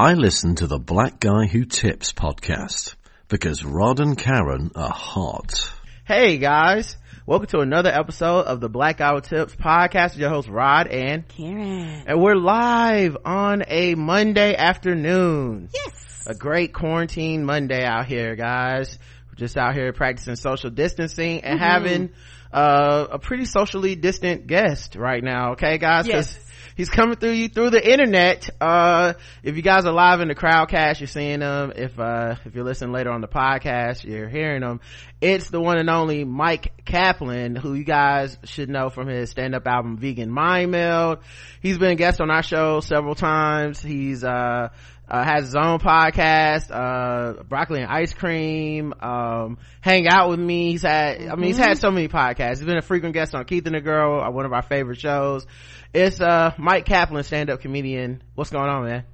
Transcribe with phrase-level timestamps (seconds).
[0.00, 2.94] I listen to the Black Guy Who Tips podcast
[3.28, 5.70] because Rod and Karen are hot.
[6.06, 10.12] Hey guys, welcome to another episode of the Black Guy Who Tips podcast.
[10.12, 12.04] with Your host Rod and Karen.
[12.06, 15.68] And we're live on a Monday afternoon.
[15.74, 16.26] Yes.
[16.26, 18.98] A great quarantine Monday out here, guys.
[19.28, 21.70] We're just out here practicing social distancing and mm-hmm.
[21.70, 22.10] having
[22.50, 25.52] uh, a pretty socially distant guest right now.
[25.52, 26.06] Okay, guys?
[26.06, 26.46] Yes
[26.76, 28.50] he's coming through you through the internet.
[28.60, 31.72] Uh, if you guys are live in the crowdcast, you're seeing him.
[31.74, 34.80] If, uh, if you're listening later on the podcast, you're hearing him.
[35.20, 39.66] It's the one and only Myq Kaplan, who you guys should know from his stand-up
[39.66, 41.18] album Vegan Mind Meld.
[41.60, 43.82] He's been a guest on our show several times.
[43.82, 44.70] He's, uh,
[45.10, 50.70] uh, has his own podcast, uh, broccoli and ice cream, um, hang out with me.
[50.70, 51.80] He's had, I mean, he's had mm-hmm.
[51.80, 52.58] so many podcasts.
[52.58, 55.00] He's been a frequent guest on Keith and the Girl, uh, one of our favorite
[55.00, 55.46] shows.
[55.92, 58.22] It's, uh, Myq Kaplan, stand-up comedian.
[58.36, 59.04] What's going on, man?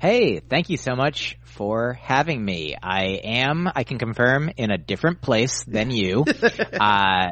[0.00, 2.74] Hey, thank you so much for having me.
[2.82, 6.24] I am, I can confirm, in a different place than you.
[6.80, 7.28] uh,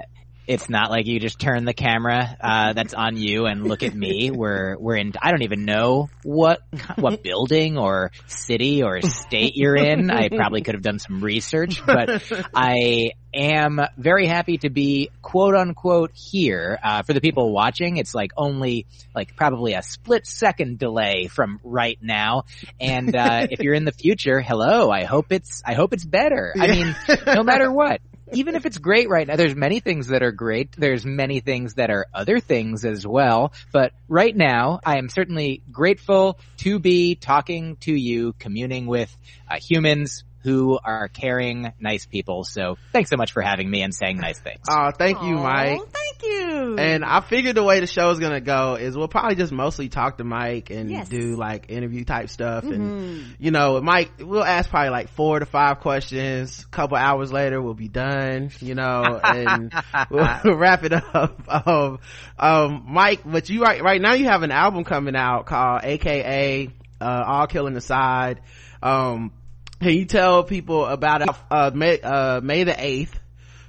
[0.48, 3.94] it's not like you just turn the camera uh, that's on you and look at
[3.94, 4.30] me.
[4.38, 5.12] We're we're in.
[5.20, 6.60] I don't even know what
[6.96, 10.10] what building or city or state you're in.
[10.10, 12.22] I probably could have done some research, but
[12.54, 16.78] I am very happy to be quote unquote here.
[16.82, 21.60] Uh, for the people watching, it's like only like probably a split second delay from
[21.64, 22.44] right now.
[22.80, 24.90] And uh, if you're in the future, hello.
[24.90, 26.54] I hope it's I hope it's better.
[26.58, 26.96] I mean,
[27.26, 28.00] no matter what
[28.32, 30.72] even if it's great right now, there's many things that are great.
[30.72, 33.52] There's many things that are other things as well.
[33.72, 39.14] But right now, I am certainly grateful to be talking to you, communing with
[39.50, 42.44] uh, humans, who are caring, nice people.
[42.44, 44.62] So thanks so much for having me and saying nice things.
[44.68, 45.80] Oh, thank you, Myq.
[45.92, 46.76] Thank you.
[46.78, 49.90] And I figured the way the show is gonna go is we'll probably just mostly
[49.90, 51.08] talk to Myq and yes.
[51.08, 52.64] do like interview type stuff.
[52.64, 52.72] Mm-hmm.
[52.72, 56.64] And you know, Myq, we'll ask probably like four to five questions.
[56.64, 58.50] A couple hours later, we'll be done.
[58.60, 59.72] You know, and
[60.10, 61.42] we'll, we'll, wrap it up.
[61.46, 61.98] Um,
[62.38, 66.70] um, Myq, but you right right now you have an album coming out called AKA
[67.00, 68.40] uh, All Killing Aside.
[68.82, 69.32] Um,
[69.80, 71.28] can you tell people about it?
[71.50, 73.12] Uh, May, uh, May the 8th.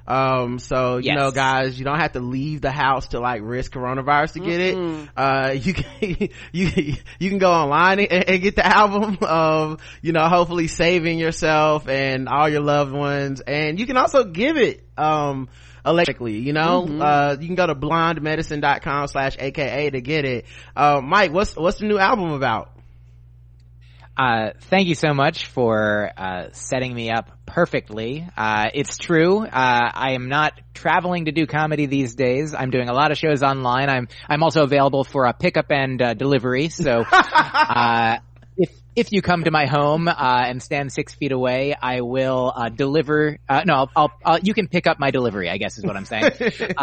[0.09, 1.17] Um, so, you yes.
[1.17, 4.75] know, guys, you don't have to leave the house to like risk coronavirus to get
[4.75, 5.03] mm-hmm.
[5.03, 5.09] it.
[5.15, 9.19] Uh, you can, you, you can go online and, and, get the album.
[9.21, 13.41] of you know, hopefully saving yourself and all your loved ones.
[13.41, 15.47] And you can also give it, um,
[15.85, 16.87] electrically, you know?
[16.87, 17.01] Mm-hmm.
[17.01, 20.45] Uh, you can go to blondemedicine.com slash AKA to get it.
[20.75, 22.78] Uh, Myq, what's, what's the new album about?
[24.19, 28.27] Uh, thank you so much for uh, setting me up perfectly.
[28.35, 29.45] Uh, it's true.
[29.45, 32.53] Uh, I am not traveling to do comedy these days.
[32.53, 33.89] I'm doing a lot of shows online.
[33.89, 36.67] I'm I'm also available for a pickup and uh, delivery.
[36.67, 37.05] So
[38.57, 43.37] if if you come to my home and stand six feet away, I will deliver.
[43.49, 45.49] no, I'll, I'll, I'll, you can pick up my delivery.
[45.49, 46.33] I guess is what I'm saying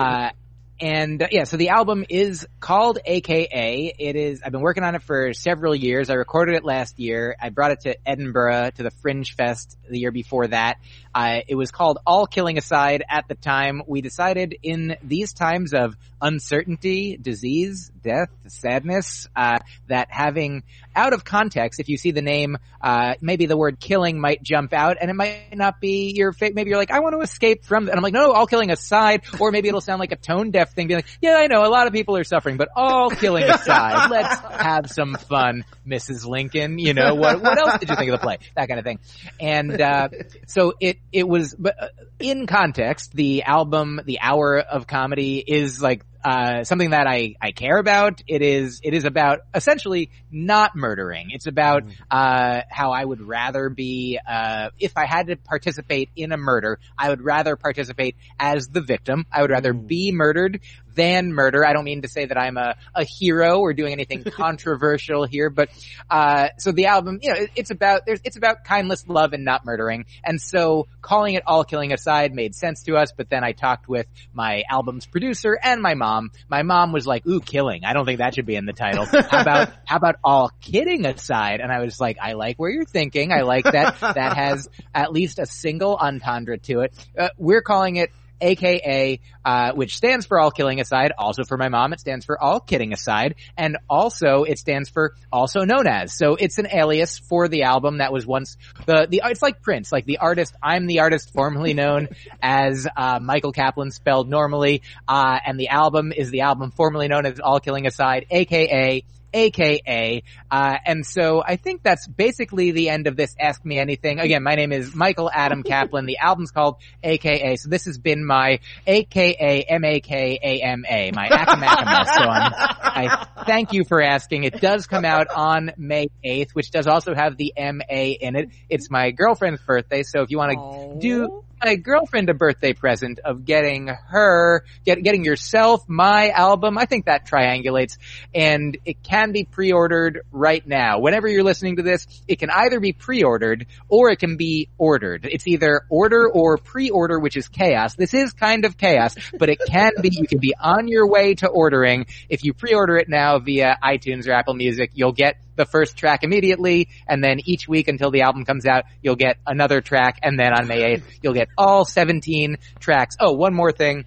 [0.81, 3.95] and uh, yeah, so the album is called AKA.
[3.99, 6.11] It is, I've been working on it for several years.
[6.11, 7.35] I recorded it last year.
[7.41, 10.77] I brought it to Edinburgh to the Fringe Fest the year before that.
[11.15, 13.83] Uh, it was called All Killing Aside at the time.
[13.87, 20.63] We decided in these times of uncertainty, disease, death, sadness, uh, that having
[20.95, 24.73] out of context, if you see the name, uh, maybe the word killing might jump
[24.73, 26.55] out and it might not be your fate.
[26.55, 29.23] Maybe you're like, I want to escape from, and I'm like, no, all killing aside,
[29.39, 31.69] or maybe it'll sound like a tone deaf thing, being like, yeah, I know a
[31.69, 36.27] lot of people are suffering, but all killing aside, let's have some fun, Mrs.
[36.27, 36.79] Lincoln.
[36.79, 38.39] You know, what, what else did you think of the play?
[38.57, 39.01] That kind of thing.
[39.39, 40.09] And, uh,
[40.47, 41.89] so it, it was, but uh,
[42.19, 47.53] in context, the album, the hour of comedy is like uh, something that I, I
[47.53, 48.21] care about.
[48.27, 51.29] It is it is about essentially not murdering.
[51.31, 51.93] It's about mm.
[52.11, 56.81] uh, how I would rather be uh, if I had to participate in a murder,
[56.99, 59.25] I would rather participate as the victim.
[59.31, 59.87] I would rather mm.
[59.87, 60.63] be murdered
[60.97, 61.65] than murder.
[61.65, 65.51] I don't mean to say that I'm a, a hero or doing anything controversial here,
[65.51, 65.69] but
[66.11, 69.45] uh, so the album, you know, it, it's about there's it's about kindness, love, and
[69.45, 70.07] not murdering.
[70.25, 73.13] And so calling it all killing aside made sense to us.
[73.17, 76.33] But then I talked with my album's producer and my mom.
[76.49, 77.85] My mom was like, "Ooh, killing!
[77.85, 79.05] I don't think that should be in the title.
[79.31, 82.85] How about how about all kidding aside?" And I was like, "I like where you're
[82.85, 83.33] thinking.
[83.33, 84.01] I like that.
[84.01, 86.95] that has at least a single entendre to it.
[87.17, 88.11] Uh, we're calling it."
[88.41, 91.13] Aka, uh, which stands for all killing aside.
[91.17, 93.37] Also for my mom, it stands for all kidding aside.
[93.57, 96.17] And also it stands for also known as.
[96.17, 98.57] So it's an alias for the album that was once
[98.87, 102.09] the, the, it's like Prince, like the artist, I'm the artist formerly known
[102.43, 107.27] as, uh, Michael Kaplan spelled normally, uh, and the album is the album formerly known
[107.27, 109.03] as All Killing Aside, aka
[109.37, 110.23] AKA.
[110.51, 114.19] Uh, and so I think that's basically the end of this Ask Me Anything.
[114.19, 116.07] Again, my name is Michael Adam Kaplan.
[116.07, 117.57] The album's called AKA.
[117.57, 122.07] So this has been my AKA M-A-K-A-M-A, my Akamakama.
[122.07, 124.45] so I'm, I thank you for asking.
[124.45, 128.49] It does come out on May 8th, which does also have the M-A in it.
[128.71, 130.03] It's my girlfriend's birthday.
[130.03, 135.03] So if you want to do my girlfriend a birthday present of getting her, get,
[135.03, 136.79] getting yourself my album.
[136.79, 137.97] I think that triangulates
[138.35, 141.01] and it can be pre-ordered right now.
[141.01, 145.27] Whenever you're listening to this, it can either be pre-ordered or it can be ordered.
[145.31, 147.95] It's either order or pre-order, which is chaos.
[147.95, 151.35] This is kind of chaos, but it can be, you can be on your way
[151.37, 152.07] to ordering.
[152.29, 156.23] If you pre-order it now via iTunes or Apple Music, you'll get the first track
[156.23, 160.39] immediately, and then each week until the album comes out, you'll get another track, and
[160.39, 163.17] then on May 8th, you'll get all 17 tracks.
[163.19, 164.05] Oh, one more thing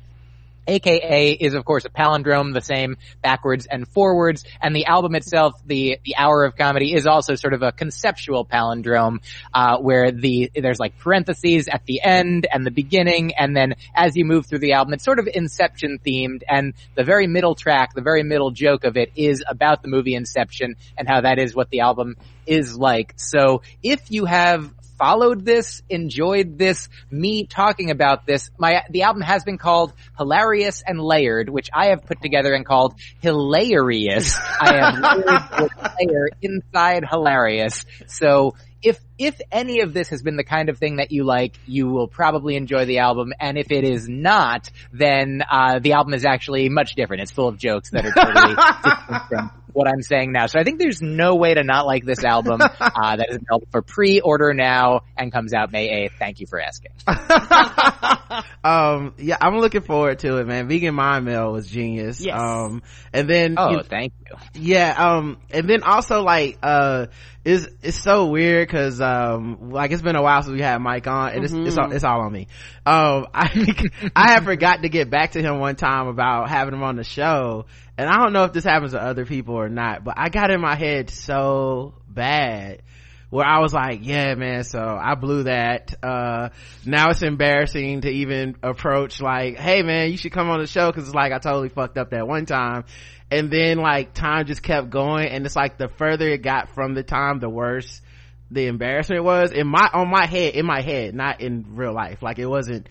[0.70, 5.54] aka is of course a palindrome, the same backwards and forwards, and the album itself,
[5.66, 9.20] the the hour of comedy, is also sort of a conceptual palindrome,
[9.54, 14.16] uh, where the there's like parentheses at the end and the beginning, and then as
[14.16, 17.94] you move through the album, it's sort of Inception themed, and the very middle track,
[17.94, 21.56] the very middle joke of it is about the movie Inception and how that is
[21.56, 23.14] what the album is like.
[23.18, 28.52] So if you have followed this, enjoyed this, me talking about this.
[28.60, 32.66] My, the album has been called Hilarious and Layered, which I have put together and
[32.66, 34.38] called Hilarious.
[34.62, 37.86] I have layered layer inside hilarious.
[38.08, 41.56] So if if any of this has been the kind of thing that you like,
[41.66, 43.34] you will probably enjoy the album.
[43.40, 47.24] And if it is not, then uh, the album is actually much different.
[47.24, 50.48] It's full of jokes that are totally different from what I'm saying now.
[50.48, 52.62] So I think there's no way to not like this album.
[52.80, 56.18] Uh, that is available for pre-order now and comes out May 8th.
[56.18, 56.92] Thank you for asking.
[58.64, 60.68] um, yeah, I'm looking forward to it, man.
[60.68, 62.24] Vegan Mind Meld was genius.
[62.26, 62.38] Yes.
[62.38, 62.82] Um,
[63.14, 64.36] and then oh, you thank you.
[64.54, 64.94] Yeah.
[64.98, 67.08] Um, and then also like uh,
[67.46, 71.08] it's it's so weird because um, like it's been a while since we had Myq
[71.08, 71.60] on, and mm-hmm.
[71.62, 72.48] it's it's all, it's all on me.
[72.86, 73.74] Um, I
[74.16, 77.04] I had forgot to get back to him one time about having him on the
[77.04, 77.66] show,
[78.00, 80.52] and I don't know if this happens to other people or not, but I got
[80.52, 82.82] in my head so bad
[83.30, 85.94] where I was like, yeah, man, so I blew that.
[86.02, 86.48] Uh,
[86.86, 90.90] now it's embarrassing to even approach like, hey man, you should come on the show
[90.94, 92.86] cause it's like I totally fucked up that one time.
[93.30, 96.94] And then like time just kept going and it's like the further it got from
[96.94, 98.02] the time, the worse
[98.50, 102.24] the embarrassment was in my, on my head, in my head, not in real life.
[102.24, 102.88] Like it wasn't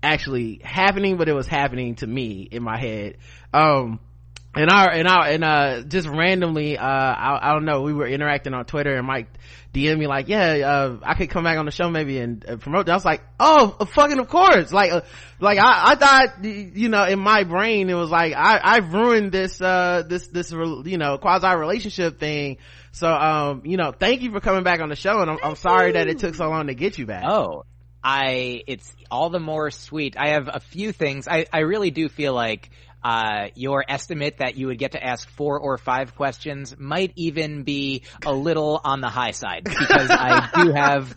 [0.00, 3.16] actually happening, but it was happening to me in my head.
[3.52, 3.98] Um,
[4.56, 8.06] and our and our and uh just randomly uh I, I don't know we were
[8.06, 9.26] interacting on twitter and Myq
[9.74, 12.56] DM me like, yeah, uh, I could come back on the show maybe and uh,
[12.56, 12.88] promote.
[12.88, 14.72] I was like, oh, uh, fucking of course.
[14.72, 15.00] Like, uh,
[15.40, 19.32] like I, I thought, you know, in my brain it was like I, I've ruined
[19.32, 22.58] this, uh, this, this, you know, quasi relationship thing.
[22.92, 25.56] So, um, you know, thank you for coming back on the show, and I'm, I'm
[25.56, 27.24] sorry that it took so long to get you back.
[27.26, 27.64] Oh,
[28.04, 30.14] I, it's all the more sweet.
[30.16, 31.26] I have a few things.
[31.26, 32.70] I, I really do feel like
[33.04, 37.62] uh, your estimate that you would get to ask four or five questions might even
[37.62, 41.14] be a little on the high side because I do have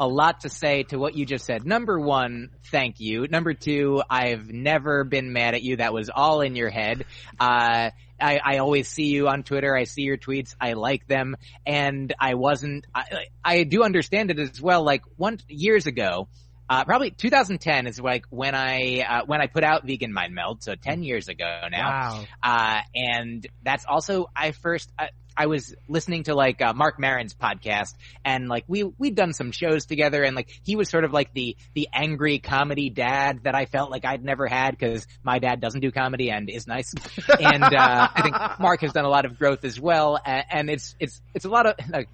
[0.00, 1.66] a lot to say to what you just said.
[1.66, 3.26] Number one, thank you.
[3.28, 5.76] Number two, I've never been mad at you.
[5.76, 7.04] That was all in your head.
[7.38, 9.76] Uh, I, I, always see you on Twitter.
[9.76, 10.54] I see your tweets.
[10.58, 11.36] I like them.
[11.66, 14.82] And I wasn't, I, I do understand it as well.
[14.84, 16.28] Like one, years ago,
[16.68, 20.62] uh, probably 2010 is like when I uh, when I put out Vegan Mind Meld,
[20.62, 21.88] so 10 years ago now.
[21.88, 22.24] Wow.
[22.42, 27.34] Uh, and that's also I first uh, I was listening to like uh, Marc Maron's
[27.34, 31.12] podcast, and like we we'd done some shows together, and like he was sort of
[31.12, 35.38] like the the angry comedy dad that I felt like I'd never had because my
[35.38, 36.94] dad doesn't do comedy and is nice,
[37.40, 40.70] and uh, I think Marc has done a lot of growth as well, and, and
[40.70, 42.08] it's it's it's a lot of like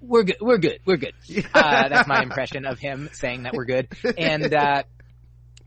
[0.00, 1.14] we're good, we're good, we're good.
[1.54, 4.54] Uh, that's my impression of him saying that we're good, and.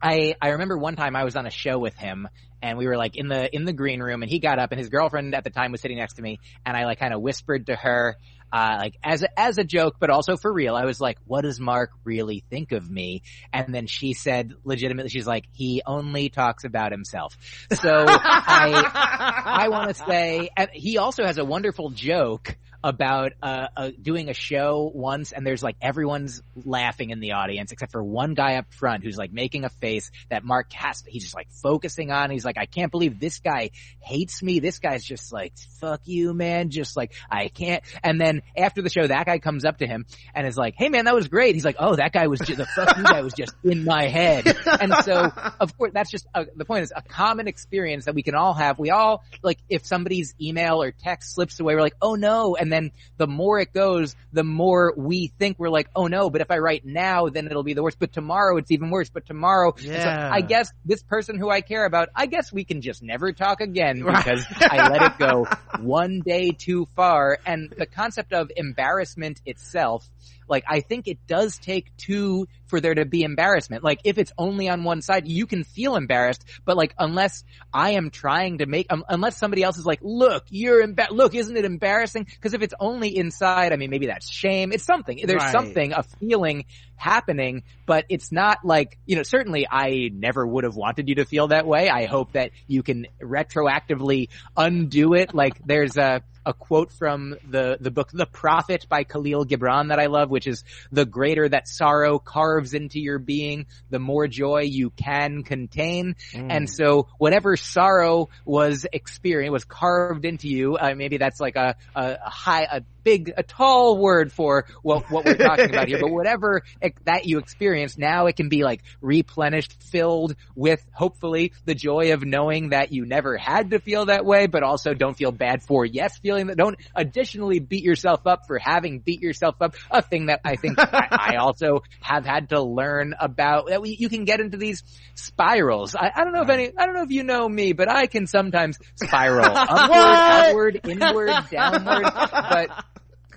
[0.01, 2.27] I I remember one time I was on a show with him
[2.61, 4.79] and we were like in the in the green room and he got up and
[4.79, 7.21] his girlfriend at the time was sitting next to me and I like kind of
[7.21, 8.17] whispered to her
[8.53, 10.75] uh, like as a, as a joke, but also for real.
[10.75, 13.21] I was like, what does Marc really think of me?
[13.53, 17.37] And then she said legitimately, she's like, he only talks about himself.
[17.71, 23.67] So I, I want to say, and he also has a wonderful joke about uh,
[23.75, 28.03] uh, doing a show once, and there's like everyone's laughing in the audience except for
[28.03, 31.07] one guy up front who's like making a face that Marc cast.
[31.07, 32.31] He's just like focusing on.
[32.31, 34.59] He's like, I can't believe this guy hates me.
[34.59, 36.69] This guy's just like, fuck you, man.
[36.69, 37.83] Just like I can't.
[38.03, 40.89] And then after the show, that guy comes up to him and is like, Hey,
[40.89, 41.55] man, that was great.
[41.55, 44.07] He's like, Oh, that guy was just the fuck you guy was just in my
[44.07, 44.55] head.
[44.81, 48.23] And so, of course, that's just a, the point is a common experience that we
[48.23, 48.79] can all have.
[48.79, 52.55] We all like if somebody's email or text slips away, we're like, oh no.
[52.55, 56.41] And then the more it goes, the more we think we're like, oh no, but
[56.41, 57.97] if I write now, then it'll be the worst.
[57.99, 59.09] But tomorrow it's even worse.
[59.09, 60.03] But tomorrow, yeah.
[60.03, 63.33] so I guess this person who I care about, I guess we can just never
[63.33, 65.47] talk again because I let it go
[65.79, 67.39] one day too far.
[67.45, 70.09] And the concept of embarrassment itself
[70.51, 73.83] like I think it does take two for there to be embarrassment.
[73.83, 77.43] Like if it's only on one side, you can feel embarrassed, but like unless
[77.73, 81.33] I am trying to make, um, unless somebody else is like, look, you're embar- look,
[81.33, 82.25] isn't it embarrassing?
[82.25, 84.71] Because if it's only inside, I mean, maybe that's shame.
[84.71, 85.19] It's something.
[85.25, 85.51] There's right.
[85.51, 86.65] something, a feeling
[86.95, 91.25] happening, but it's not like, you know, certainly I never would have wanted you to
[91.25, 91.89] feel that way.
[91.89, 95.33] I hope that you can retroactively undo it.
[95.33, 99.99] Like there's a, a quote from the, the book The Prophet by Kahlil Gibran that
[99.99, 104.61] I love, which is the greater that sorrow carves into your being, the more joy
[104.61, 106.15] you can contain.
[106.33, 106.47] Mm.
[106.49, 111.75] And so whatever sorrow was experienced, was carved into you, uh, maybe that's like a,
[111.95, 115.99] a, a high, a big, a tall word for what, what we're talking about here,
[115.99, 121.53] but whatever it, that you experience, now it can be like replenished, filled with hopefully
[121.65, 125.15] the joy of knowing that you never had to feel that way, but also don't
[125.15, 129.55] feel bad for yes feeling that, don't additionally beat yourself up for having beat yourself
[129.61, 133.81] up, a thing that I think I, I, also have had to learn about, that
[133.81, 134.83] we, you can get into these
[135.15, 135.95] spirals.
[135.95, 138.05] I, I don't know if any, I don't know if you know me, but I
[138.05, 142.85] can sometimes spiral upward, outward, inward, downward, but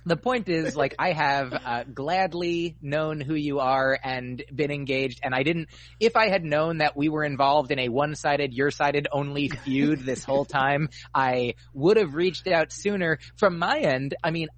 [0.07, 5.21] the point is, like, I have uh, gladly known who you are and been engaged,
[5.23, 5.69] and I didn't.
[5.99, 10.25] If I had known that we were involved in a one-sided, your-sided only feud this
[10.25, 13.19] whole time, I would have reached out sooner.
[13.37, 14.49] From my end, I mean,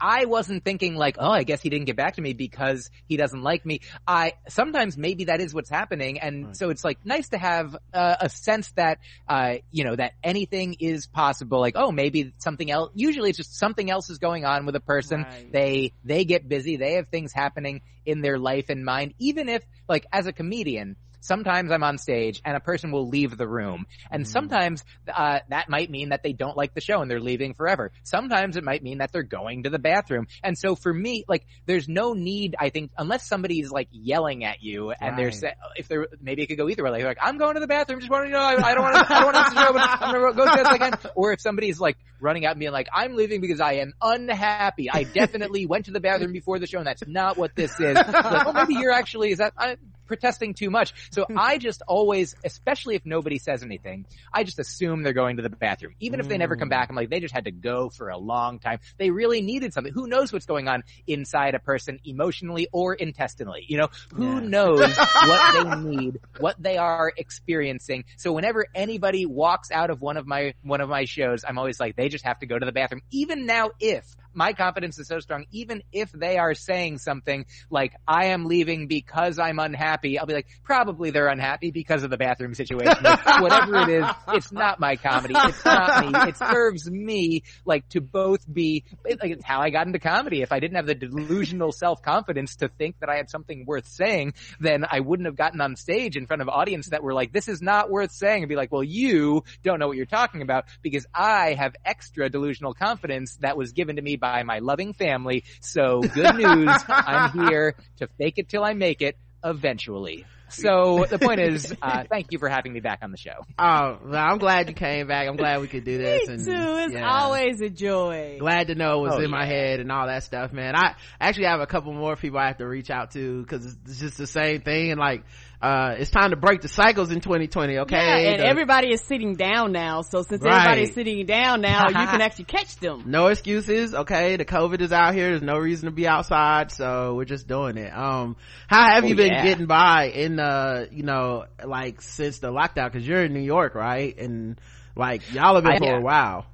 [0.00, 3.16] I wasn't thinking like, oh, I guess he didn't get back to me because he
[3.16, 3.80] doesn't like me.
[4.06, 6.56] I sometimes maybe that is what's happening, and right.
[6.56, 10.76] so it's like nice to have uh, a sense that uh, you know that anything
[10.80, 11.60] is possible.
[11.60, 12.90] Like, oh, maybe something else.
[12.94, 15.22] Usually, it's just something else is going on with a person.
[15.22, 15.52] Right.
[15.52, 16.76] They they get busy.
[16.76, 19.14] They have things happening in their life and mind.
[19.18, 23.36] Even if, like, as a comedian, sometimes I'm on stage and a person will leave
[23.36, 23.86] the room.
[24.10, 24.28] And mm.
[24.28, 27.92] sometimes uh, that might mean that they don't like the show and they're leaving forever.
[28.02, 30.26] Sometimes it might mean that they're going to the bathroom.
[30.42, 34.62] And so for me, like, there's no need, I think, unless somebody's like yelling at
[34.62, 35.40] you and right.
[35.40, 36.90] they're, if they're, maybe it could go either way.
[36.90, 38.82] Like, like I'm going to the bathroom, just want to, you know, I, I don't
[38.82, 41.32] want to, I don't want to show, but I'm going to go fast as Or
[41.32, 44.90] if somebody's like running out and being like, I'm leaving because I am unhappy.
[44.90, 47.94] I definitely went to the bathroom before the show and that's not what this is.
[47.94, 50.94] Like, oh, maybe you're actually, is that, I, protesting too much.
[51.10, 55.42] So I just always, especially if nobody says anything, I just assume they're going to
[55.42, 55.94] the bathroom.
[56.00, 58.18] Even if they never come back, I'm like, they just had to go for a
[58.18, 58.80] long time.
[58.98, 59.92] They really needed something.
[59.92, 63.64] Who knows what's going on inside a person emotionally or intestinally?
[63.66, 64.40] You know, who yeah.
[64.40, 68.04] knows what they need, what they are experiencing.
[68.16, 71.80] So whenever anybody walks out of one of my, one of my shows, I'm always
[71.80, 73.02] like, they just have to go to the bathroom.
[73.10, 74.04] Even now, if
[74.36, 78.86] my confidence is so strong, even if they are saying something like, I am leaving
[78.86, 83.02] because I'm unhappy, I'll be like, probably they're unhappy because of the bathroom situation.
[83.40, 85.34] whatever it is, it's not my comedy.
[85.36, 86.28] It's not me.
[86.28, 90.42] It serves me, like, to both be, like, it's how I got into comedy.
[90.42, 94.34] If I didn't have the delusional self-confidence to think that I had something worth saying,
[94.60, 97.48] then I wouldn't have gotten on stage in front of audience that were like, this
[97.48, 100.66] is not worth saying, and be like, well, you don't know what you're talking about
[100.82, 104.92] because I have extra delusional confidence that was given to me by by my loving
[104.92, 105.44] family.
[105.60, 106.70] So good news.
[106.88, 110.24] I'm here to fake it till I make it eventually.
[110.48, 113.44] So the point is, uh, thank you for having me back on the show.
[113.58, 115.26] Oh, well, I'm glad you came back.
[115.28, 116.28] I'm glad we could do this.
[116.28, 116.52] Me and, too.
[116.52, 117.08] It's yeah.
[117.08, 118.36] always a joy.
[118.38, 119.36] Glad to know it was oh, in yeah.
[119.36, 120.74] my head and all that stuff, man.
[120.76, 124.00] I actually have a couple more people I have to reach out to because it's
[124.00, 124.92] just the same thing.
[124.92, 125.24] And like,
[125.60, 127.96] uh, it's time to break the cycles in 2020 okay?
[127.96, 130.02] Yeah, and the, everybody is sitting down now.
[130.02, 130.68] So since right.
[130.68, 133.04] everybody's sitting down now you can actually catch them.
[133.06, 134.36] No excuses okay?
[134.36, 135.30] The covid is out here.
[135.30, 137.96] There's no reason to be outside so we're just doing it.
[137.96, 138.36] Um
[138.68, 139.44] how have oh, you been yeah.
[139.44, 142.92] getting by in uh you know like since the lockdown?
[142.92, 144.16] Because you're in new york right?
[144.18, 144.60] And
[144.94, 146.46] like y'all have been I, for a while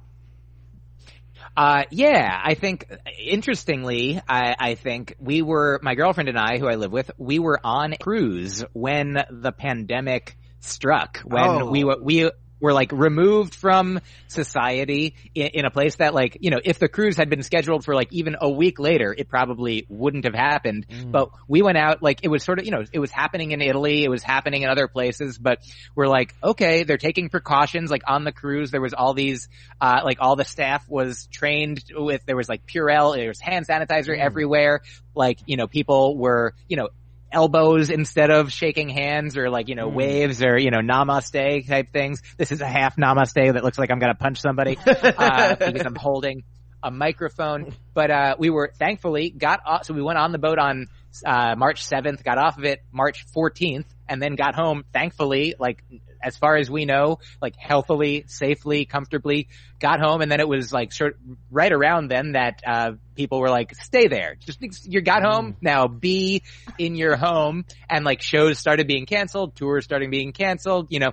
[1.55, 2.87] uh, yeah, I think
[3.19, 7.39] interestingly, I, I think we were my girlfriend and I, who I live with, we
[7.39, 11.19] were on cruise when the pandemic struck.
[11.19, 11.69] When oh.
[11.69, 12.31] we we
[12.63, 16.87] we're like removed from society in, in, a place that like, you know, if the
[16.87, 20.87] cruise had been scheduled for like even a week later, it probably wouldn't have happened.
[20.87, 21.11] Mm.
[21.11, 23.61] But we went out like it was sort of, you know, it was happening in
[23.61, 24.05] Italy.
[24.05, 25.59] It was happening in other places, but
[25.93, 27.91] we're like, okay, they're taking precautions.
[27.91, 29.49] Like on the cruise, there was all these,
[29.81, 33.67] uh, like all the staff was trained with, there was like Purell, there was hand
[33.67, 34.23] sanitizer mm.
[34.23, 34.83] everywhere.
[35.13, 36.87] Like, you know, people were, you know,
[37.33, 39.95] elbows instead of shaking hands or like, you know, mm.
[39.95, 42.21] waves or, you know, namaste type things.
[42.37, 45.85] This is a half namaste that looks like I'm going to punch somebody, uh, because
[45.85, 46.43] I'm holding
[46.81, 47.73] a microphone.
[47.93, 50.87] But, uh, we were thankfully got off, so we went on the boat on,
[51.25, 55.83] uh, March 7th, got off of it March 14th and then got home, thankfully, like
[56.23, 59.47] as far as we know, like healthily, safely, comfortably,
[59.79, 61.17] got home, and then it was like sort
[61.51, 65.53] right around then that uh, people were like, "Stay there, just you got home.
[65.53, 65.55] Mm.
[65.61, 66.43] now, be
[66.77, 71.11] in your home," and like shows started being canceled, tours starting being canceled, you know,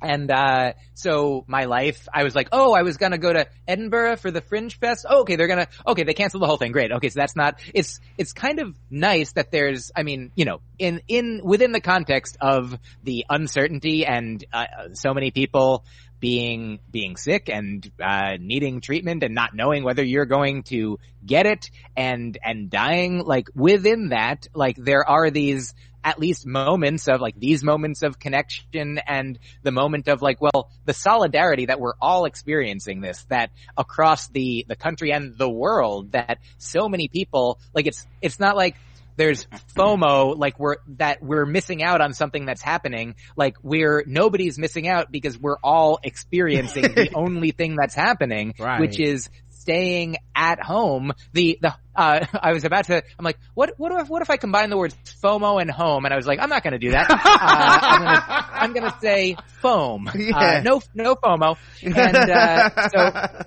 [0.00, 4.16] and uh, so my life, I was like, oh, I was gonna go to Edinburgh
[4.16, 5.06] for the Fringe Fest.
[5.08, 6.72] Oh, okay, they're gonna, okay, they canceled the whole thing.
[6.72, 6.92] Great.
[6.92, 7.58] Okay, so that's not.
[7.74, 9.90] It's it's kind of nice that there's.
[9.96, 15.14] I mean, you know, in in within the context of the uncertainty and uh, so
[15.14, 15.84] many people
[16.26, 21.46] being being sick and uh, needing treatment and not knowing whether you're going to get
[21.46, 27.20] it and and dying like within that like there are these at least moments of
[27.20, 31.94] like these moments of connection and the moment of like, well, the solidarity that we're
[32.00, 37.60] all experiencing this, that across the, the country and the world that so many people,
[37.72, 38.76] like it's, it's not like,
[39.16, 39.46] there's
[39.76, 43.16] FOMO, like we're, that we're missing out on something that's happening.
[43.36, 48.80] Like we're, nobody's missing out because we're all experiencing the only thing that's happening, right.
[48.80, 49.28] which is
[49.66, 51.12] staying at home.
[51.32, 53.02] The the uh, I was about to.
[53.18, 56.04] I'm like, what what if what if I combine the words FOMO and home?
[56.04, 57.10] And I was like, I'm not going to do that.
[57.10, 60.08] Uh, I'm, gonna, I'm gonna say foam.
[60.14, 60.36] Yeah.
[60.36, 61.56] Uh, no no FOMO.
[61.82, 63.44] And uh, so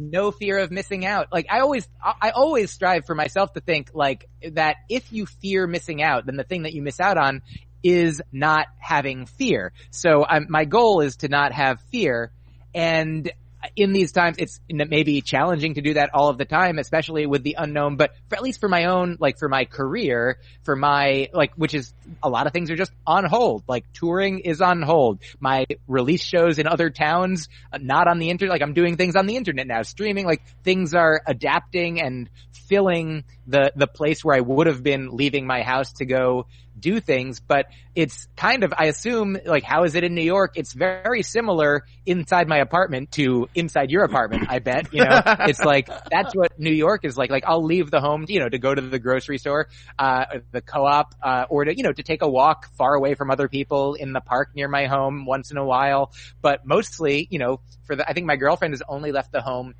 [0.00, 1.28] no fear of missing out.
[1.30, 5.66] Like I always, I always strive for myself to think like that if you fear
[5.66, 7.42] missing out, then the thing that you miss out on
[7.82, 9.72] is not having fear.
[9.90, 12.32] So um, my goal is to not have fear.
[12.74, 13.30] And
[13.76, 17.42] in these times, it's maybe challenging to do that all of the time, especially with
[17.42, 21.28] the unknown, but for, at least for my own, like for my career, for my,
[21.32, 23.64] like, which is a lot of things are just on hold.
[23.68, 25.20] Like touring is on hold.
[25.40, 29.16] My release shows in other towns, uh, not on the internet, like I'm doing things
[29.16, 34.36] on the internet now, streaming, like things are adapting and filling the, the place where
[34.36, 36.46] I would have been leaving my house to go
[36.80, 40.52] do things, but it's kind of, I assume, like, how is it in New York?
[40.56, 44.92] It's very similar inside my apartment to inside your apartment, I bet.
[44.92, 47.30] You know, it's like, that's what New York is like.
[47.30, 50.60] Like, I'll leave the home, you know, to go to the grocery store, uh, the
[50.60, 53.94] co-op, uh, or to, you know, to take a walk far away from other people
[53.94, 56.12] in the park near my home once in a while.
[56.40, 59.74] But mostly, you know, for the, I think my girlfriend has only left the home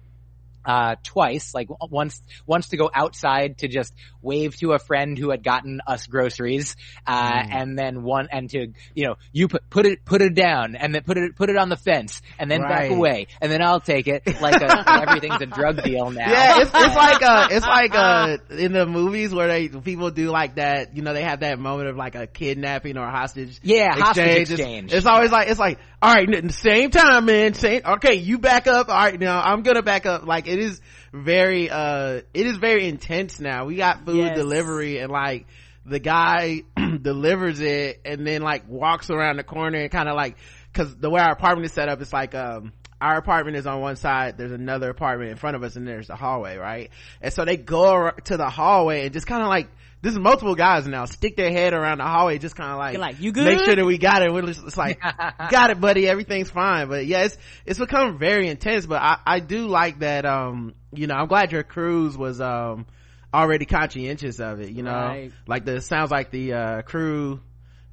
[0.64, 5.30] uh, twice, like once, once to go outside to just wave to a friend who
[5.30, 7.48] had gotten us groceries, uh, mm.
[7.50, 10.94] and then one, and to, you know, you put, put it, put it down and
[10.94, 12.88] then put it, put it on the fence and then right.
[12.88, 16.30] back away and then I'll take it like a, everything's a drug deal now.
[16.30, 20.28] Yeah, it's, it's like, uh, it's like, uh, in the movies where they, people do
[20.28, 23.60] like that, you know, they have that moment of like a kidnapping or a hostage.
[23.62, 24.06] Yeah, exchange.
[24.06, 24.84] hostage exchange.
[24.86, 28.38] It's, it's always like, it's like, all right, The same time, man, same, okay, you
[28.38, 28.88] back up.
[28.88, 30.26] All right, now I'm gonna back up.
[30.26, 30.80] Like, it is
[31.12, 34.36] very uh it is very intense now we got food yes.
[34.36, 35.46] delivery and like
[35.84, 36.62] the guy
[37.02, 40.36] delivers it and then like walks around the corner and kind of like
[40.72, 43.80] because the way our apartment is set up it's like um our apartment is on
[43.80, 47.32] one side there's another apartment in front of us and there's the hallway right and
[47.32, 49.68] so they go to the hallway and just kind of like
[50.02, 51.04] this is multiple guys now.
[51.04, 53.76] Stick their head around the hallway just kind of like, like you good make sure
[53.76, 54.32] that we got it.
[54.32, 55.00] We're just it's like
[55.50, 56.08] got it buddy.
[56.08, 56.88] Everything's fine.
[56.88, 57.36] But yeah it's
[57.66, 58.86] it's become very intense.
[58.86, 62.86] But i i do like that um you know i'm glad your cruise was um
[63.32, 64.90] already conscientious of it you know?
[64.90, 65.32] Right.
[65.46, 67.40] like the sounds like the uh crew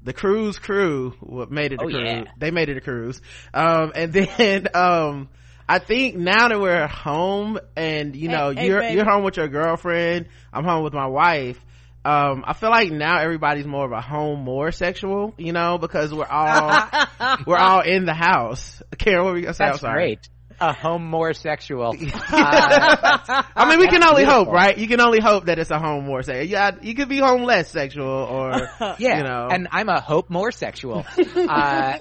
[0.01, 1.13] the cruise crew
[1.49, 2.01] made it a oh, cruise.
[2.03, 2.23] yeah.
[2.37, 3.21] they made it a cruise.
[3.53, 5.29] Um and then um
[5.69, 9.35] I think now that we're home and you know hey, you're hey, you're home with
[9.35, 11.59] your girlfriend, I'm home with my wife
[12.07, 16.13] um i feel like now everybody's more of a home more sexual you know because
[16.13, 16.87] we're all
[17.45, 21.05] we're all in the house karen what were you gonna say that's great a home
[21.05, 21.95] more sexual.
[22.29, 24.45] Uh, I mean, we can only beautiful.
[24.45, 24.77] hope, right?
[24.77, 26.45] You can only hope that it's a home more sexual.
[26.45, 28.67] Yeah, you could be home less sexual, or
[28.97, 29.47] yeah, you know.
[29.51, 31.05] And I'm a hope more sexual.
[31.17, 31.99] Uh,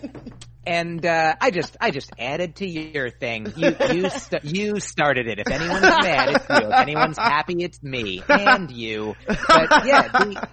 [0.67, 3.53] and uh, I just I just added to your thing.
[3.57, 5.39] You you st- you started it.
[5.39, 6.69] If anyone's mad, it's you.
[6.69, 9.15] If anyone's happy, it's me and you.
[9.27, 10.49] But yeah, the,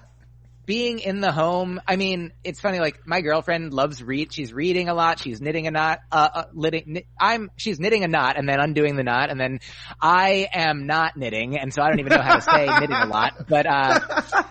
[0.66, 2.80] being in the home, I mean, it's funny.
[2.80, 4.34] Like my girlfriend loves read.
[4.34, 5.20] She's reading a lot.
[5.20, 6.00] She's knitting a knot.
[6.12, 7.04] Uh, uh knitting.
[7.20, 7.52] I'm.
[7.58, 9.60] She's knitting a knot and then undoing the knot, and then
[10.02, 13.08] I am not knitting, and so I don't even know how to say knitting a
[13.08, 13.48] lot.
[13.48, 14.00] But uh,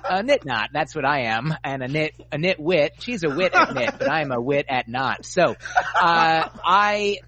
[0.05, 0.70] a knit knot.
[0.72, 2.94] That's what I am, and a knit a knit wit.
[3.01, 5.25] She's a wit at knit, but I'm a wit at knot.
[5.25, 5.57] So,
[5.94, 7.18] uh, I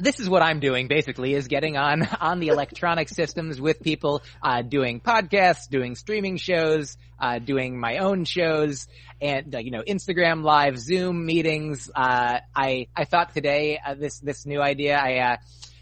[0.00, 4.22] this is what I'm doing basically is getting on on the electronic systems with people,
[4.42, 8.86] uh, doing podcasts, doing streaming shows, uh, doing my own shows,
[9.20, 11.90] and uh, you know Instagram live, Zoom meetings.
[11.94, 14.96] Uh, I I thought today uh, this this new idea.
[14.98, 15.36] I uh,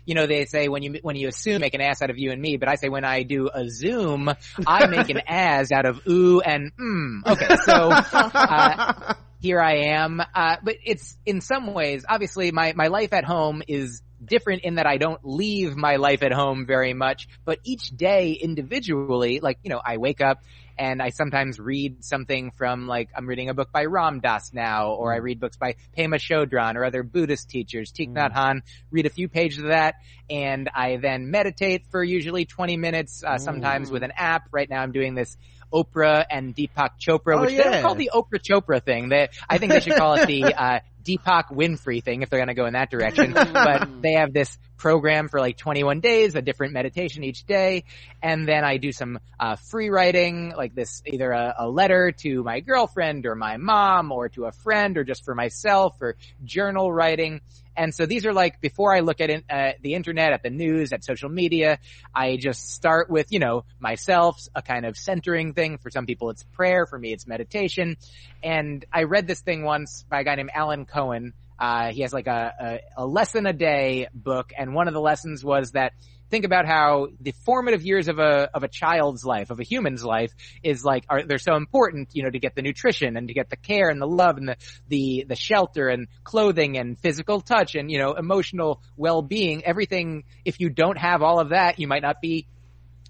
[0.05, 2.33] you know, they say when you when you assume make an ass out of you
[2.33, 4.29] and me, but I say when I do a Zoom,
[4.66, 7.25] I make an ass out of ooh and mm.
[7.27, 10.21] Okay, so uh, here I am.
[10.21, 14.77] Uh, but it's in some ways, obviously, my my life at home is different in
[14.77, 19.59] that I don't leave my life at home very much, but each day individually, like,
[19.65, 20.43] you know, I wake up
[20.79, 24.93] and I sometimes read something from like, I'm reading a book by Ram Dass now,
[24.93, 29.07] or I read books by Pema Chodron or other Buddhist teachers, Thich Nhat Hanh, read
[29.07, 29.97] a few pages of that,
[30.31, 34.49] and I then meditate for usually 20 minutes, uh, sometimes with an app.
[34.53, 35.37] Right now I'm doing this
[35.73, 37.57] Oprah and Deepak Chopra, oh, which yeah.
[37.57, 39.09] they don't call the Oprah Chopra thing.
[39.09, 42.49] They, I think they should call it the uh, Deepak Winfrey thing if they're going
[42.49, 43.33] to go in that direction.
[43.33, 47.85] but they have this program for like 21 days, a different meditation each day,
[48.21, 52.43] and then I do some uh, free writing, like this, either a, a letter to
[52.43, 56.93] my girlfriend or my mom or to a friend or just for myself or journal
[56.93, 57.41] writing.
[57.77, 60.51] And so these are like, before I look at in, uh, the internet, at the
[60.51, 61.79] news, at social media,
[62.15, 65.79] I just start with, you know, myself, a kind of centering thing.
[65.79, 67.97] For some people it's prayer, for me it's meditation.
[68.43, 71.33] And I read this thing once by a guy named Alan Cohen.
[71.59, 74.53] Uh, he has like a, a, a lesson a day book.
[74.57, 75.93] And one of the lessons was that
[76.33, 80.03] think about how the formative years of a of a child's life, of a human's
[80.03, 83.35] life, is like are they're so important, you know, to get the nutrition and to
[83.35, 84.57] get the care and the love and the
[84.89, 89.65] the the shelter and clothing and physical touch and you know emotional well being.
[89.65, 90.25] Everything.
[90.45, 92.47] If you don't have all of that, you might not be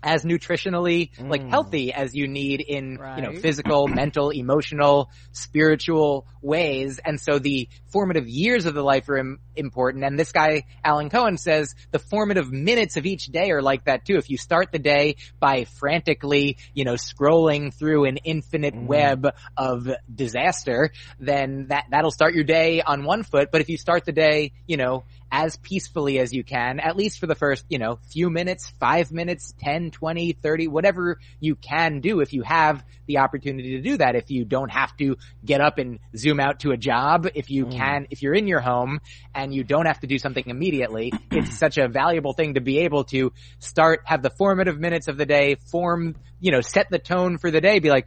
[0.03, 1.51] as nutritionally like mm.
[1.51, 3.19] healthy as you need in right.
[3.19, 9.09] you know physical mental emotional spiritual ways and so the formative years of the life
[9.09, 13.51] are Im- important and this guy alan cohen says the formative minutes of each day
[13.51, 18.05] are like that too if you start the day by frantically you know scrolling through
[18.05, 18.87] an infinite mm.
[18.87, 23.77] web of disaster then that that'll start your day on one foot but if you
[23.77, 25.05] start the day you know
[25.35, 29.11] as peacefully as you can, at least for the first, you know, few minutes, five
[29.11, 33.97] minutes, 10, 20, 30, whatever you can do if you have the opportunity to do
[33.97, 34.15] that.
[34.15, 37.65] If you don't have to get up and zoom out to a job, if you
[37.65, 37.75] mm.
[37.75, 39.01] can, if you're in your home
[39.35, 42.81] and you don't have to do something immediately, it's such a valuable thing to be
[42.81, 46.99] able to start, have the formative minutes of the day, form, you know, set the
[46.99, 48.07] tone for the day, be like,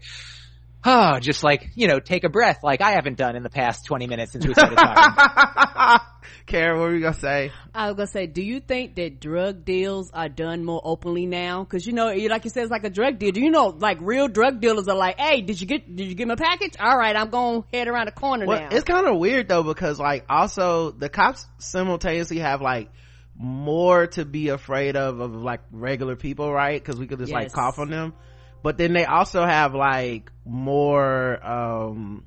[0.84, 3.86] oh, just like, you know, take a breath like I haven't done in the past
[3.86, 6.06] 20 minutes since we started talking.
[6.46, 7.52] Karen, what were you gonna say?
[7.74, 11.64] I was gonna say, do you think that drug deals are done more openly now?
[11.66, 13.32] Cause you know, like you said, it's like a drug deal.
[13.32, 16.16] Do you know, like real drug dealers are like, hey, did you get, did you
[16.16, 16.74] get my package?
[16.80, 18.70] All right, I'm gonna head around the corner well, now.
[18.72, 22.90] It's kind of weird though, because like also the cops simultaneously have like
[23.38, 26.84] more to be afraid of, of like regular people, right?
[26.84, 27.36] Cause we could just yes.
[27.36, 28.14] like cough on them
[28.66, 32.26] but then they also have like more um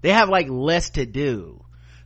[0.00, 1.61] they have like less to do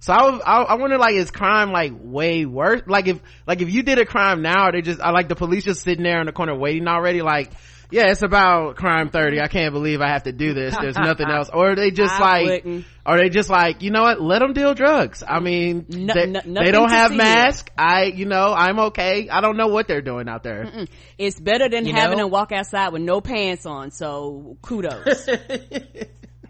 [0.06, 3.60] so I, was, I, I wonder like is crime like way worse like if like
[3.60, 6.20] if you did a crime now they just i like the police just sitting there
[6.20, 7.50] in the corner waiting already like
[7.90, 9.40] yeah, it's about crime 30.
[9.40, 10.76] I can't believe I have to do this.
[10.76, 11.50] There's nothing else.
[11.52, 12.86] Or they just I like, wouldn't.
[13.06, 14.20] or they just like, you know what?
[14.20, 15.22] Let them deal drugs.
[15.26, 17.70] I mean, no, they, no, they, don't have masks.
[17.78, 19.28] I, you know, I'm okay.
[19.28, 20.64] I don't know what they're doing out there.
[20.64, 20.88] Mm-mm.
[21.16, 22.24] It's better than you having know?
[22.24, 23.92] to walk outside with no pants on.
[23.92, 25.28] So kudos.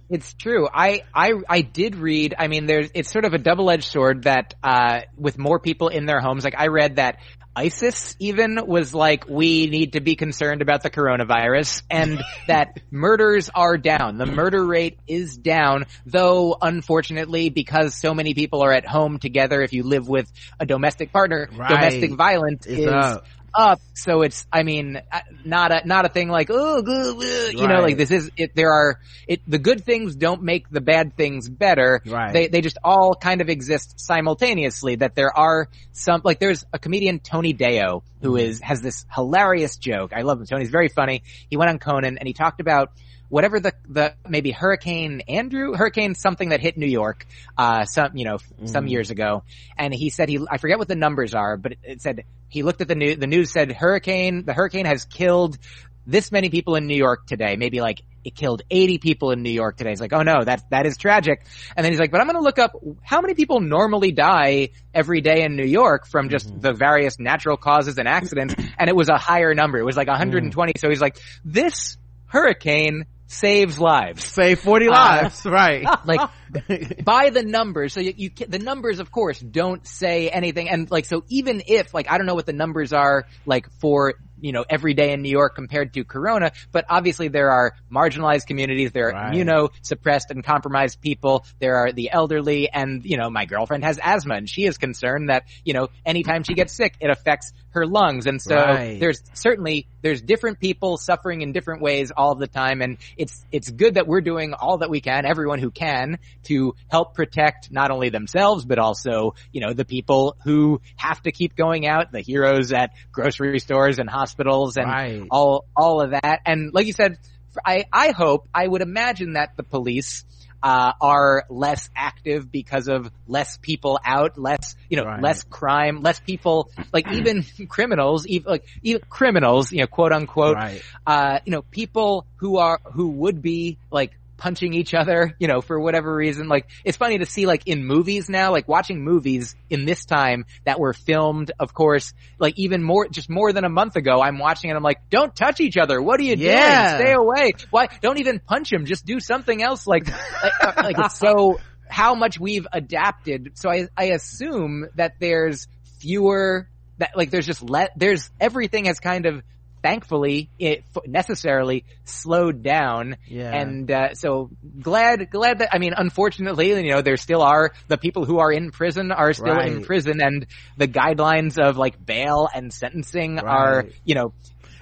[0.08, 0.68] It's true.
[0.72, 4.54] I, I, I did read, I mean, there's, it's sort of a double-edged sword that,
[4.62, 7.18] uh, with more people in their homes, like I read that
[7.56, 13.48] ISIS even was like, we need to be concerned about the coronavirus and that murders
[13.54, 14.18] are down.
[14.18, 19.62] The murder rate is down, though unfortunately, because so many people are at home together,
[19.62, 21.68] if you live with a domestic partner, right.
[21.70, 23.24] domestic violence it's is up
[23.56, 23.80] up.
[23.94, 27.68] So it's, I mean, uh, not a, not a thing like, oh, you right.
[27.68, 31.16] know, like this is, it, there are, it, the good things don't make the bad
[31.16, 32.02] things better.
[32.06, 32.32] Right.
[32.32, 36.78] They, they just all kind of exist simultaneously that there are some, like there's a
[36.78, 38.62] comedian, Tony Deyo, who mm-hmm.
[38.62, 40.12] has this hilarious joke.
[40.14, 40.46] I love him.
[40.46, 41.22] Tony's very funny.
[41.48, 42.92] He went on Conan and he talked about
[43.28, 48.24] whatever the the maybe Hurricane Andrew, Hurricane something that hit New York, uh, some you
[48.24, 48.68] know mm.
[48.68, 49.42] some years ago,
[49.76, 52.62] and he said he I forget what the numbers are, but it, it said he
[52.62, 53.18] looked at the news.
[53.18, 55.58] The news said hurricane the hurricane has killed
[56.06, 59.50] this many people in New York today, maybe like it killed 80 people in New
[59.50, 59.90] York today.
[59.90, 61.44] He's like, oh no, that, that is tragic.
[61.76, 64.70] And then he's like, but I'm going to look up how many people normally die
[64.94, 66.60] every day in New York from just mm-hmm.
[66.60, 68.54] the various natural causes and accidents.
[68.78, 69.78] And it was a higher number.
[69.78, 70.72] It was like 120.
[70.72, 70.80] Mm.
[70.80, 74.24] So he's like, this hurricane saves lives.
[74.24, 75.86] Save 40 uh, lives, right.
[76.06, 76.30] Like,
[77.04, 81.04] by the numbers, so you, you the numbers of course don't say anything, and like,
[81.04, 84.64] so even if, like, I don't know what the numbers are, like, for you know,
[84.68, 89.09] every day in New York compared to Corona, but obviously there are marginalized communities, there
[89.09, 89.35] are right.
[89.35, 94.35] immunosuppressed and compromised people, there are the elderly, and, you know, my girlfriend has asthma
[94.35, 98.26] and she is concerned that, you know, anytime she gets sick, it affects her lungs.
[98.26, 99.00] And so right.
[99.00, 102.80] there's certainly, there's different people suffering in different ways all the time.
[102.80, 106.74] And it's, it's good that we're doing all that we can, everyone who can, to
[106.88, 111.56] help protect not only themselves, but also, you know, the people who have to keep
[111.56, 115.26] going out, the heroes at grocery stores and hospitals and right.
[115.30, 116.40] all all of that.
[116.44, 117.18] And like you said,
[117.64, 120.24] I I hope I would imagine that the police
[120.62, 125.22] uh, are less active because of less people out, less, you know, right.
[125.22, 130.56] less crime, less people, like even criminals, even, like, even criminals, you know, quote unquote,
[130.56, 130.82] right.
[131.06, 135.61] uh, you know, people who are, who would be like punching each other, you know,
[135.61, 136.49] for whatever reason.
[136.49, 140.44] Like, it's funny to see like in movies now, like watching movies in this time
[140.64, 144.38] that were filmed, of course, like even more, just more than a month ago, I'm
[144.38, 146.01] watching and I'm like, don't touch each other.
[146.01, 146.99] What are you yeah.
[146.99, 147.07] doing?
[147.07, 147.53] Stay away.
[147.70, 147.88] Why?
[148.03, 148.85] Don't even punch him.
[148.85, 149.87] Just do something else.
[149.87, 150.09] Like,
[150.42, 153.53] like, like it's so, how much we've adapted.
[153.55, 155.68] So I, I assume that there's
[156.01, 156.68] fewer,
[156.99, 159.42] that like there's just let, there's, everything has kind of
[159.87, 163.16] thankfully it necessarily slowed down.
[163.29, 163.55] Yeah.
[163.55, 167.96] And, uh, so glad, glad that, I mean, unfortunately, you know, there still are the
[167.96, 169.72] people who are in prison are still right.
[169.72, 170.46] in prison and
[170.77, 173.44] the guidelines of like bail and sentencing right.
[173.44, 174.33] are, you know,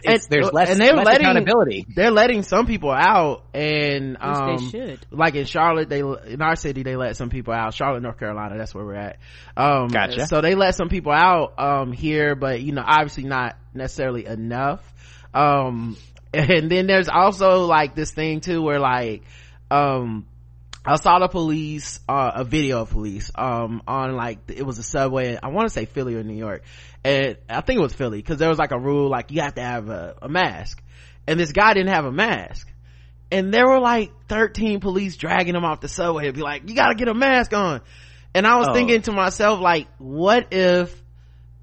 [0.07, 1.87] and, there's less, and they're less letting, accountability.
[1.95, 5.07] They're letting some people out, and um, they should.
[5.11, 7.75] Like in Charlotte, they in our city they let some people out.
[7.75, 9.19] Charlotte, North Carolina, that's where we're at.
[9.57, 10.27] Um, gotcha.
[10.27, 14.83] So they let some people out um, here, but you know, obviously not necessarily enough.
[15.35, 15.97] Um,
[16.35, 19.23] and then there's also like this thing too where like,
[19.70, 20.27] um,
[20.87, 24.83] I saw the police, uh, a video of police, um, on like, it was a
[24.83, 26.62] subway, I want to say Philly or New York.
[27.03, 29.55] And I think it was Philly, cause there was like a rule, like you have
[29.55, 30.83] to have a, a mask.
[31.27, 32.70] And this guy didn't have a mask.
[33.31, 36.75] And there were like 13 police dragging him off the subway and be like, you
[36.77, 37.81] gotta get a mask on.
[38.35, 38.75] And I was oh.
[38.75, 41.03] thinking to myself, like, what if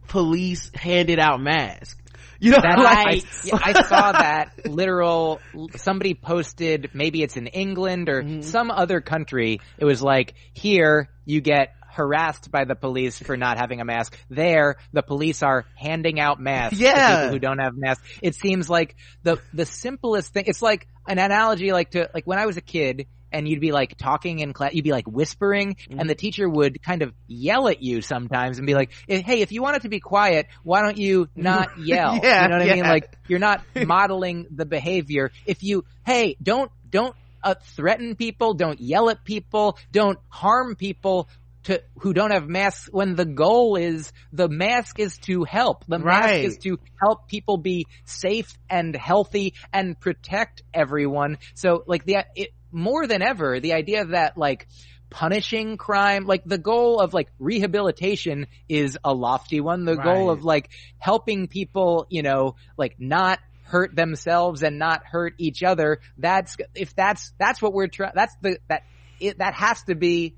[0.07, 2.00] police handed out masks?
[2.41, 3.23] You know, that, like,
[3.53, 5.39] I, I, saw that literal,
[5.75, 8.41] somebody posted, maybe it's in England or mm-hmm.
[8.41, 9.61] some other country.
[9.77, 14.17] It was like, here you get harassed by the police for not having a mask.
[14.29, 16.93] There, the police are handing out masks yeah.
[16.93, 18.03] to people who don't have masks.
[18.23, 22.39] It seems like the, the simplest thing, it's like an analogy like to, like when
[22.39, 25.75] I was a kid, and you'd be like talking in class, you'd be like whispering
[25.75, 25.99] mm-hmm.
[25.99, 29.51] and the teacher would kind of yell at you sometimes and be like, Hey, if
[29.51, 32.19] you want it to be quiet, why don't you not yell?
[32.21, 32.73] yeah, you know what yeah.
[32.73, 32.83] I mean?
[32.85, 35.31] Like you're not modeling the behavior.
[35.45, 41.29] If you, Hey, don't, don't uh, threaten people, don't yell at people, don't harm people
[41.63, 45.85] to who don't have masks when the goal is the mask is to help.
[45.87, 46.43] The right.
[46.43, 51.37] mask is to help people be safe and healthy and protect everyone.
[51.53, 54.67] So like the it, more than ever, the idea that like
[55.09, 59.85] punishing crime, like the goal of like rehabilitation is a lofty one.
[59.85, 60.03] The right.
[60.03, 65.63] goal of like helping people, you know, like not hurt themselves and not hurt each
[65.63, 65.99] other.
[66.17, 68.83] That's, if that's, that's what we're trying, that's the, that,
[69.19, 70.35] it, that has to be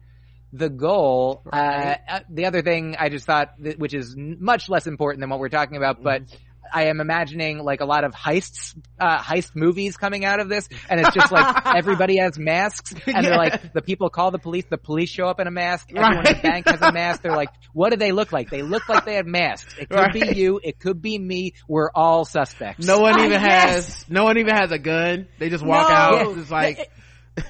[0.52, 1.42] the goal.
[1.46, 2.00] Right.
[2.08, 5.40] Uh, uh the other thing I just thought, which is much less important than what
[5.40, 6.36] we're talking about, but mm-hmm.
[6.72, 10.68] I am imagining like a lot of heists, uh, heist movies coming out of this,
[10.90, 13.22] and it's just like everybody has masks, and yeah.
[13.22, 16.18] they're like the people call the police, the police show up in a mask, everyone
[16.18, 16.28] right.
[16.28, 17.22] in the bank has a mask.
[17.22, 18.50] They're like, what do they look like?
[18.50, 19.76] They look like they have masks.
[19.80, 20.14] It could right.
[20.14, 21.54] be you, it could be me.
[21.68, 22.86] We're all suspects.
[22.86, 25.28] No one even has, no one even has a gun.
[25.40, 25.96] They just walk no.
[25.96, 26.38] out.
[26.38, 26.92] It's like,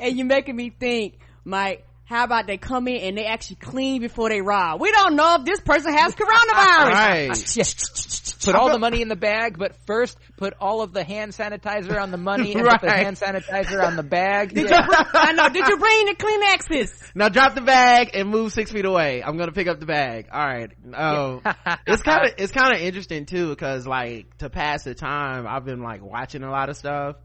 [0.00, 4.00] and you're making me think, Myq how about they come in and they actually clean
[4.00, 4.80] before they rob?
[4.80, 6.92] We don't know if this person has coronavirus.
[6.92, 8.34] right.
[8.44, 12.00] put all the money in the bag, but first put all of the hand sanitizer
[12.00, 12.78] on the money and right.
[12.78, 14.54] put the hand sanitizer on the bag.
[14.54, 14.86] Did yeah.
[14.86, 15.48] you, I know.
[15.48, 17.12] Did you bring the Kleenexes?
[17.14, 19.22] Now drop the bag and move six feet away.
[19.22, 20.28] I'm gonna pick up the bag.
[20.30, 20.70] All right.
[20.94, 21.40] Oh,
[21.86, 25.64] it's kind of it's kind of interesting too because like to pass the time, I've
[25.64, 27.16] been like watching a lot of stuff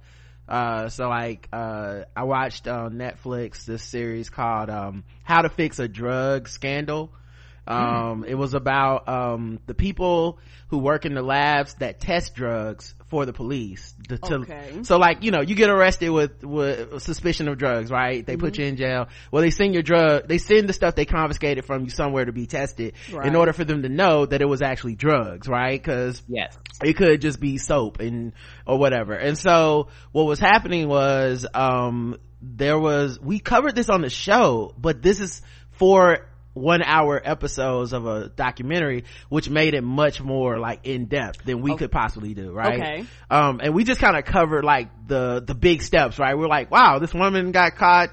[0.50, 5.80] uh, so like, uh, I watched on Netflix this series called, um, How to Fix
[5.80, 7.12] a Drug Scandal.
[7.68, 8.28] Um, mm.
[8.28, 13.26] it was about, um, the people who work in the labs that test drugs for
[13.26, 14.84] the police to, to, okay.
[14.84, 18.41] so like you know you get arrested with with suspicion of drugs right they mm-hmm.
[18.41, 21.65] put you in jail well they send your drug they send the stuff they confiscated
[21.65, 23.26] from you somewhere to be tested right.
[23.26, 26.93] in order for them to know that it was actually drugs right because yes it
[26.93, 28.34] could just be soap and
[28.67, 34.02] or whatever and so what was happening was um there was we covered this on
[34.02, 35.41] the show but this is
[35.72, 41.44] for one hour episodes of a documentary which made it much more like in depth
[41.46, 41.80] than we okay.
[41.80, 42.80] could possibly do right?
[42.80, 43.06] Okay.
[43.30, 46.38] Um and we just kind of covered like the the big steps right?
[46.38, 48.10] We're like wow this woman got caught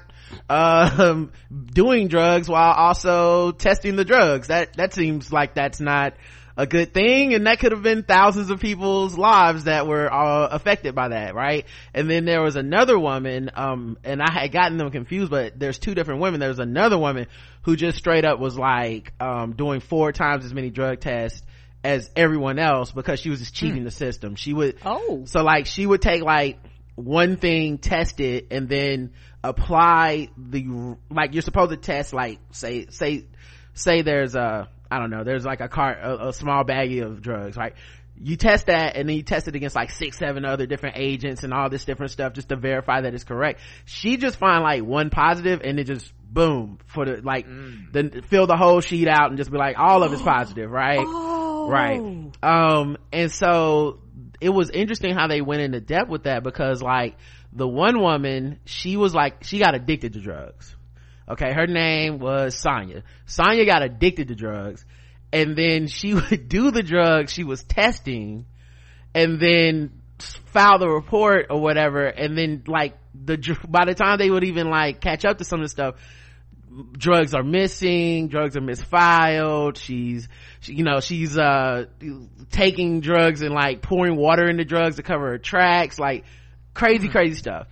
[0.49, 1.31] um
[1.65, 4.47] doing drugs while also testing the drugs.
[4.47, 6.13] That that seems like that's not
[6.57, 10.47] a good thing and that could have been thousands of people's lives that were uh,
[10.47, 11.65] affected by that right?
[11.93, 15.77] And then there was another woman um and i had gotten them confused but there's
[15.77, 16.39] two different women.
[16.39, 17.27] There's another woman
[17.61, 21.43] who just straight up was like um doing four times as many drug tests
[21.83, 23.85] as everyone else because she was just cheating hmm.
[23.85, 24.35] the system.
[24.35, 25.23] She would oh.
[25.25, 26.57] so like she would take like
[26.95, 32.87] one thing test it and then apply the like you're supposed to test like say
[32.89, 33.27] say
[33.75, 37.21] say there's a I don't know, there's like a cart, a, a small baggie of
[37.21, 37.73] drugs, right?
[38.19, 41.43] You test that and then you test it against like six, seven other different agents
[41.43, 43.59] and all this different stuff just to verify that it's correct.
[43.85, 47.91] She just find like one positive and it just boom for the like mm.
[47.91, 50.99] then fill the whole sheet out and just be like all of it's positive, right?
[50.99, 51.69] Oh.
[51.69, 51.99] Right.
[52.41, 53.99] Um and so
[54.41, 57.17] it was interesting how they went into depth with that because like
[57.53, 60.75] the one woman, she was like she got addicted to drugs
[61.27, 64.85] okay her name was Sonja Sonja got addicted to drugs
[65.31, 68.45] and then she would do the drugs she was testing
[69.13, 74.29] and then file the report or whatever and then like the by the time they
[74.29, 75.95] would even like catch up to some of the stuff
[76.93, 80.27] drugs are missing drugs are misfiled she's
[80.59, 81.85] she, you know she's uh
[82.51, 86.25] taking drugs and like pouring water into drugs to cover her tracks like
[86.73, 87.11] crazy mm-hmm.
[87.11, 87.67] crazy stuff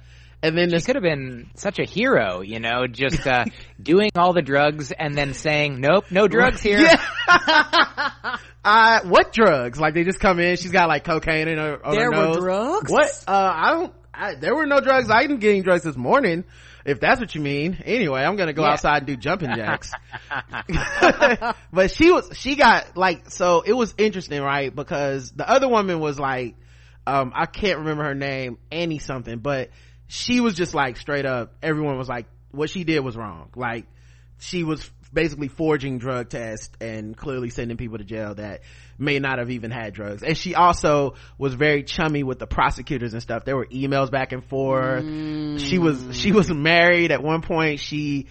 [0.45, 3.45] and then she this could have been such a hero you know just uh,
[3.81, 6.79] doing all the drugs and then saying nope no drugs here.
[6.79, 7.01] Yeah.
[8.63, 9.79] uh, what drugs?
[9.79, 12.35] Like they just come in she's got like cocaine in her, there her nose.
[12.35, 12.91] were drugs?
[12.91, 13.23] What?
[13.27, 15.09] Uh i don't I, there were no drugs.
[15.09, 16.45] I didn't getting drugs this morning
[16.85, 17.81] if that's what you mean.
[17.85, 18.73] Anyway i'm gonna go yeah.
[18.73, 19.91] outside and do jumping jacks.
[21.71, 24.73] But she was she got like so it was interesting right?
[24.73, 26.55] Because the other woman was like
[27.07, 29.69] um i can't remember her name annie something but
[30.07, 33.49] she was just like straight up everyone was like what she did was wrong.
[33.55, 33.85] Like
[34.39, 38.61] she was basically forging drug tests and clearly sending people to jail that
[38.97, 40.23] may not have even had drugs.
[40.23, 43.45] And she also was very chummy with the prosecutors and stuff.
[43.45, 45.05] There were emails back and forth.
[45.05, 45.59] Mm.
[45.59, 47.11] she was she was married.
[47.11, 48.27] At one point she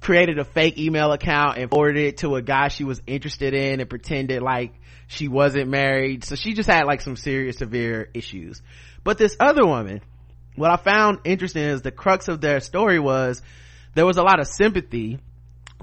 [0.00, 3.80] created a fake email account and forwarded it to a guy she was interested in
[3.80, 4.74] and pretended like
[5.08, 6.24] she wasn't married.
[6.24, 8.62] So she just had like some serious severe issues.
[9.02, 10.02] But this other woman
[10.58, 13.42] what I found interesting is the crux of their story was
[13.94, 15.18] there was a lot of sympathy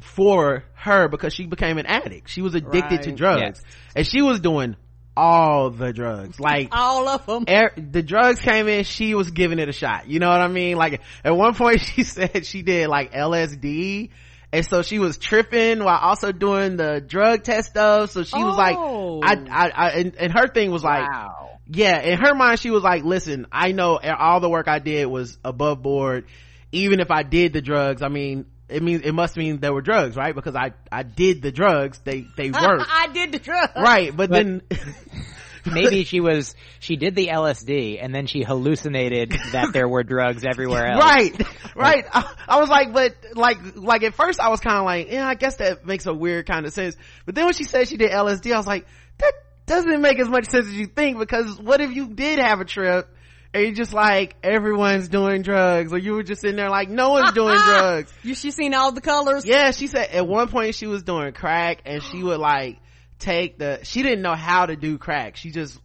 [0.02, 2.30] for her because she became an addict.
[2.30, 3.04] She was addicted right.
[3.04, 3.62] to drugs yes.
[3.96, 4.76] and she was doing
[5.18, 9.60] all the drugs like all of them er, the drugs came in she was giving
[9.60, 12.64] it a shot you know what i mean like at one point she said she
[12.64, 14.10] did like lsd
[14.52, 18.46] and so she was tripping while also doing the drug test stuff so she oh.
[18.46, 19.22] was like oh.
[19.24, 22.70] i i, I and, and, her thing was like wow yeah in her mind she
[22.70, 26.26] was like listen i know all the work i did was above board.
[26.72, 29.82] Even if i did the drugs i mean it means it must mean there were
[29.82, 30.34] drugs right?
[30.34, 32.00] Because i i did the drugs.
[32.04, 32.86] They they worked.
[32.90, 33.74] I did the drugs.
[33.76, 34.62] Right but, but then
[35.66, 40.44] maybe she was she did the lsd and then she hallucinated that there were drugs
[40.46, 41.04] everywhere else.
[41.04, 42.06] Right right.
[42.12, 45.28] I, I, was like but like like at first i was kind of like yeah
[45.28, 46.96] i guess that makes a weird kind of sense.
[47.26, 48.86] But then when she said she did lsd i was like
[49.20, 49.34] that
[49.66, 52.66] doesn't make as much sense as you think because what if you did have a
[52.66, 53.10] trip
[53.54, 57.12] and you're just like everyone's doing drugs or you were just sitting there like no
[57.12, 58.14] one's doing drugs.
[58.22, 59.46] You she seen all the colors.
[59.46, 62.80] Yeah she said at one point she was doing crack and she would like
[63.18, 65.36] take the she didn't know how to do crack.
[65.36, 65.80] She just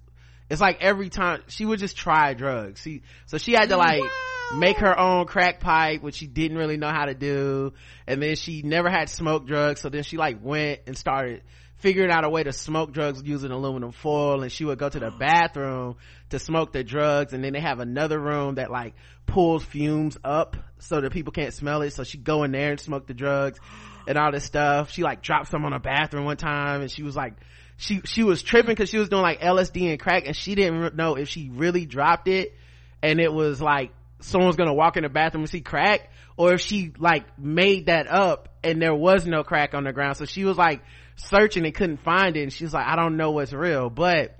[0.51, 2.83] it's like every time she would just try drugs.
[2.83, 4.59] She so she had to like wow.
[4.59, 7.73] make her own crack pipe which she didn't really know how to do.
[8.07, 9.81] And then she never had smoked drugs.
[9.81, 11.45] So then she like went and started
[11.81, 14.99] figuring out a way to smoke drugs using aluminum foil and she would go to
[14.99, 15.19] the oh.
[15.19, 15.97] bathroom
[16.31, 18.95] to smoke the drugs and then they have another room that like
[19.27, 21.93] pulls fumes up so that people can't smell it.
[21.93, 23.59] So she'd go in there and smoke the drugs
[24.07, 24.91] and all this stuff.
[24.91, 27.35] She like dropped some on a bathroom one time and she was like
[27.77, 30.97] she she was tripping because she was doing like lsd and crack and she didn't
[30.97, 32.55] know if she really dropped it
[33.03, 33.91] and it was like
[34.21, 38.07] someone's gonna walk in the bathroom and see crack or if she like made that
[38.07, 40.17] up and there was no crack on the ground.
[40.17, 40.83] So she was like
[41.25, 43.91] searching and couldn't find it and she's like i don't know what's real.
[43.91, 44.37] But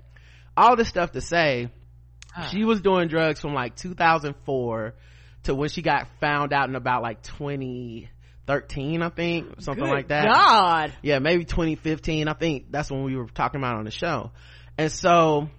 [0.55, 1.69] all this stuff to say
[2.49, 4.93] she was doing drugs from like 2004
[5.43, 10.07] to when she got found out in about like 2013 i think something Good like
[10.09, 10.25] that.
[10.25, 10.93] God.
[11.01, 14.31] Yeah maybe 2015 i think that's when we were talking about on the show.
[14.77, 15.49] And so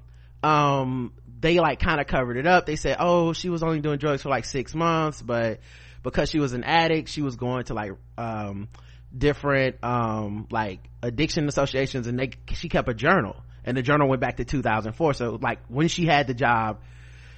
[0.42, 2.66] um they like kind of covered it up.
[2.66, 5.60] They said oh she was only doing drugs for like six months but
[6.02, 8.68] because she was an addict she was going to like um
[9.16, 13.36] different um like addiction associations and they she kept a journal.
[13.64, 16.80] And the journal went back to 2004 so like when she had the job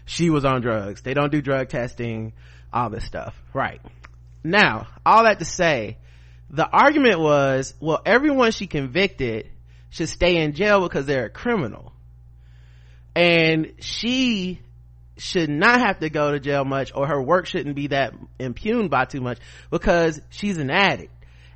[0.07, 1.03] she was on drugs.
[1.03, 2.35] They don't do drug testing
[2.73, 3.35] all this stuff.
[3.53, 3.81] Right.
[4.43, 5.99] Now all that to say
[6.51, 9.51] the argument was well everyone she convicted
[9.91, 11.93] should stay in jail because they're a criminal.
[13.17, 14.61] And she
[15.17, 18.91] should not have to go to jail much or her work shouldn't be that impugned
[18.91, 19.39] by too much
[19.71, 21.13] because she's an addict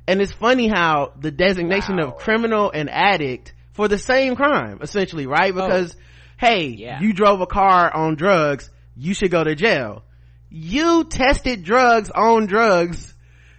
[0.09, 2.07] and it's funny how the designation wow.
[2.07, 5.55] of criminal and addict for the same crime essentially right oh.
[5.55, 6.01] because oh.
[6.37, 6.99] hey yeah.
[6.99, 10.03] you drove a car on drugs you should go to jail
[10.49, 13.13] you tested drugs on drugs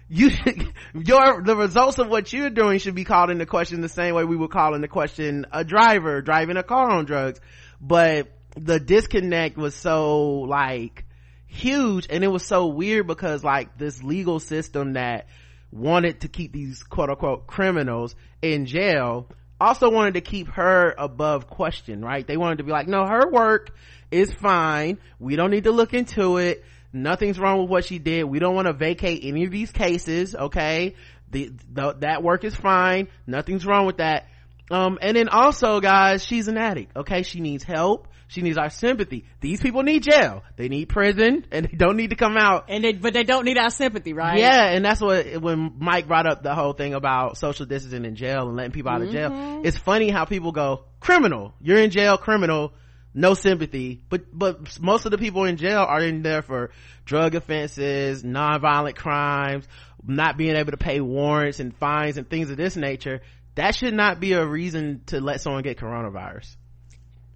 [0.09, 3.89] you should, your the results of what you're doing should be called into question the
[3.89, 7.39] same way we would call into question a driver driving a car on drugs
[7.79, 8.27] but
[8.57, 11.05] the disconnect was so like
[11.47, 15.27] huge and it was so weird because like this legal system that
[15.71, 19.27] wanted to keep these quote unquote criminals in jail
[19.59, 22.25] also wanted to keep her above question right?
[22.25, 23.71] They wanted to be like no her work
[24.09, 24.97] is fine.
[25.19, 26.65] We don't need to look into it.
[26.91, 28.25] Nothing's wrong with what she did.
[28.25, 30.95] We don't want to vacate any of these cases okay?
[31.29, 33.07] The, the, that work is fine.
[33.25, 34.27] Nothing's wrong with that.
[34.69, 37.23] Um and then also guys she's an addict okay?
[37.23, 39.25] She needs help she needs our sympathy.
[39.41, 40.43] These people need jail.
[40.55, 42.67] They need prison and they don't need to come out.
[42.69, 44.39] And they, but they don't need our sympathy, right?
[44.39, 44.67] Yeah.
[44.69, 48.47] And that's what, when Mike brought up the whole thing about social distancing in jail
[48.47, 49.07] and letting people out mm-hmm.
[49.07, 49.65] of jail, mm-hmm.
[49.65, 51.53] it's funny how people go, criminal.
[51.59, 52.73] You're in jail, criminal
[53.13, 56.71] no sympathy but but most of the people in jail are in there for
[57.03, 59.67] drug offenses non-violent crimes
[60.07, 63.19] not being able to pay warrants and fines and things of this nature
[63.55, 66.55] that should not be a reason to let someone get coronavirus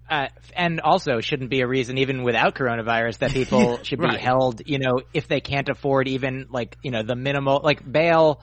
[0.08, 4.20] uh, and also shouldn't be a reason even without coronavirus that people should be right.
[4.20, 8.40] held, you know, if they can't afford even like, you know, the minimal, like bail,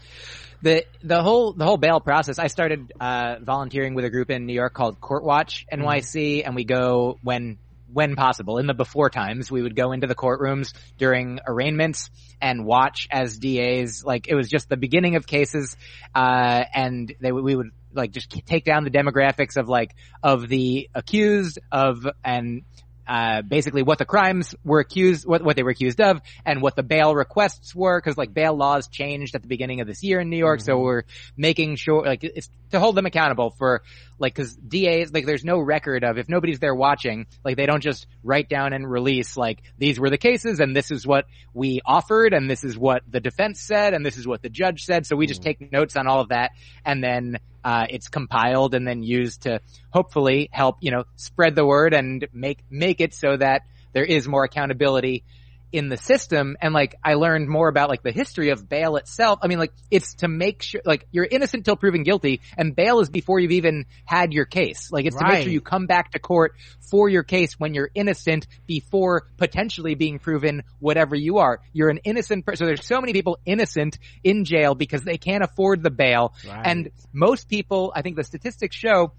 [0.62, 2.40] the, the whole, the whole bail process.
[2.40, 6.44] I started, uh, volunteering with a group in New York called Court Watch NYC mm.
[6.46, 7.58] and we go when,
[7.94, 12.10] when possible in the before times we would go into the courtrooms during arraignments
[12.42, 15.78] and watch as DAs like it was just the beginning of cases
[16.16, 20.90] uh, and they we would like just take down the demographics of like of the
[20.94, 22.64] accused of and
[23.08, 26.76] uh, basically what the crimes were accused, what, what they were accused of, and what
[26.76, 30.20] the bail requests were, because like bail laws changed at the beginning of this year
[30.20, 30.66] in New York, mm-hmm.
[30.66, 31.04] so we're
[31.36, 33.84] making sure, like, it's to hold them accountable for,
[34.24, 37.84] like, cause DAs, like, there's no record of, if nobody's there watching, like, they don't
[37.84, 41.82] just write down and release, like, these were the cases, and this is what we
[41.86, 45.06] offered, and this is what the defense said, and this is what the judge said,
[45.06, 45.64] so we just mm-hmm.
[45.64, 46.52] take notes on all of that,
[46.86, 49.60] and then uh, it's compiled and then used to
[49.90, 54.26] hopefully help, you know, spread the word and make, make it so that there is
[54.26, 55.26] more accountability
[55.74, 59.40] in the system and like I learned more about like the history of bail itself.
[59.42, 63.00] I mean like it's to make sure like you're innocent till proven guilty and bail
[63.00, 64.92] is before you've even had your case.
[64.92, 65.28] Like it's right.
[65.28, 66.54] to make sure you come back to court
[66.92, 71.60] for your case when you're innocent before potentially being proven whatever you are.
[71.74, 72.66] You're an innocent person.
[72.66, 76.36] So there's so many people innocent in jail because they can't afford the bail.
[76.48, 76.62] Right.
[76.64, 79.14] And most people, I think the statistics show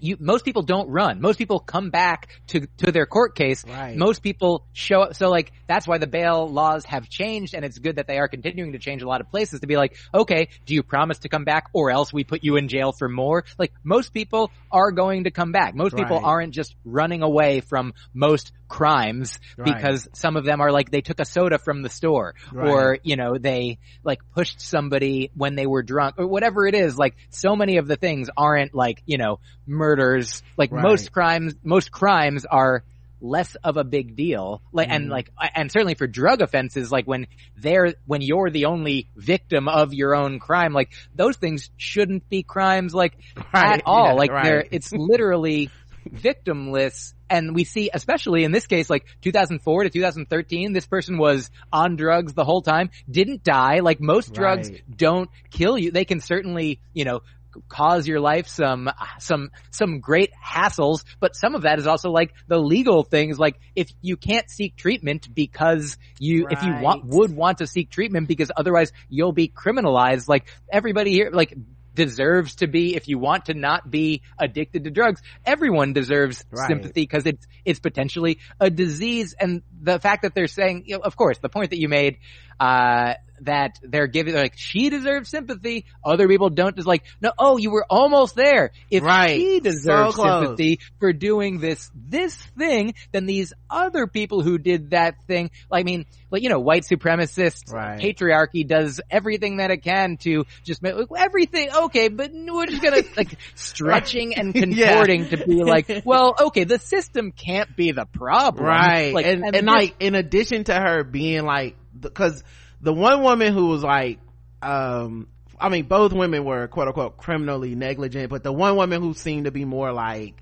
[0.00, 1.20] you, most people don't run.
[1.20, 3.64] Most people come back to, to their court case.
[3.66, 3.96] Right.
[3.96, 5.14] Most people show up.
[5.14, 8.28] So like, that's why the bail laws have changed and it's good that they are
[8.28, 11.28] continuing to change a lot of places to be like, okay, do you promise to
[11.28, 13.44] come back or else we put you in jail for more?
[13.58, 15.74] Like, most people are going to come back.
[15.74, 16.02] Most right.
[16.02, 19.74] people aren't just running away from most crimes right.
[19.74, 23.16] because some of them are like they took a soda from the store or, you
[23.16, 26.96] know, they like pushed somebody when they were drunk or whatever it is.
[26.96, 30.82] Like, so many of the things aren't like, you know, murder murders, like right.
[30.82, 32.84] most crimes, most crimes are
[33.20, 34.62] less of a big deal.
[34.72, 34.92] Like, mm.
[34.92, 35.12] and mm-hmm.
[35.12, 37.26] like, and certainly for drug offenses, like when
[37.56, 42.42] they're, when you're the only victim of your own crime, like those things shouldn't be
[42.42, 43.14] crimes like
[43.52, 43.74] right.
[43.78, 44.08] at all.
[44.08, 44.44] Yeah, like right.
[44.44, 45.70] they're, it's literally
[46.08, 47.12] victimless.
[47.28, 51.96] And we see, especially in this case, like 2004 to 2013, this person was on
[51.96, 53.80] drugs the whole time, didn't die.
[53.80, 55.92] Like most drugs don't kill you.
[55.92, 57.20] They can certainly, you know,
[57.68, 62.32] cause your life some some some great hassles but some of that is also like
[62.48, 66.52] the legal things like if you can't seek treatment because you right.
[66.52, 71.12] if you want would want to seek treatment because otherwise you'll be criminalized like everybody
[71.12, 71.54] here like
[71.94, 76.68] deserves to be, if you want to not be addicted to drugs, everyone deserves right.
[76.68, 79.34] sympathy because it's, it's potentially a disease.
[79.38, 82.18] And the fact that they're saying, you know, of course, the point that you made,
[82.58, 87.56] uh, that they're giving like she deserves sympathy other people don't just like no oh
[87.56, 89.36] you were almost there if right.
[89.36, 94.90] she deserves so sympathy for doing this this thing then these other people who did
[94.90, 98.00] that thing like i mean like you know white supremacist right.
[98.00, 103.02] patriarchy does everything that it can to just make everything okay but we're just gonna
[103.16, 105.30] like stretching and contorting yeah.
[105.30, 109.56] to be like well okay the system can't be the problem right like and, and,
[109.56, 112.42] and like in addition to her being like because
[112.80, 114.18] the one woman who was like
[114.62, 115.28] um
[115.58, 119.44] i mean both women were quote unquote criminally negligent but the one woman who seemed
[119.44, 120.40] to be more like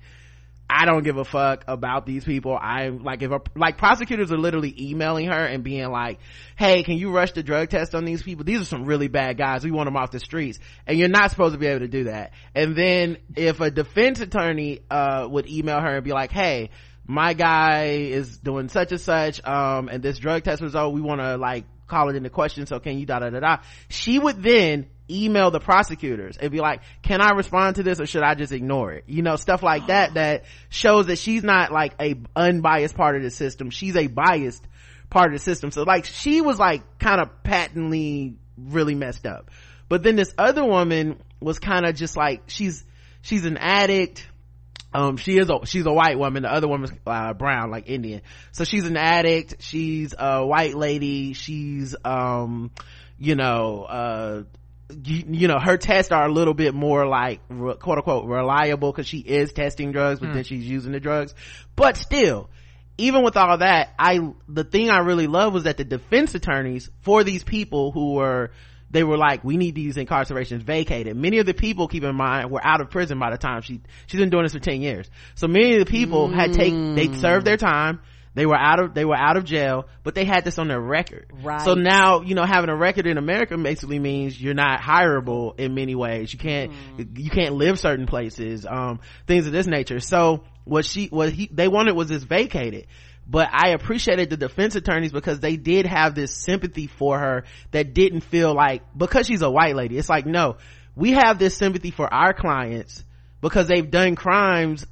[0.71, 2.55] I don't give a fuck about these people.
[2.55, 6.19] I'm like, if a, like prosecutors are literally emailing her and being like,
[6.55, 8.45] Hey, can you rush the drug test on these people?
[8.45, 9.63] These are some really bad guys.
[9.63, 10.59] We want them off the streets.
[10.85, 12.33] And you're not supposed to be able to do that.
[12.53, 16.69] And then if a defense attorney, uh, would email her and be like, Hey,
[17.07, 21.19] my guy is doing such and such, um, and this drug test result, we want
[21.19, 23.57] to like call it into question so can you da da da da?
[23.89, 28.05] She would then email the prosecutors and be like can i respond to this or
[28.05, 29.03] should i just ignore it?
[29.07, 33.23] You know stuff like that that shows that she's not like a unbiased part of
[33.23, 33.69] the system.
[33.69, 34.65] She's a biased
[35.09, 35.71] part of the system.
[35.71, 39.49] So like she was like kind of patently really messed up.
[39.87, 42.83] But then this other woman was kind of just like she's
[43.21, 44.27] she's an addict
[44.93, 46.43] um she is a she's a white woman.
[46.43, 48.21] The other woman's uh, brown like indian.
[48.51, 49.57] So she's an addict.
[49.59, 51.33] She's a white lady.
[51.33, 52.71] She's um
[53.17, 54.43] you know uh
[55.03, 59.07] you, you, know her tests are a little bit more like quote unquote reliable because
[59.07, 60.33] she is testing drugs but mm.
[60.33, 61.33] then she's using the drugs.
[61.75, 62.49] But still
[62.97, 64.19] even with all that i
[64.49, 68.51] the thing i really love was that the defense attorneys for these people who were
[68.91, 71.15] they were like, we need these incarcerations vacated.
[71.15, 73.81] Many of the people, keep in mind, were out of prison by the time she,
[74.07, 75.09] she's been doing this for 10 years.
[75.35, 76.33] So many of the people mm.
[76.33, 78.01] had take, they served their time.
[78.35, 80.79] They were out of, they were out of jail, but they had this on their
[80.79, 81.31] record.
[81.43, 81.61] Right.
[81.61, 85.73] So now, you know, having a record in America basically means you're not hireable in
[85.73, 86.31] many ways.
[86.31, 87.19] You can't, mm.
[87.19, 89.99] you can't live certain places, um, things of this nature.
[89.99, 92.87] So what she, what he, they wanted was this vacated
[93.29, 97.93] but I appreciated the defense attorneys because they did have this sympathy for her that
[97.93, 100.57] didn't feel like, because she's a white lady, it's like, no,
[100.95, 103.03] we have this sympathy for our clients
[103.39, 104.85] because they've done crimes,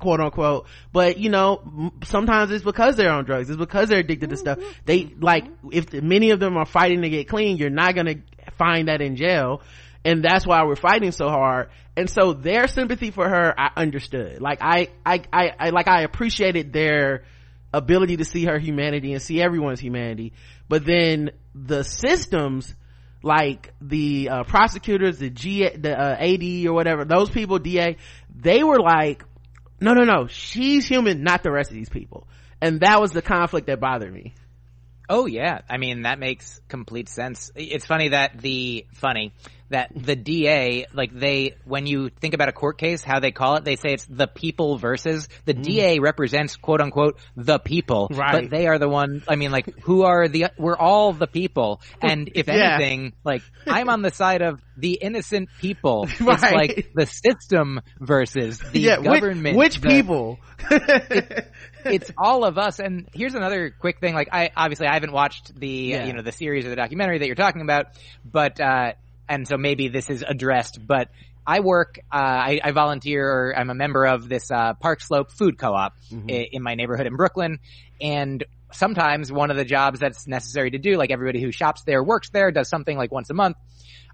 [0.00, 4.30] quote unquote, but you know, sometimes it's because they're on drugs, it's because they're addicted
[4.30, 4.58] to stuff.
[4.58, 4.70] Mm-hmm.
[4.86, 8.16] They, like, if many of them are fighting to get clean, you're not gonna
[8.56, 9.60] find that in jail.
[10.04, 11.68] And that's why we're fighting so hard.
[11.96, 14.40] And so their sympathy for her, I understood.
[14.40, 17.22] Like I, I, I, I like I appreciated their,
[17.72, 20.32] ability to see her humanity and see everyone's humanity.
[20.68, 22.74] But then the systems
[23.22, 27.96] like the uh, prosecutors the g the uh, ad or whatever those people da
[28.34, 29.24] they were like
[29.80, 32.26] no no no she's human not the rest of these people.
[32.60, 34.34] And that was the conflict that bothered me.
[35.08, 35.60] Oh yeah.
[35.68, 37.50] I mean that makes complete sense.
[37.54, 39.32] It's funny that the funny
[39.72, 43.56] that the DA, like they, when you think about a court case, how they call
[43.56, 45.62] it, they say it's the people versus the mm.
[45.62, 48.42] DA represents quote unquote the people, right.
[48.42, 49.22] but they are the one.
[49.28, 50.46] I mean, like who are the?
[50.56, 52.76] We're all the people, and if yeah.
[52.76, 56.08] anything, like I'm on the side of the innocent people.
[56.22, 56.38] Right.
[56.42, 59.56] It's like the system versus the yeah, government.
[59.56, 60.38] Which, which the, people?
[60.70, 61.52] it,
[61.84, 62.78] it's all of us.
[62.78, 64.14] And here's another quick thing.
[64.14, 66.06] Like I obviously I haven't watched the yeah.
[66.06, 67.86] you know the series or the documentary that you're talking about,
[68.24, 68.60] but.
[68.60, 68.92] uh
[69.32, 71.08] and so maybe this is addressed, but
[71.46, 75.32] I work, uh, I, I, volunteer, or I'm a member of this uh, Park Slope
[75.32, 76.28] Food Co-op mm-hmm.
[76.28, 77.58] in, in my neighborhood in Brooklyn,
[77.98, 82.04] and sometimes one of the jobs that's necessary to do, like everybody who shops there,
[82.04, 83.56] works there, does something like once a month,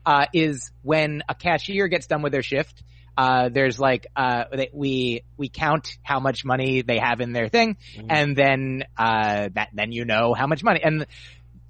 [0.07, 2.85] uh, is when a cashier gets done with their shift.
[3.17, 7.77] Uh, there's like uh, we we count how much money they have in their thing,
[7.97, 8.07] mm-hmm.
[8.09, 10.81] and then uh, that then you know how much money.
[10.85, 11.05] And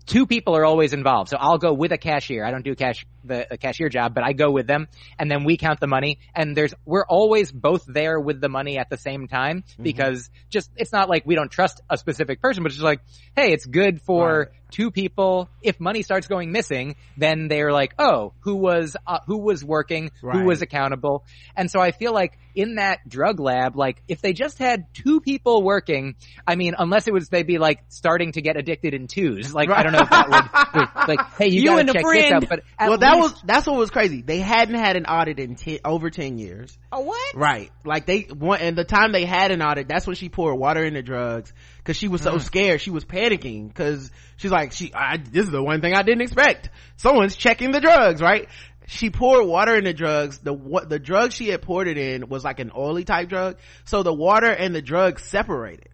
[0.09, 1.31] two people are always involved.
[1.31, 2.45] So I'll go with a cashier.
[2.45, 4.89] I don't do cash the, cashier job, but I go with them
[5.19, 8.79] and then we count the money and there's we're always both there with the money
[8.79, 9.83] at the same time mm-hmm.
[9.83, 13.01] because just it's not like we don't trust a specific person, but it's just like,
[13.37, 17.95] hey, it's good for right two people if money starts going missing then they're like
[17.99, 20.11] oh who was uh, who was working?
[20.23, 20.37] Right.
[20.39, 21.25] who was accountable?
[21.57, 25.21] And so i feel like in that drug lab like if they just had two
[25.21, 26.17] people working
[26.47, 29.55] i mean unless it was they'd be like starting to get addicted in twos.
[29.55, 29.79] Like right.
[29.79, 32.63] i don't know if that would like hey you, you gotta check this out but
[32.81, 34.23] well that was that's what was crazy.
[34.23, 36.77] They hadn't had an audit in ten, over 10 years.
[36.93, 37.35] Oh what?
[37.35, 37.71] Right.
[37.85, 40.85] Like they one and the time they had an audit that's when she poured water
[40.85, 41.53] in the drugs
[41.89, 42.43] because she was so mm.
[42.43, 46.03] scared she was panicking because she's like she I, this is the one thing i
[46.03, 48.47] didn't expect someone's checking the drugs right
[48.91, 50.39] she poured water in the drugs.
[50.39, 53.59] The what the drug she had poured it in was like an oily type drug.
[53.85, 55.91] So the water and the drug separated.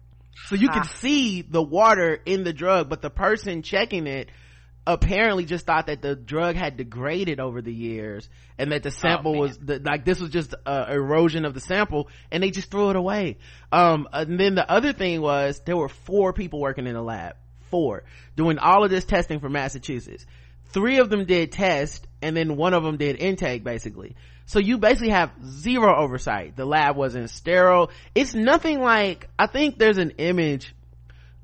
[0.47, 4.29] So you could see the water in the drug, but the person checking it
[4.87, 9.01] apparently just thought that the drug had degraded over the years and that the oh,
[9.01, 12.51] sample oh, was the, like this was just a erosion of the sample and they
[12.51, 13.37] just threw it away.
[13.71, 17.35] Um and then the other thing was there were four people working in the lab.
[17.71, 18.03] Four.
[18.35, 20.25] Doing all of this testing for massachusetts.
[20.65, 24.15] Three of them did test and then one of them did intake basically.
[24.45, 26.55] So you basically have zero oversight.
[26.55, 27.89] The lab wasn't sterile.
[28.13, 30.75] It's nothing like i think there's an image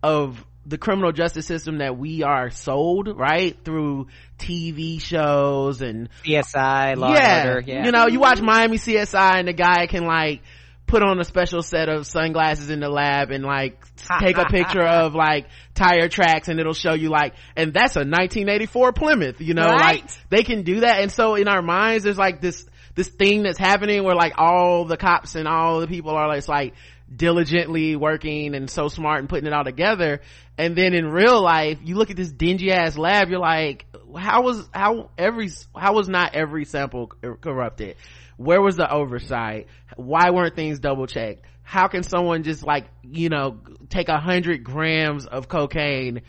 [0.04, 4.08] of the criminal justice system that we are sold right through
[4.40, 7.86] TV shows and CSI, Law yeah, Order, yeah.
[7.86, 10.42] You know, you watch Miami CSI and the guy can like
[10.88, 13.84] put on a special set of sunglasses in the lab and like
[14.20, 18.00] take a picture of like tire tracks and it'll show you like and that's a
[18.00, 20.02] 1984 Plymouth, you know, right?
[20.04, 22.66] like they can do that and so in our minds there's like this
[22.96, 26.40] this thing that's happening where like all the cops and all the people are like,
[26.40, 26.74] it's like
[27.14, 30.22] diligently working and so smart and putting it all together.
[30.58, 33.86] And then in real life you look at this dingy ass lab you're like
[34.18, 37.96] how was how every how was not every sample corrupted?
[38.38, 39.68] Where was the oversight?
[39.96, 41.46] Why weren't things double checked?
[41.64, 43.60] How can someone just like you know
[43.90, 46.22] take a hundred grams of cocaine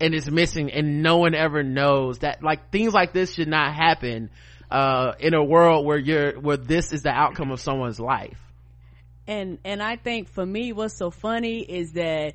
[0.00, 3.74] and it's missing and no one ever knows that like things like this should not
[3.74, 4.30] happen
[4.70, 8.38] uh in a world where you're where this is the outcome of someone's life
[9.28, 12.34] and and i think for me what's so funny is that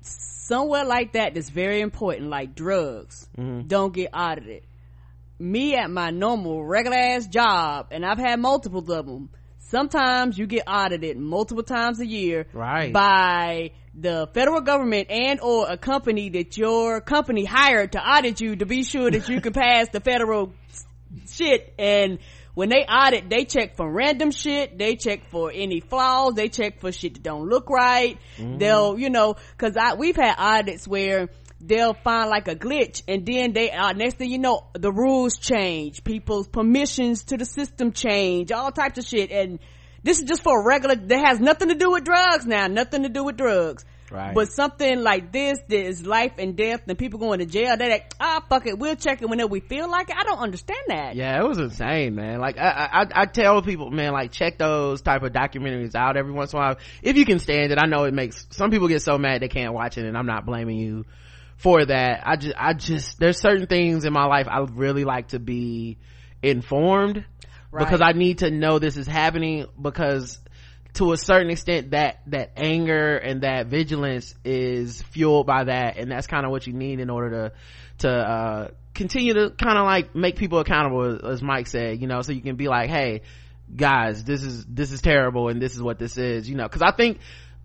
[0.00, 3.66] somewhere like that that's very important like drugs mm-hmm.
[3.66, 4.62] don't get audited.
[5.38, 10.46] Me at my normal regular ass job and i've had multiple of them sometimes you
[10.46, 12.92] get audited multiple times a year right.
[12.92, 18.56] by the federal government and or a company that your company hired to audit you
[18.56, 20.52] to be sure that you can pass the federal
[21.28, 21.74] shit.
[21.78, 22.18] And
[22.54, 24.78] when they audit, they check for random shit.
[24.78, 26.34] They check for any flaws.
[26.34, 28.18] They check for shit that don't look right.
[28.36, 28.58] Mm-hmm.
[28.58, 31.28] They'll, you know, cause I, we've had audits where
[31.60, 35.36] they'll find like a glitch and then they, uh, next thing you know, the rules
[35.36, 36.04] change.
[36.04, 38.52] People's permissions to the system change.
[38.52, 39.32] All types of shit.
[39.32, 39.58] And
[40.02, 42.68] this is just for a regular, that has nothing to do with drugs now.
[42.68, 43.84] Nothing to do with drugs.
[44.14, 44.32] Right.
[44.32, 47.90] But something like this, that is life and death, and people going to jail, they're
[47.90, 50.16] like, ah, oh, fuck it, we'll check it whenever we feel like it.
[50.16, 51.16] I don't understand that.
[51.16, 52.38] Yeah, it was insane, man.
[52.38, 56.32] Like, I, I, I tell people, man, like, check those type of documentaries out every
[56.32, 56.76] once in a while.
[57.02, 59.48] If you can stand it, I know it makes, some people get so mad they
[59.48, 61.06] can't watch it, and I'm not blaming you
[61.56, 62.22] for that.
[62.24, 65.98] I just, I just, there's certain things in my life I really like to be
[66.40, 67.24] informed.
[67.72, 67.84] Right.
[67.84, 70.38] Because I need to know this is happening because
[70.94, 76.10] to a certain extent that that anger and that vigilance is fueled by that and
[76.10, 77.52] that's kind of what you need in order to
[77.98, 82.22] to uh, continue to kind of like make people accountable as mike said you know
[82.22, 83.22] so you can be like hey
[83.74, 86.82] guys this is this is terrible and this is what this is you know because
[86.82, 87.18] i think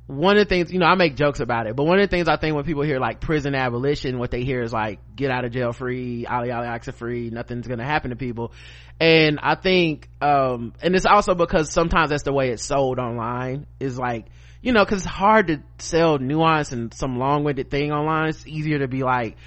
[0.10, 2.08] one of the things you know i make jokes about it but one of the
[2.08, 5.30] things i think when people hear like prison abolition what they hear is like get
[5.30, 8.52] out of jail free ali ali oxa free nothing's gonna happen to people.
[9.00, 13.68] And i think um and it's also because sometimes that's the way it's sold online
[13.80, 14.26] is like
[14.64, 18.30] you know because it's hard to sell nuance and some long-winded thing online.
[18.30, 19.38] It's easier to be like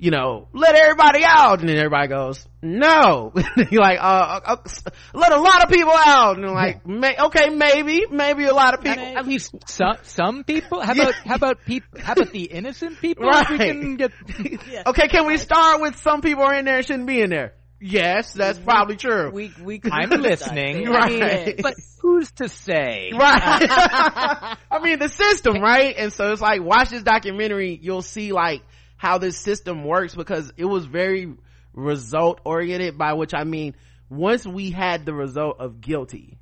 [0.00, 1.60] you know, let everybody out.
[1.60, 3.32] And then everybody goes, no.
[3.70, 6.38] you're like, uh, uh, uh, let a lot of people out.
[6.38, 9.04] And like, may, okay, maybe, maybe a lot of people.
[9.04, 10.80] At least some, some people?
[10.80, 13.26] How about, how about people, how about the innocent people?
[13.26, 13.50] Right.
[13.50, 14.12] We can get,
[14.70, 14.84] yeah.
[14.86, 17.52] Okay, can we start with some people are in there and shouldn't be in there?
[17.82, 19.30] Yes, that's probably true.
[19.30, 20.86] We, we I'm listening.
[20.86, 21.60] Right.
[21.62, 23.10] but who's to say?
[23.14, 24.56] Right.
[24.70, 25.94] I mean, the system, right?
[25.96, 28.62] And so it's like, watch this documentary, you'll see like,
[29.00, 31.32] how this system works because it was very
[31.72, 33.74] result oriented by which I mean
[34.10, 36.38] once we had the result of guilty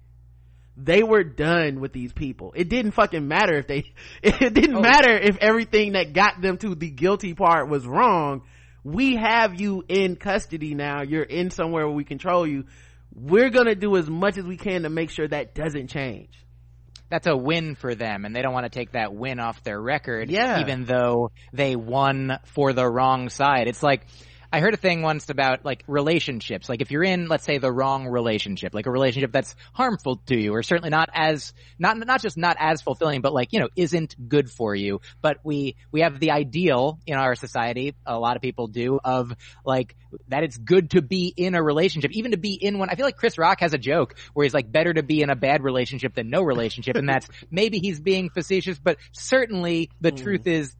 [0.76, 2.52] they were done with these people.
[2.56, 3.92] It didn't fucking matter if they
[4.24, 4.80] it didn't oh.
[4.80, 8.42] matter if everything that got them to the guilty part was wrong.
[8.82, 11.02] We have you in custody now.
[11.02, 12.64] You're in somewhere where we control you.
[13.14, 16.44] We're gonna do as much as we can to make sure that doesn't change
[17.11, 19.80] that's a win for them and they don't want to take that win off their
[19.80, 20.61] record yeah.
[20.61, 24.06] even though they won for the wrong side it's like
[24.53, 26.68] I heard a thing once about like relationships.
[26.68, 30.36] Like if you're in, let's say, the wrong relationship, like a relationship that's harmful to
[30.36, 33.68] you, or certainly not as not not just not as fulfilling, but like you know
[33.76, 35.01] isn't good for you.
[35.20, 37.94] But we we have the ideal in our society.
[38.07, 39.34] A lot of people do of
[39.66, 39.96] like
[40.28, 42.88] that it's good to be in a relationship, even to be in one.
[42.88, 45.28] I feel like Chris Rock has a joke where he's like better to be in
[45.28, 50.12] a bad relationship than no relationship, and that's maybe he's being facetious, but certainly the
[50.12, 50.22] mm.
[50.22, 50.74] truth is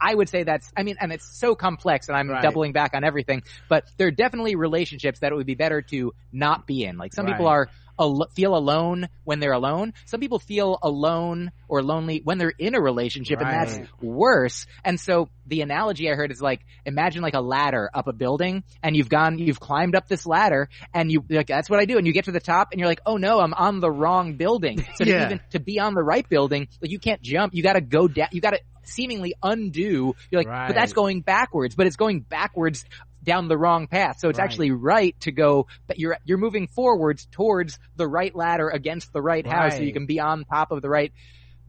[0.00, 2.42] I would say that's, I mean, and it's so complex and I'm right.
[2.42, 6.12] doubling back on everything, but there are definitely relationships that it would be better to
[6.32, 6.96] not be in.
[6.96, 7.32] Like some right.
[7.32, 7.68] people are,
[7.98, 9.92] al- feel alone when they're alone.
[10.06, 13.52] Some people feel alone or lonely when they're in a relationship right.
[13.52, 14.66] and that's worse.
[14.84, 18.64] And so the analogy I heard is like, imagine like a ladder up a building
[18.82, 21.98] and you've gone, you've climbed up this ladder and you, like, that's what I do.
[21.98, 24.34] And you get to the top and you're like, oh no, I'm on the wrong
[24.34, 24.84] building.
[24.94, 25.18] So yeah.
[25.18, 28.08] to even, to be on the right building, like you can't jump, you gotta go
[28.08, 28.60] down, you gotta
[28.90, 30.14] seemingly undo.
[30.30, 30.68] You're like, right.
[30.68, 32.84] but that's going backwards, but it's going backwards
[33.22, 34.18] down the wrong path.
[34.18, 34.44] So it's right.
[34.44, 39.20] actually right to go, but you're, you're moving forwards towards the right ladder against the
[39.20, 41.12] right, right house so you can be on top of the right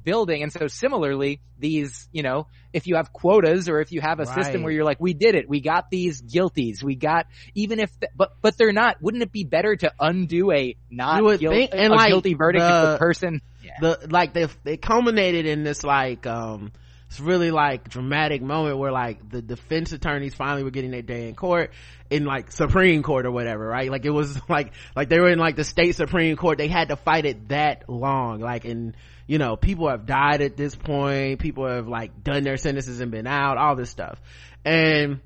[0.04, 0.44] building.
[0.44, 4.24] And so similarly, these, you know, if you have quotas or if you have a
[4.24, 4.36] right.
[4.36, 7.92] system where you're like, we did it, we got these guilties, we got, even if,
[8.00, 11.72] the, but, but they're not, wouldn't it be better to undo a not guilt, think,
[11.74, 13.74] and a like guilty verdict the, the person, yeah.
[13.80, 16.72] the, like they, they culminated in this like, um,
[17.12, 21.28] it's really like dramatic moment where like the defense attorneys finally were getting their day
[21.28, 21.74] in court
[22.10, 23.92] in like supreme court or whatever right?
[23.92, 26.58] Like it was like like they were in like the state supreme court.
[26.58, 28.40] They had to fight it that long.
[28.40, 28.96] Like and
[29.28, 31.42] you know people have died at this point.
[31.42, 34.18] People have like done their sentences and been out all this stuff.
[34.64, 35.20] And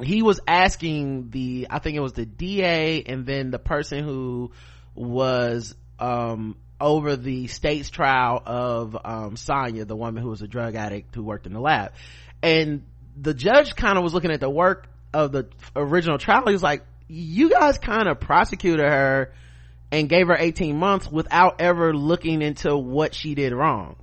[0.00, 4.52] he was asking the i think it was the da and then the person who
[4.94, 10.74] was um over the state's trial of um, Sonja, the woman who was a drug
[10.74, 11.92] addict who worked in the lab.
[12.42, 12.84] And
[13.16, 16.44] the judge kind of was looking at the work of the original trial.
[16.46, 19.32] He was like, you guys kind of prosecuted her
[19.90, 23.96] and gave her 18 months without ever looking into what she did wrong.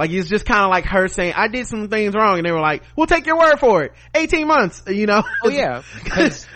[0.00, 2.52] Like it's just kind of like her saying, "I did some things wrong," and they
[2.52, 5.22] were like, "We'll take your word for it." Eighteen months, you know.
[5.44, 5.82] Oh yeah,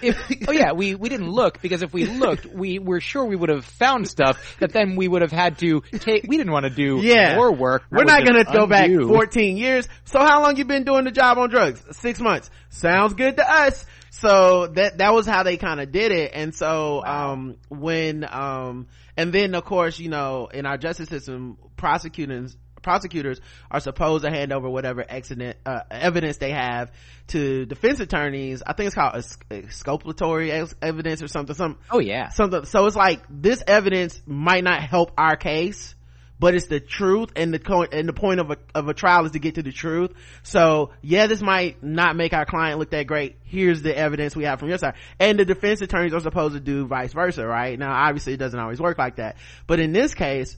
[0.01, 3.36] if oh yeah, we we didn't look because if we looked, we were sure we
[3.36, 6.24] would have found stuff that then we would have had to take.
[6.26, 7.34] We didn't want to do yeah.
[7.34, 7.82] more work.
[7.90, 9.88] We're not going to go back fourteen years.
[10.05, 11.84] So how long you been doing the job on drugs?
[11.99, 12.49] Six months.
[12.70, 13.84] Sounds good to us.
[14.09, 17.32] So that that was how they kind of did it, and so wow.
[17.32, 18.86] um when um
[19.18, 24.30] and then of course you know in our justice system prosecutors prosecutors are supposed to
[24.30, 26.93] hand over whatever accident, uh, evidence they have
[27.28, 28.62] to defense attorneys.
[28.64, 31.57] I think it's called exculpatory evidence or something.
[31.57, 32.64] Some oh yeah, something.
[32.66, 35.95] So it's like this evidence might not help our case
[36.39, 39.24] but it's the truth and the co- and the point of a of a trial
[39.24, 40.12] is to get to the truth.
[40.43, 43.37] So yeah, this might not make our client look that great.
[43.45, 44.95] Here's the evidence we have from your side.
[45.18, 47.78] And the defense attorneys are supposed to do vice versa, right?
[47.78, 49.37] Now obviously it doesn't always work like that.
[49.66, 50.57] But in this case,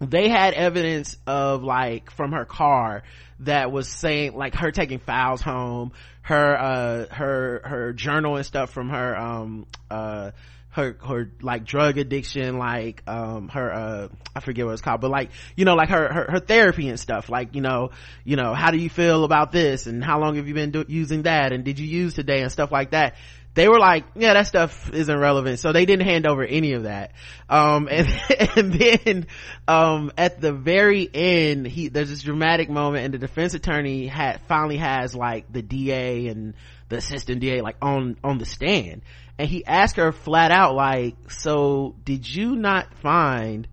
[0.00, 3.02] they had evidence of like from her car
[3.40, 5.92] that was saying like her taking files home
[6.22, 10.30] her uh her her journal and stuff from her um uh
[10.70, 15.10] her her like drug addiction like um her uh i forget what it's called but
[15.10, 17.28] like you know like her her, her therapy and stuff.
[17.28, 17.90] Like you know
[18.24, 19.86] you know how do you feel about this?
[19.86, 21.52] And how long have you been do- using that?
[21.52, 22.42] And did you use today?
[22.42, 23.16] And stuff like that
[23.54, 25.58] they were like, yeah, that stuff isn't relevant.
[25.58, 27.12] So they didn't hand over any of that.
[27.48, 28.08] Um, and,
[28.56, 29.26] and then,
[29.66, 34.40] um, at the very end, he, there's this dramatic moment and the defense attorney had,
[34.42, 36.54] finally has like the DA and
[36.88, 39.02] the assistant DA like on, on the stand.
[39.36, 43.66] And he asked her flat out like, so did you not find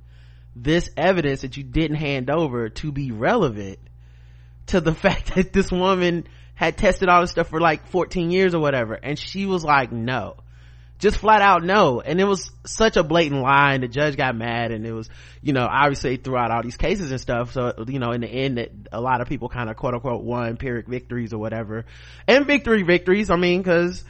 [0.55, 3.77] this evidence that you didn't hand over to be relevant
[4.67, 6.27] to the fact that this woman
[6.57, 8.95] had tested all this stuff for like 14 years or whatever.
[8.95, 10.37] And she was like, no.
[10.97, 12.01] Just flat out no.
[12.01, 15.07] And it was such a blatant lie and the judge got mad and it was,
[15.43, 17.53] you know, obviously throughout all these cases and stuff.
[17.53, 20.23] So, you know, in the end that a lot of people kind of quote unquote
[20.23, 21.85] won Pyrrhic victories or whatever.
[22.27, 24.03] And victory victories, I mean, cause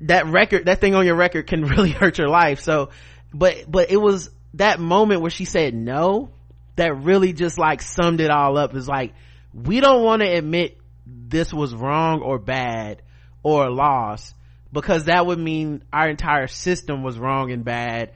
[0.00, 2.58] that record, that thing on your record can really hurt your life.
[2.58, 2.90] So,
[3.32, 6.30] but, but it was that moment where she said no
[6.74, 9.14] that really just like summed it all up is like,
[9.52, 10.76] we don't want to admit
[11.06, 13.02] this was wrong or bad
[13.42, 14.34] or a loss
[14.72, 18.12] because that would mean our entire system was wrong and bad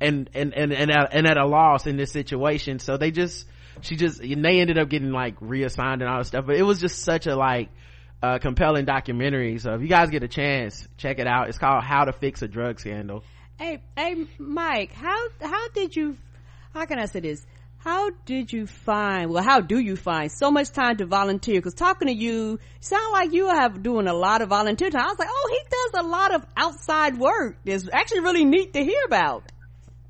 [0.00, 2.78] and and and and at, and at a loss in this situation.
[2.78, 3.46] So they just
[3.80, 6.46] she just and they ended up getting like reassigned and all this stuff.
[6.46, 7.70] But it was just such a like
[8.22, 9.58] uh, compelling documentary.
[9.58, 11.48] So if you guys get a chance check it out.
[11.48, 13.22] It's called how to fix a drug scandal.
[13.58, 16.16] Hey hey mike how how did you
[16.74, 17.46] how can i say this
[17.84, 21.58] how did you find well how do you find so much time to volunteer?
[21.58, 25.04] Because talking to you sound like you have doing a lot of volunteer time.
[25.04, 27.56] I was like oh he does a lot of outside work.
[27.64, 29.50] It's actually really neat to hear about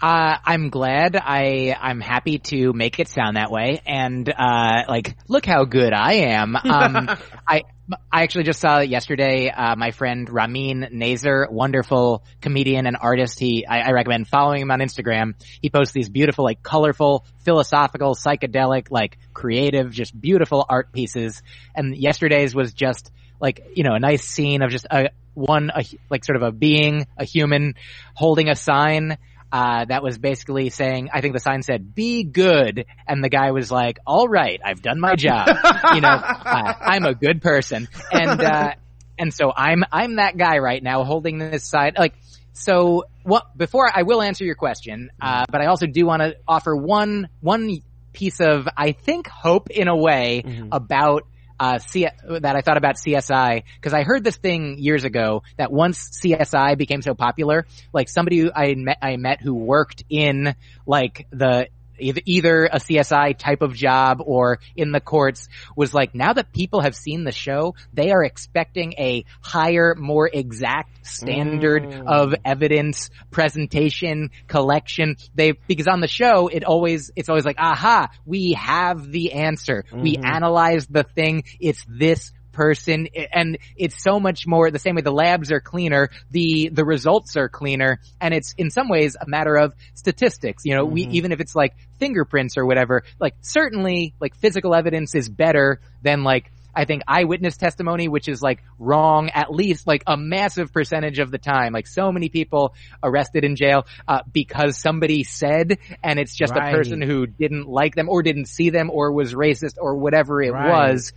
[0.02, 1.14] Uh, I'm glad.
[1.16, 5.92] I I'm happy to make it sound that way, and uh, like, look how good
[5.92, 6.56] I am.
[6.72, 7.10] Um,
[7.46, 7.62] I
[8.10, 9.50] I actually just saw yesterday.
[9.50, 13.38] Uh, my friend Ramin Nazer, wonderful comedian and artist.
[13.38, 15.34] He I, I, recommend following him on Instagram.
[15.60, 21.42] He posts these beautiful, like, colorful, philosophical, psychedelic, like, creative, just beautiful art pieces.
[21.74, 25.84] And yesterday's was just like you know a nice scene of just a one a,
[26.10, 27.74] like sort of a being, a human,
[28.14, 29.18] holding a sign
[29.52, 32.86] uh, that was basically saying, I think the sign said, be good.
[33.06, 35.46] And the guy was like, all right, I've done my job.
[35.94, 37.86] you know, uh, I'm a good person.
[38.10, 38.72] And, uh,
[39.18, 41.92] and so I'm, I'm that guy right now holding this sign.
[41.98, 42.14] Like,
[42.54, 46.36] so what, before I will answer your question, uh, but I also do want to
[46.48, 47.82] offer one, one
[48.14, 50.68] piece of, I think, hope in a way mm-hmm.
[50.72, 51.26] about
[51.62, 52.08] uh, C-
[52.40, 56.76] that I thought about CSI because I heard this thing years ago that once CSI
[56.76, 60.56] became so popular, like somebody I met, I met who worked in
[60.86, 61.68] like the
[62.02, 66.80] either a CSI type of job or in the courts was like, now that people
[66.80, 72.06] have seen the show, they are expecting a higher, more exact standard mm.
[72.06, 75.16] of evidence presentation, collection.
[75.34, 79.84] They, because on the show, it always, it's always like, aha, we have the answer.
[79.88, 80.02] Mm-hmm.
[80.02, 81.44] We analyze the thing.
[81.60, 86.10] It's this person and it's so much more the same way the labs are cleaner
[86.30, 90.74] the the results are cleaner and it's in some ways a matter of statistics you
[90.74, 90.94] know mm-hmm.
[90.94, 95.80] we even if it's like fingerprints or whatever like certainly like physical evidence is better
[96.02, 100.72] than like I think eyewitness testimony, which is like wrong at least like a massive
[100.72, 101.72] percentage of the time.
[101.72, 106.72] Like so many people arrested in jail uh, because somebody said, and it's just right.
[106.72, 110.42] a person who didn't like them or didn't see them or was racist or whatever
[110.42, 110.70] it right.
[110.70, 111.12] was.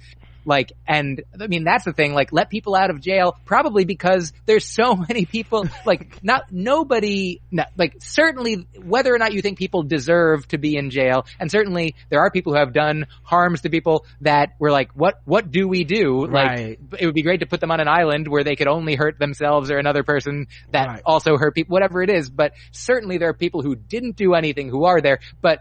[0.45, 4.31] Like, and I mean, that's the thing, like, let people out of jail probably because
[4.45, 9.57] there's so many people, like, not, nobody, not, like, certainly whether or not you think
[9.57, 13.61] people deserve to be in jail, and certainly there are people who have done harms
[13.61, 16.25] to people that were like, what, what do we do?
[16.25, 16.79] Right.
[16.91, 18.95] Like, it would be great to put them on an island where they could only
[18.95, 21.01] hurt themselves or another person that right.
[21.05, 24.69] also hurt people, whatever it is, but certainly there are people who didn't do anything
[24.69, 25.59] who are there, but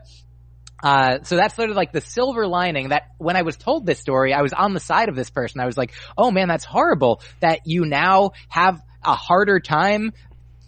[0.85, 3.99] uh, so that's sort of like the silver lining that when I was told this
[3.99, 5.61] story, I was on the side of this person.
[5.61, 10.13] I was like, oh man, that's horrible that you now have a harder time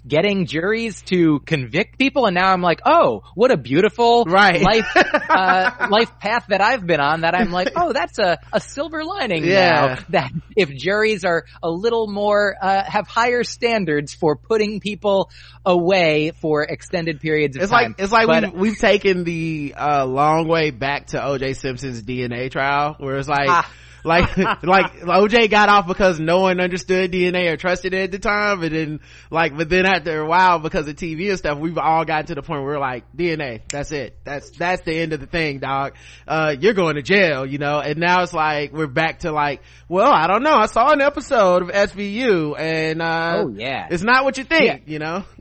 [0.06, 4.60] getting juries to convict people and now I'm like, oh, what a beautiful right.
[4.60, 8.60] life uh, life path that I've been on that I'm like, oh, that's a, a
[8.60, 9.70] silver lining yeah.
[9.70, 15.30] now that if juries are a little more uh, have higher standards for putting people
[15.64, 17.94] away for extended periods of it's time.
[17.98, 21.56] It's like, it's like but, we've, we've taken the uh, long way back to OJ
[21.56, 23.70] Simpson's DNA trial where it's like ah
[24.06, 28.18] like like OJ got off because no one understood DNA or trusted it at the
[28.18, 29.00] time, and then
[29.30, 32.34] like, but then after a while, because of TV and stuff, we've all gotten to
[32.34, 35.58] the point where we're like, DNA, that's it, that's that's the end of the thing,
[35.58, 35.94] dog.
[36.26, 37.80] Uh, you're going to jail, you know.
[37.80, 40.54] And now it's like we're back to like, well, I don't know.
[40.54, 44.64] I saw an episode of SVU, and uh, oh yeah, it's not what you think,
[44.64, 44.78] yeah.
[44.86, 45.24] you know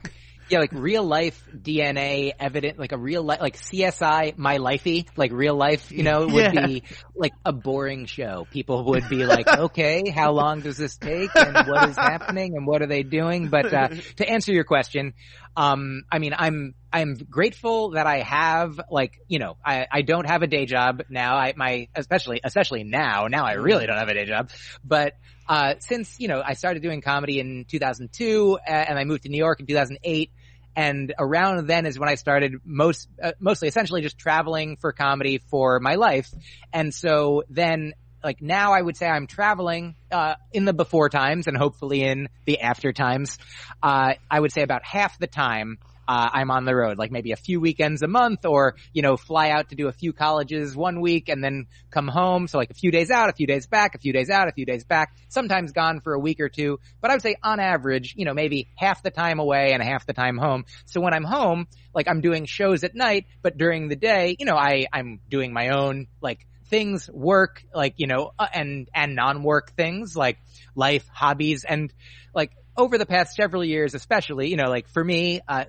[0.49, 5.31] yeah, like real life DNA evident, like a real life, like CSI, my lifey, like
[5.31, 6.67] real life, you know, would yeah.
[6.67, 6.83] be
[7.15, 8.45] like a boring show.
[8.51, 12.67] People would be like, okay, how long does this take and what is happening and
[12.67, 13.49] what are they doing?
[13.49, 15.13] But, uh, to answer your question,
[15.55, 20.27] um, I mean, I'm, I'm grateful that I have, like, you know, I, I don't
[20.27, 21.35] have a day job now.
[21.35, 24.49] I, my, especially, especially now, now I really don't have a day job,
[24.83, 25.13] but,
[25.47, 29.37] uh, since, you know, I started doing comedy in 2002 and I moved to New
[29.37, 30.31] York in 2008,
[30.75, 35.37] and around then is when I started most, uh, mostly essentially just traveling for comedy
[35.37, 36.29] for my life.
[36.73, 37.93] And so then
[38.25, 42.27] like now I would say I'm traveling, uh, in the before times and hopefully in
[42.45, 43.37] the after times.
[43.81, 47.31] Uh, I would say about half the time uh, I'm on the road, like maybe
[47.31, 50.75] a few weekends a month or, you know, fly out to do a few colleges
[50.75, 52.47] one week and then come home.
[52.47, 54.51] So like a few days out, a few days back, a few days out, a
[54.51, 56.79] few days back, sometimes gone for a week or two.
[57.01, 60.05] But I would say on average, you know, maybe half the time away and half
[60.05, 60.65] the time home.
[60.85, 64.45] So when I'm home, like I'm doing shows at night, but during the day, you
[64.45, 66.45] know, I, I'm doing my own, like,
[66.75, 70.37] things work like you know uh, and and non-work things like
[70.75, 71.93] life hobbies and
[72.33, 75.63] like over the past several years, especially, you know, like for me, uh,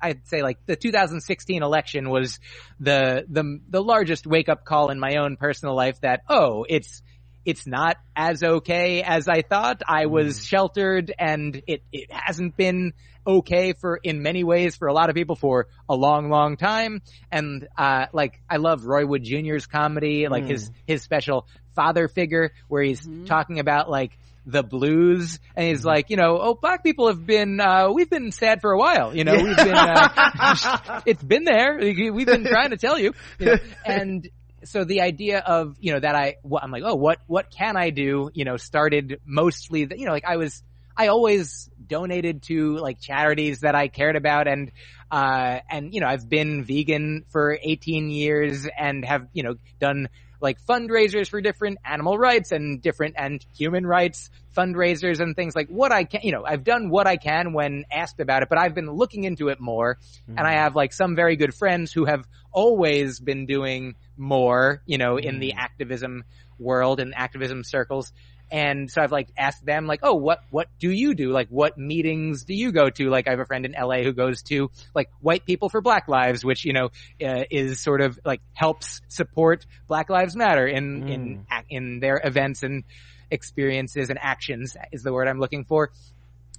[0.00, 2.38] I'd say like the 2016 election was
[2.78, 7.02] the, the, the largest wake up call in my own personal life that, oh, it's,
[7.44, 9.82] it's not as okay as I thought.
[9.86, 10.48] I was mm.
[10.48, 12.92] sheltered and it, it hasn't been
[13.26, 17.02] okay for, in many ways for a lot of people for a long, long time.
[17.30, 20.50] And, uh, like, I love Roy Wood Jr.'s comedy, like mm.
[20.50, 23.24] his, his special father figure where he's mm-hmm.
[23.26, 25.88] talking about like, the blues and he's mm-hmm.
[25.88, 29.14] like, you know, oh, black people have been, uh, we've been sad for a while,
[29.14, 31.78] you know, we've been, uh, it's been there.
[31.78, 33.56] We've been trying to tell you, you know?
[33.84, 34.28] and
[34.64, 37.90] so the idea of, you know, that I, I'm like, oh, what, what can I
[37.90, 38.30] do?
[38.34, 40.62] You know, started mostly that, you know, like I was,
[40.96, 44.72] I always donated to like charities that I cared about and,
[45.10, 50.08] uh, and, you know, I've been vegan for 18 years and have, you know, done
[50.42, 55.68] like fundraisers for different animal rights and different and human rights fundraisers and things like
[55.68, 58.58] what I can, you know, I've done what I can when asked about it, but
[58.58, 60.36] I've been looking into it more mm-hmm.
[60.36, 64.98] and I have like some very good friends who have always been doing more, you
[64.98, 65.28] know, mm-hmm.
[65.28, 65.58] in the mm-hmm.
[65.58, 66.24] activism
[66.58, 68.12] world and activism circles.
[68.52, 71.30] And so I've like asked them like, oh, what, what do you do?
[71.30, 73.08] Like, what meetings do you go to?
[73.08, 76.06] Like, I have a friend in LA who goes to like white people for black
[76.06, 76.90] lives, which, you know,
[77.24, 81.10] uh, is sort of like helps support Black Lives Matter in, mm.
[81.10, 82.84] in, in their events and
[83.30, 85.90] experiences and actions is the word I'm looking for.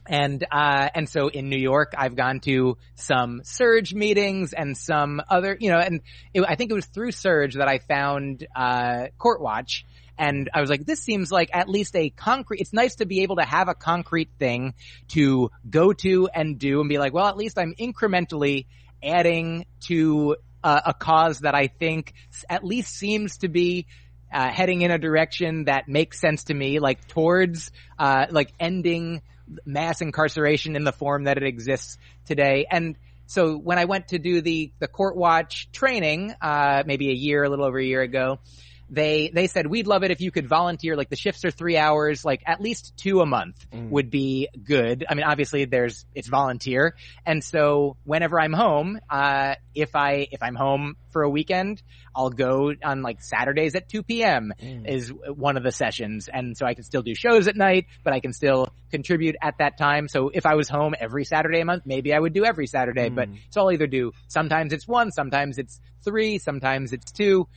[0.08, 5.22] And, uh, and so in New York, I've gone to some SURJ meetings and some
[5.30, 6.02] other, you know, and
[6.34, 9.86] it, I think it was through SURJ that I found, uh, Court Watch
[10.18, 13.22] and I was like, this seems like at least a concrete, it's nice to be
[13.22, 14.74] able to have a concrete thing
[15.10, 18.68] to go to and do and be like, well, at least I'm incrementally
[19.02, 22.14] adding to uh, a cause that I think
[22.50, 23.88] at least seems to be
[24.32, 29.22] uh, heading in a direction that makes sense to me, like towards uh, like ending
[29.66, 32.66] mass incarceration in the form that it exists today.
[32.70, 37.14] And so when I went to do the the court watch training, uh, maybe a
[37.14, 38.40] year, a little over a year ago,
[38.94, 40.96] they they said we'd love it if you could volunteer.
[40.96, 42.24] Like the shifts are three hours.
[42.24, 43.90] Like at least two a month mm.
[43.90, 45.06] would be good.
[45.10, 46.96] I mean obviously there's it's volunteer.
[47.26, 51.82] And so whenever i'm home uh if i if i'm home for a weekend
[52.16, 54.88] i'll go on like saturdays at 2 p.m mm.
[54.88, 56.30] is one of the sessions.
[56.32, 59.58] And so i can still do shows at night but i can still contribute at
[59.58, 60.08] that time.
[60.08, 63.10] So if i was home every saturday a month maybe i would do every saturday.
[63.10, 63.16] Mm.
[63.16, 67.48] but so i'll either do sometimes it's one sometimes it's three sometimes it's two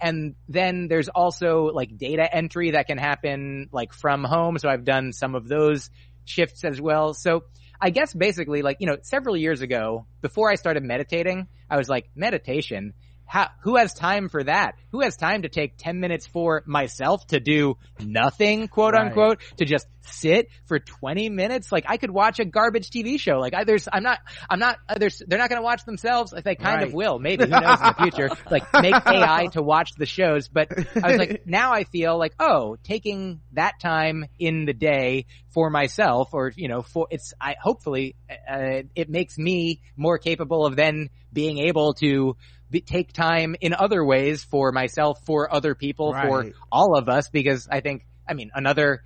[0.00, 4.58] and then there's also like data entry that can happen like from home.
[4.58, 5.90] So I've done some of those
[6.24, 7.14] shifts as well.
[7.14, 7.44] So
[7.80, 11.88] I guess basically like, you know, several years ago, before I started meditating, I was
[11.88, 12.94] like, meditation,
[13.26, 14.76] how, who has time for that?
[14.92, 19.06] Who has time to take 10 minutes for myself to do nothing, quote right.
[19.06, 21.72] unquote, to just sit for 20 minutes?
[21.72, 23.38] Like I could watch a garbage TV show.
[23.38, 26.32] Like I, there's, I'm not, I'm not, uh, there's, they're not going to watch themselves.
[26.32, 26.86] Like They kind right.
[26.86, 30.48] of will, maybe, who knows in the future, like make AI to watch the shows.
[30.48, 30.68] But
[31.02, 35.68] I was like, now I feel like, oh, taking that time in the day for
[35.68, 40.76] myself or, you know, for, it's, I, hopefully, uh, it makes me more capable of
[40.76, 42.36] then being able to,
[42.70, 46.26] be, take time in other ways for myself, for other people, right.
[46.26, 49.02] for all of us, because I think, I mean, another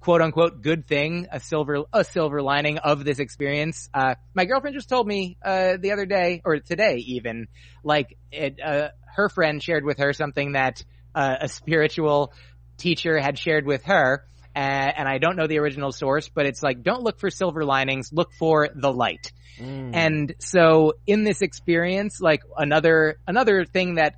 [0.00, 3.88] quote unquote good thing, a silver, a silver lining of this experience.
[3.92, 7.48] Uh, my girlfriend just told me, uh, the other day, or today even,
[7.84, 10.84] like, it, uh, her friend shared with her something that,
[11.14, 12.32] uh, a spiritual
[12.78, 14.24] teacher had shared with her.
[14.54, 18.12] And I don't know the original source, but it's like, don't look for silver linings,
[18.12, 19.32] look for the light.
[19.58, 19.90] Mm.
[19.94, 24.16] And so in this experience, like another, another thing that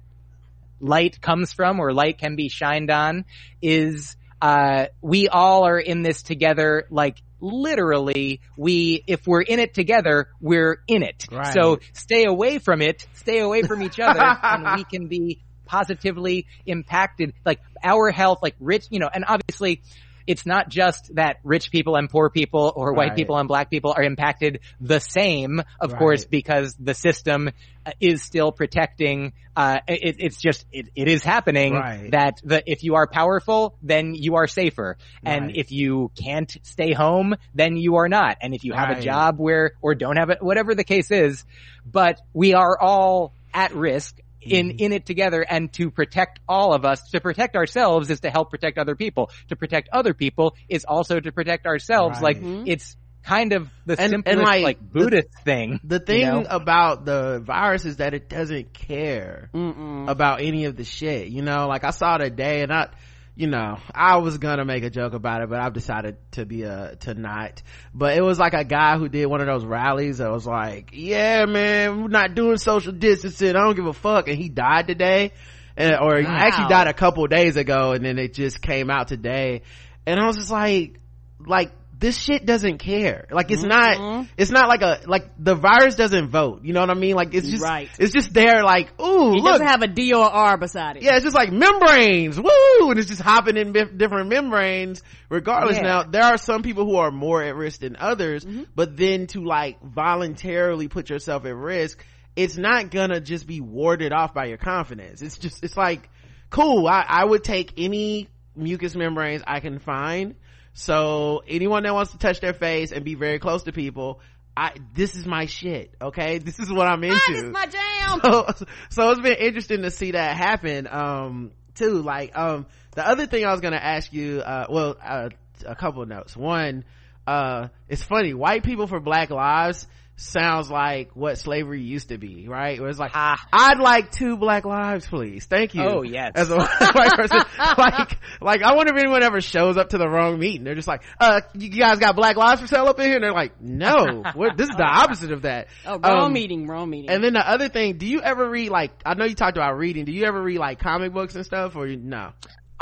[0.80, 3.24] light comes from or light can be shined on
[3.60, 9.74] is, uh, we all are in this together, like literally we if we're in it
[9.74, 11.52] together we're in it right.
[11.52, 16.46] so stay away from it stay away from each other and we can be positively
[16.66, 19.82] impacted like our health like rich you know and obviously
[20.26, 23.16] it's not just that rich people and poor people or white right.
[23.16, 25.98] people and black people are impacted the same, of right.
[25.98, 27.50] course, because the system
[27.84, 32.10] uh, is still protecting, uh, it, it's just, it, it is happening right.
[32.10, 34.96] that the, if you are powerful, then you are safer.
[35.24, 38.38] And if you can't stay home, then you are not.
[38.40, 41.44] And if you have a job where, or don't have it, whatever the case is,
[41.84, 44.76] but we are all at risk in mm-hmm.
[44.78, 48.50] in it together and to protect all of us to protect ourselves is to help
[48.50, 52.22] protect other people to protect other people is also to protect ourselves right.
[52.22, 52.64] like mm-hmm.
[52.66, 56.26] it's kind of the and, simplest and like, like, buddhist the, thing the thing you
[56.26, 56.44] know?
[56.48, 60.08] about the virus is that it doesn't care Mm-mm.
[60.08, 62.88] about any of the shit you know like i saw it today and i
[63.34, 66.62] you know, I was gonna make a joke about it, but I've decided to be
[66.64, 67.62] a, to not.
[67.94, 70.90] But it was like a guy who did one of those rallies that was like,
[70.92, 73.50] yeah, man, we're not doing social distancing.
[73.50, 74.28] I don't give a fuck.
[74.28, 75.32] And he died today.
[75.74, 76.28] And, or wow.
[76.28, 79.62] actually died a couple days ago and then it just came out today.
[80.04, 81.00] And I was just like,
[81.40, 81.72] like,
[82.02, 83.26] this shit doesn't care.
[83.30, 84.18] Like it's mm-hmm.
[84.18, 86.64] not, it's not like a, like the virus doesn't vote.
[86.64, 87.14] You know what I mean?
[87.14, 87.88] Like it's just, right.
[87.98, 89.44] it's just there like, ooh, it look.
[89.44, 91.04] doesn't have a D or R beside it.
[91.04, 92.90] Yeah, it's just like membranes, woo!
[92.90, 95.00] And it's just hopping in different membranes
[95.30, 95.76] regardless.
[95.76, 95.82] Yeah.
[95.82, 98.64] Now, there are some people who are more at risk than others, mm-hmm.
[98.74, 104.12] but then to like voluntarily put yourself at risk, it's not gonna just be warded
[104.12, 105.22] off by your confidence.
[105.22, 106.10] It's just, it's like,
[106.50, 106.88] cool.
[106.88, 110.34] I, I would take any mucous membranes I can find
[110.74, 114.20] so anyone that wants to touch their face and be very close to people,
[114.56, 116.38] I, this is my shit, okay?
[116.38, 117.20] This is what I'm into.
[117.28, 118.20] This is my jam.
[118.22, 118.46] So,
[118.90, 122.02] so it's been interesting to see that happen, um, too.
[122.02, 125.30] Like, um, the other thing I was gonna ask you, uh, well, uh,
[125.66, 126.36] a couple of notes.
[126.36, 126.84] One,
[127.26, 129.86] uh, it's funny, white people for black lives,
[130.22, 132.78] sounds like what slavery used to be, right?
[132.78, 133.36] It was like, ah.
[133.52, 135.44] I'd like two black lives, please.
[135.46, 135.82] Thank you.
[135.82, 136.32] Oh, yes.
[136.34, 136.56] As a
[136.92, 140.64] white person, like, like, I wonder if anyone ever shows up to the wrong meeting.
[140.64, 143.14] They're just like, uh, you guys got black lives for sale up in here?
[143.16, 144.22] And they're like, no,
[144.56, 145.68] this is the opposite of that.
[145.84, 147.10] Oh, wrong um, meeting, wrong meeting.
[147.10, 149.76] And then the other thing, do you ever read like, I know you talked about
[149.76, 152.32] reading, do you ever read like comic books and stuff or no?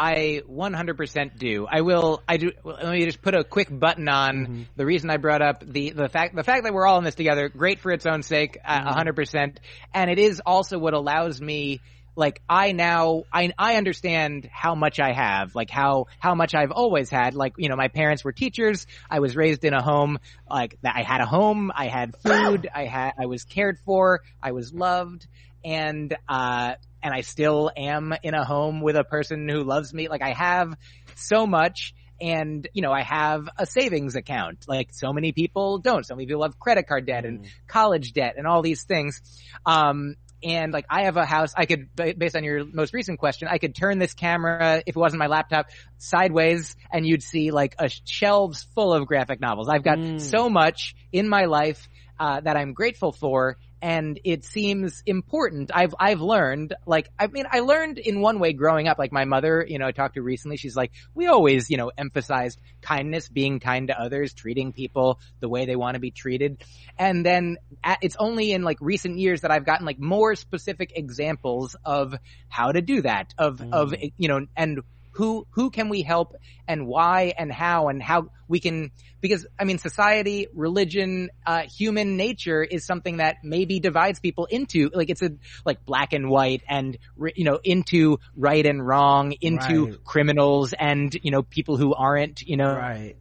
[0.01, 1.67] I 100% do.
[1.71, 2.23] I will.
[2.27, 2.53] I do.
[2.65, 4.63] Let me just put a quick button on mm-hmm.
[4.75, 7.15] the reason I brought up the the fact the fact that we're all in this
[7.15, 7.51] together.
[7.51, 8.89] Great for its own sake, mm-hmm.
[8.89, 9.59] 100%.
[9.93, 11.81] And it is also what allows me.
[12.17, 16.73] Like I now I I understand how much I have, like how how much I've
[16.73, 17.35] always had.
[17.35, 18.87] Like you know, my parents were teachers.
[19.11, 20.97] I was raised in a home like that.
[20.97, 21.71] I had a home.
[21.75, 22.67] I had food.
[22.75, 24.23] I had I was cared for.
[24.43, 25.27] I was loved
[25.63, 30.09] and uh and I still am in a home with a person who loves me.
[30.09, 30.75] Like I have
[31.17, 36.05] so much and you know I have a savings account like so many people don't.
[36.05, 37.49] So many people have credit card debt and mm.
[37.67, 39.23] college debt and all these things.
[39.65, 43.47] Um and like I have a house, I could, based on your most recent question,
[43.51, 45.67] I could turn this camera, if it wasn't my laptop,
[45.99, 49.69] sideways and you'd see like a shelves full of graphic novels.
[49.69, 50.19] I've got mm.
[50.19, 51.89] so much in my life,
[52.19, 55.71] uh, that I'm grateful for and it seems important.
[55.75, 59.25] I've, I've learned, like, I mean, I learned in one way growing up, like my
[59.25, 63.29] mother, you know, I talked to recently, she's like, we always, you know, emphasized kindness,
[63.29, 66.63] being kind to others, treating people the way they want to be treated.
[66.99, 70.93] And then at, it's only in like recent years that I've gotten like more specific
[70.95, 72.15] examples of
[72.49, 73.73] how to do that, of, mm.
[73.73, 74.81] of, you know, and
[75.13, 76.37] who who can we help
[76.69, 78.91] and why and how and how we can
[79.21, 84.91] because I mean society, religion, uh, human nature is something that maybe divides people into
[84.95, 85.33] like it's a
[85.65, 86.97] like black and white and
[87.35, 90.05] you know into right and wrong, into right.
[90.05, 93.17] criminals and you know people who aren't you know right.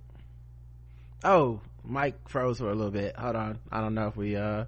[1.24, 3.16] Oh, Myq froze for a little bit.
[3.18, 4.66] Hold on, I don't know if we uh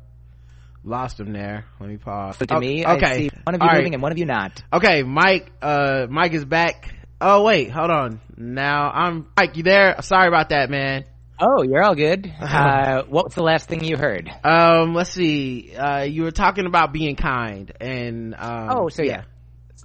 [0.83, 1.65] lost him there.
[1.79, 2.37] Let me pause.
[2.37, 3.29] to me, okay.
[3.43, 3.93] one of you All moving right.
[3.93, 4.63] and one of you not.
[4.73, 5.47] Okay, Myq.
[5.61, 8.19] Uh, Myq is back oh wait hold on.
[8.35, 10.01] Now i'm Myq you there?
[10.01, 11.05] Sorry about that man.
[11.39, 12.31] Oh you're all good.
[12.41, 14.29] Uh, what was the last thing you heard?
[14.43, 15.73] Um let's see.
[15.75, 19.11] Uh, you were talking about being kind and um, oh so yeah.
[19.11, 19.23] yeah.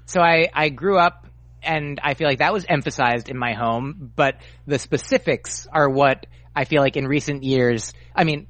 [0.07, 1.27] So i i grew up
[1.63, 6.27] and i feel like that was emphasized in my home but the specifics are what
[6.55, 8.47] i feel like in recent years i mean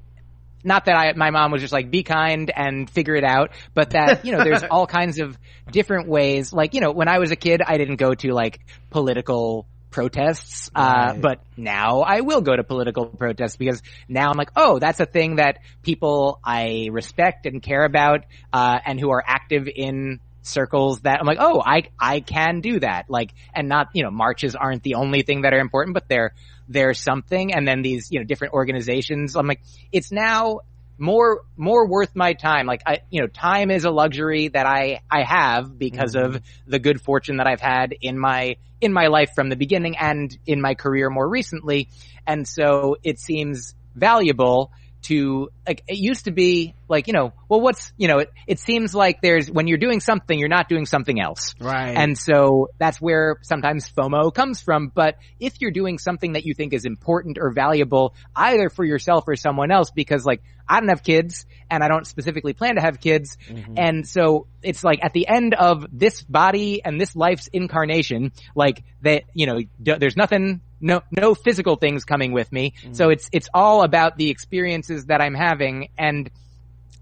[0.66, 3.90] not that I, my mom was just like, be kind and figure it out, but
[3.90, 5.38] that, you know, there's all kinds of
[5.70, 6.52] different ways.
[6.52, 8.60] Like, you know, when I was a kid, I didn't go to like
[8.90, 10.68] political protests.
[10.74, 15.00] Uh, but now I will go to political protests because now I'm like, oh, that's
[15.00, 20.20] a thing that people I respect and care about, uh, and who are active in
[20.46, 23.06] circles that I'm like, oh, I, I can do that.
[23.08, 26.34] Like, and not, you know, marches aren't the only thing that are important, but they're,
[26.68, 27.54] they're something.
[27.54, 29.36] And then these, you know, different organizations.
[29.36, 30.60] I'm like, it's now
[30.98, 35.00] more more worth my time like i you know time is a luxury that i
[35.10, 36.36] i have because mm-hmm.
[36.36, 39.96] of the good fortune that i've had in my in my life from the beginning
[39.98, 41.90] and in my career more recently
[42.26, 44.72] and so it seems valuable
[45.06, 48.58] to like it used to be like you know well what's you know it, it
[48.58, 52.68] seems like there's when you're doing something you're not doing something else right and so
[52.78, 56.84] that's where sometimes fomo comes from but if you're doing something that you think is
[56.84, 61.46] important or valuable either for yourself or someone else because like I don't have kids
[61.70, 63.36] and I don't specifically plan to have kids.
[63.48, 63.74] Mm-hmm.
[63.76, 68.82] And so it's like at the end of this body and this life's incarnation, like
[69.02, 72.74] that, you know, d- there's nothing, no, no physical things coming with me.
[72.82, 72.94] Mm-hmm.
[72.94, 75.88] So it's, it's all about the experiences that I'm having.
[75.98, 76.30] And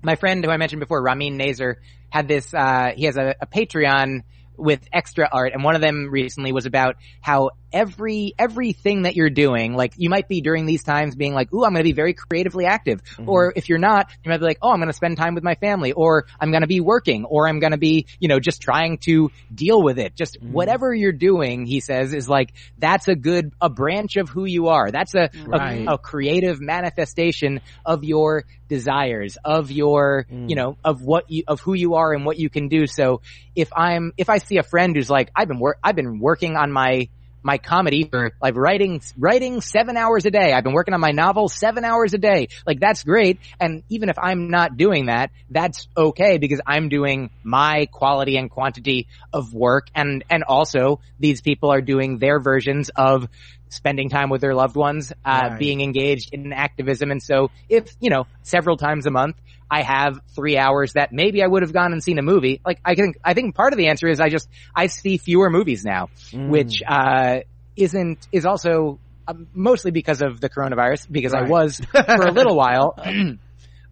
[0.02, 1.76] my friend who I mentioned before, Ramin Nazer,
[2.10, 4.22] had this, uh, he has a, a Patreon,
[4.56, 9.30] with extra art and one of them recently was about how every everything that you're
[9.30, 11.92] doing like you might be during these times being like ooh i'm going to be
[11.92, 13.28] very creatively active mm-hmm.
[13.28, 15.42] or if you're not you might be like oh i'm going to spend time with
[15.42, 18.38] my family or i'm going to be working or i'm going to be you know
[18.38, 20.52] just trying to deal with it just mm-hmm.
[20.52, 24.68] whatever you're doing he says is like that's a good a branch of who you
[24.68, 25.86] are that's a right.
[25.88, 30.48] a, a, creative manifestation of your desires of your mm.
[30.48, 33.20] you know of what you of who you are and what you can do so
[33.54, 36.56] if i'm if i see a friend who's like i've been work i've been working
[36.56, 37.08] on my
[37.44, 40.52] my comedy for like writing, writing seven hours a day.
[40.52, 42.48] I've been working on my novel seven hours a day.
[42.66, 43.38] Like that's great.
[43.60, 48.50] And even if I'm not doing that, that's okay because I'm doing my quality and
[48.50, 49.88] quantity of work.
[49.94, 53.28] And, and also these people are doing their versions of
[53.68, 55.58] spending time with their loved ones, uh, right.
[55.58, 57.10] being engaged in activism.
[57.10, 59.36] And so if, you know, several times a month,
[59.70, 62.60] I have three hours that maybe I would have gone and seen a movie.
[62.64, 65.50] Like I think, I think part of the answer is I just, I see fewer
[65.50, 66.48] movies now, mm.
[66.48, 67.40] which, uh,
[67.76, 71.46] isn't, is also uh, mostly because of the coronavirus, because right.
[71.46, 72.96] I was for a little while.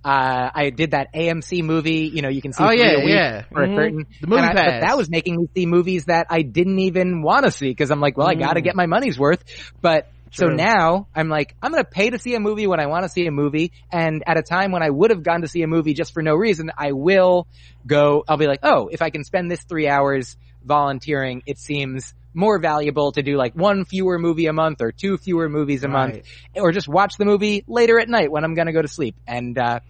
[0.05, 3.43] Uh, I did that AMC movie, you know, you can see oh, yeah, yeah.
[3.53, 3.73] for mm-hmm.
[3.73, 4.07] a curtain.
[4.21, 7.45] The movie I, But that was making me see movies that I didn't even want
[7.45, 8.33] to see because I'm like, well, mm.
[8.33, 9.45] I gotta get my money's worth.
[9.81, 10.49] But True.
[10.49, 13.03] So now I'm like, I'm going to pay to see a movie when I want
[13.03, 13.71] to see a movie.
[13.93, 16.23] And at a time when I would have gone to see a movie just for
[16.23, 17.47] no reason, I will
[17.87, 22.15] go, I'll be like, oh, if I can spend this three hours volunteering, it seems
[22.33, 25.89] more valuable to do like one fewer movie a month or two fewer movies a
[25.89, 26.15] right.
[26.15, 28.89] month or just watch the movie later at night when I'm going to go to
[28.89, 29.17] sleep.
[29.27, 29.81] And, uh,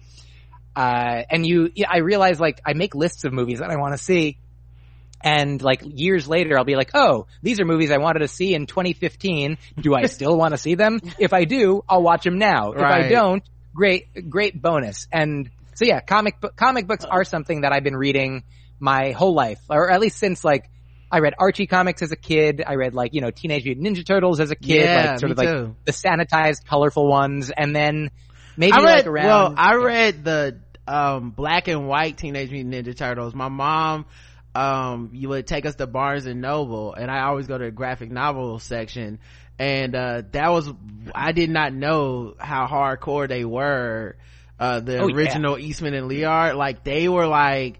[0.75, 4.03] uh, and you, I realize like I make lists of movies that I want to
[4.03, 4.37] see
[5.23, 8.53] and like years later, I'll be like, oh, these are movies I wanted to see
[8.53, 9.57] in 2015.
[9.79, 10.99] Do I still want to see them?
[11.17, 12.73] If I do, I'll watch them now.
[12.73, 13.05] Right.
[13.05, 13.43] If I don't,
[13.73, 15.07] great, great bonus.
[15.11, 18.43] And so yeah, comic book, comic books are something that I've been reading
[18.79, 20.69] my whole life, or at least since like
[21.09, 22.61] I read Archie comics as a kid.
[22.65, 25.31] I read like, you know, Teenage Mutant Ninja Turtles as a kid, yeah, like sort
[25.31, 25.45] of too.
[25.45, 27.49] like the sanitized, colorful ones.
[27.49, 28.11] And then
[28.57, 29.25] maybe I read, like around.
[29.25, 33.33] Well, I read the, um, black and white Teenage Mutant Ninja Turtles.
[33.33, 34.05] My mom
[34.55, 37.71] um you would take us to barnes and noble and i always go to the
[37.71, 39.19] graphic novel section
[39.57, 40.69] and uh that was
[41.15, 44.15] i did not know how hardcore they were
[44.59, 45.65] uh the oh, original yeah.
[45.65, 47.79] eastman and laird like they were like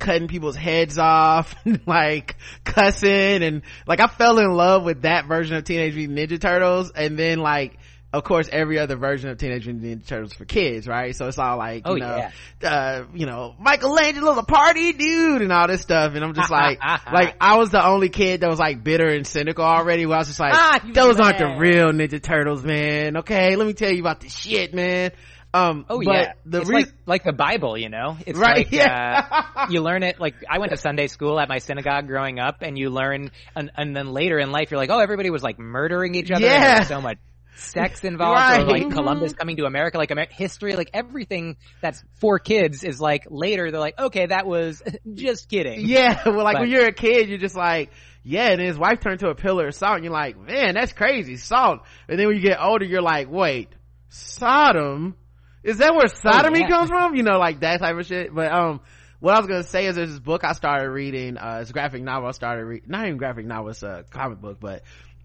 [0.00, 1.54] cutting people's heads off
[1.86, 6.40] like cussing and like i fell in love with that version of teenage mutant ninja
[6.40, 7.77] turtles and then like
[8.12, 11.14] of course every other version of teenage mutant ninja turtles for kids right?
[11.14, 12.28] So it's all like you oh, know
[12.62, 12.68] yeah.
[12.68, 16.14] uh you know michelangelo's a party dude and all this stuff.
[16.14, 16.80] And i'm just like
[17.12, 20.20] like i was the only kid that was like bitter and cynical already where i
[20.20, 23.18] was just like ah, those aren't the real ninja turtles man.
[23.18, 25.12] Okay let me tell you about the shit man.
[25.52, 26.32] Um oh yeah.
[26.46, 28.16] the it's re- like, like the bible you know?
[28.26, 29.48] It's right like, yeah.
[29.56, 32.62] uh, you learn it like i went to sunday school at my synagogue growing up
[32.62, 35.58] and you learn and, and then later in life you're like oh everybody was like
[35.58, 36.46] murdering each other.
[36.46, 36.84] Yeah.
[36.84, 37.18] so much
[37.58, 38.60] sex involved right.
[38.60, 43.00] or like Columbus coming to America, like Amer- history, like everything that's for kids is
[43.00, 44.82] like later they're like, okay, that was
[45.14, 45.86] just kidding.
[45.86, 46.22] Yeah.
[46.38, 47.90] Well, like but, when you're a kid, you're just like,
[48.22, 50.92] yeah, and his wife turned to a pillar of salt and you're like, man, that's
[50.92, 51.36] crazy.
[51.36, 51.80] Salt.
[52.08, 53.70] And then when you get older, you're like, wait,
[54.08, 55.16] Sodom?
[55.64, 56.68] Is that where sodomy oh, yeah.
[56.68, 57.16] comes from?
[57.16, 58.32] You know, like that type of shit.
[58.32, 58.80] But, um,
[59.20, 61.72] what I was gonna say is there's this book I started reading, uh, it's a
[61.72, 64.82] graphic novel I started reading, not even graphic novel, it's a comic book, but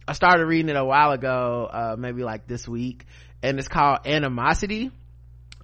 [0.08, 3.06] I started reading it a while ago, uh, maybe like this week,
[3.42, 4.92] and it's called Animosity.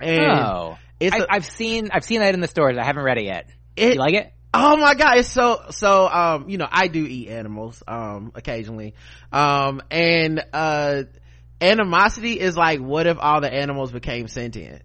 [0.01, 2.77] And oh, it's I, have seen I've seen that in the stores.
[2.77, 3.49] I haven't read it yet.
[3.75, 4.33] It, you like it?
[4.53, 6.07] Oh my god, it's so so.
[6.07, 8.95] Um, you know, I do eat animals um occasionally,
[9.31, 11.03] um, and uh,
[11.61, 14.81] animosity is like, what if all the animals became sentient?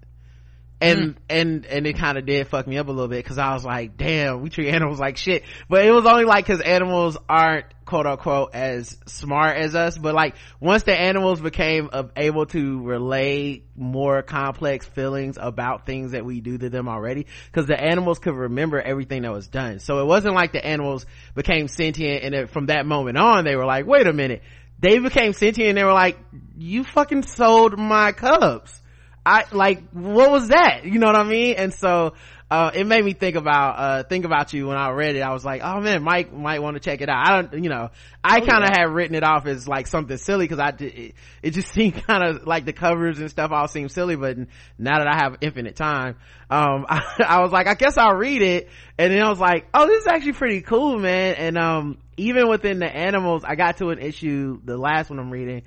[0.84, 1.16] And mm.
[1.28, 3.64] and and it kind of did fuck me up a little bit because i was
[3.64, 5.44] like damn we treat animals like shit.
[5.68, 9.98] But it was only like because animals aren't quote unquote as smart as us.
[9.98, 16.24] But like once the animals became able to relay more complex feelings about things that
[16.24, 19.78] we do to them already because the animals could remember everything that was done.
[19.78, 23.56] So it wasn't like the animals became sentient and it, from that moment on they
[23.56, 24.42] were like wait a minute.
[24.78, 26.18] They became sentient and they were like
[26.56, 28.80] you fucking sold my cubs
[29.26, 30.84] I like what was that?
[30.84, 31.54] You know what I mean?
[31.56, 32.14] And so
[32.50, 35.22] uh, it made me think about uh, think about you when I read it.
[35.22, 37.26] I was like, oh man, Myq might want to check it out.
[37.26, 37.90] I don't, you know,
[38.22, 38.82] I oh, kind of yeah.
[38.82, 41.94] had written it off as like something silly because I did, it, it just seemed
[42.04, 44.14] kind of like the covers and stuff all seemed silly.
[44.16, 44.36] But
[44.78, 46.16] now that I have infinite time,
[46.50, 48.68] um, I, I was like, I guess I'll read it.
[48.98, 51.34] And then I was like, oh, this is actually pretty cool, man.
[51.36, 55.30] And um, even within the animals, I got to an issue, the last one I'm
[55.30, 55.62] reading,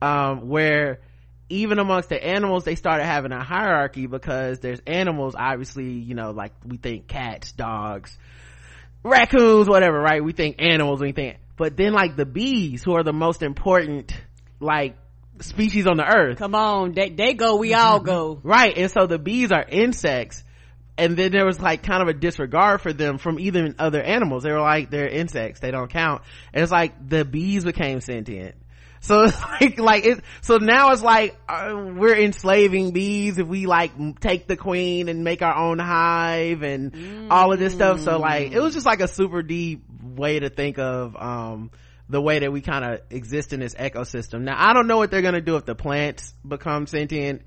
[0.00, 1.00] um, where
[1.52, 6.30] even amongst the animals they started having a hierarchy because there's animals obviously you know
[6.30, 8.16] like we think cats dogs
[9.02, 10.22] raccoons, whatever, right?
[10.22, 14.12] We think animals, we think, but then like the bees who are the most important,
[14.60, 14.96] like,
[15.40, 16.38] species on the earth.
[16.38, 18.40] Come on, they, they go, we all go.
[18.42, 18.76] right.
[18.76, 20.44] And so the bees are insects.
[20.98, 24.42] And then there was like kind of a disregard for them from even other animals.
[24.42, 25.58] They were like, they're insects.
[25.58, 26.22] They don't count.
[26.52, 28.54] And it's like the bees became sentient.
[29.02, 33.66] So it's like, like it, so now it's like, uh, we're enslaving bees if we
[33.66, 37.26] like take the queen and make our own hive and mm.
[37.30, 38.00] all of this stuff.
[38.00, 41.70] So like, it was just like a super deep way to think of, um,
[42.08, 44.42] the way that we kind of exist in this ecosystem.
[44.42, 47.42] Now, I don't know what they're going to do if the plants become sentient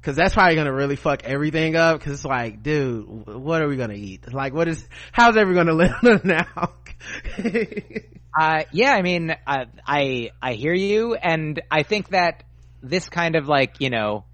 [0.00, 3.76] because that's probably to really fuck everything up because it's like dude what are we
[3.90, 6.46] to eat like what is how's everyone to live now
[8.38, 12.44] uh, yeah i mean uh, i i hear you and i think that
[12.82, 14.24] this kind of like you know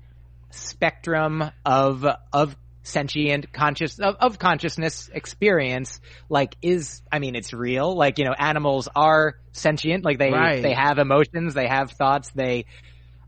[0.50, 7.96] spectrum of of sentient conscious of, of consciousness experience like is i mean it's real
[7.96, 10.62] like you know animals are sentient like they right.
[10.62, 12.66] they have emotions they have thoughts they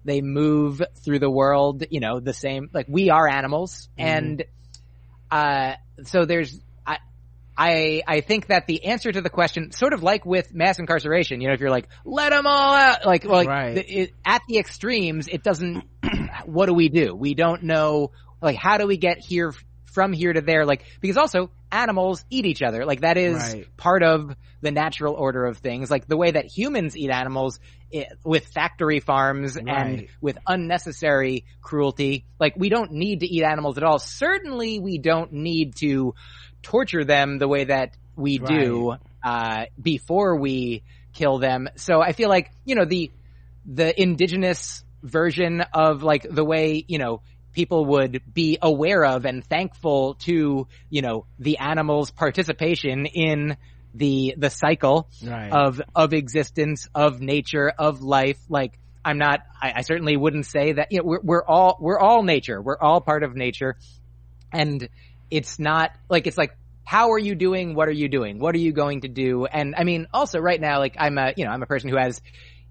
[0.04, 4.04] they move through the world you know the same like we are animals mm.
[4.04, 4.44] and
[5.30, 5.72] uh
[6.04, 6.60] so there's
[7.56, 11.40] I, I think that the answer to the question, sort of like with mass incarceration,
[11.40, 13.74] you know, if you're like, let them all out, like, like right.
[13.74, 15.84] the, it, at the extremes, it doesn't.
[16.44, 17.14] what do we do?
[17.14, 18.10] We don't know
[18.40, 19.52] like how do we get here
[19.92, 23.76] from here to there like because also animals eat each other like that is right.
[23.76, 27.58] part of the natural order of things like the way that humans eat animals
[27.90, 29.68] it, with factory farms right.
[29.68, 34.98] and with unnecessary cruelty like we don't need to eat animals at all certainly we
[34.98, 36.14] don't need to
[36.62, 38.48] torture them the way that we right.
[38.48, 43.10] do uh, before we kill them so i feel like you know the
[43.64, 47.22] the indigenous version of like the way you know
[47.56, 53.56] people would be aware of and thankful to, you know, the animal's participation in
[53.94, 55.50] the, the cycle right.
[55.50, 58.38] of, of existence, of nature, of life.
[58.50, 61.98] Like, I'm not, I, I certainly wouldn't say that, you know, we're, we're all, we're
[61.98, 62.60] all nature.
[62.60, 63.78] We're all part of nature.
[64.52, 64.90] And
[65.30, 67.74] it's not like, it's like, how are you doing?
[67.74, 68.38] What are you doing?
[68.38, 69.46] What are you going to do?
[69.46, 71.96] And I mean, also right now, like I'm a, you know, I'm a person who
[71.96, 72.20] has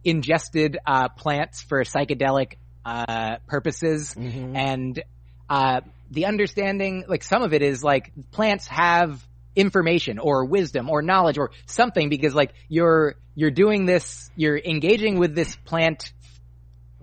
[0.03, 2.53] ingested, uh, plants for psychedelic
[2.85, 4.55] uh, purposes mm-hmm.
[4.55, 5.03] and
[5.49, 9.25] uh, the understanding like some of it is like plants have
[9.55, 15.17] information or wisdom or knowledge or something because like you're you're doing this you're engaging
[15.17, 16.11] with this plant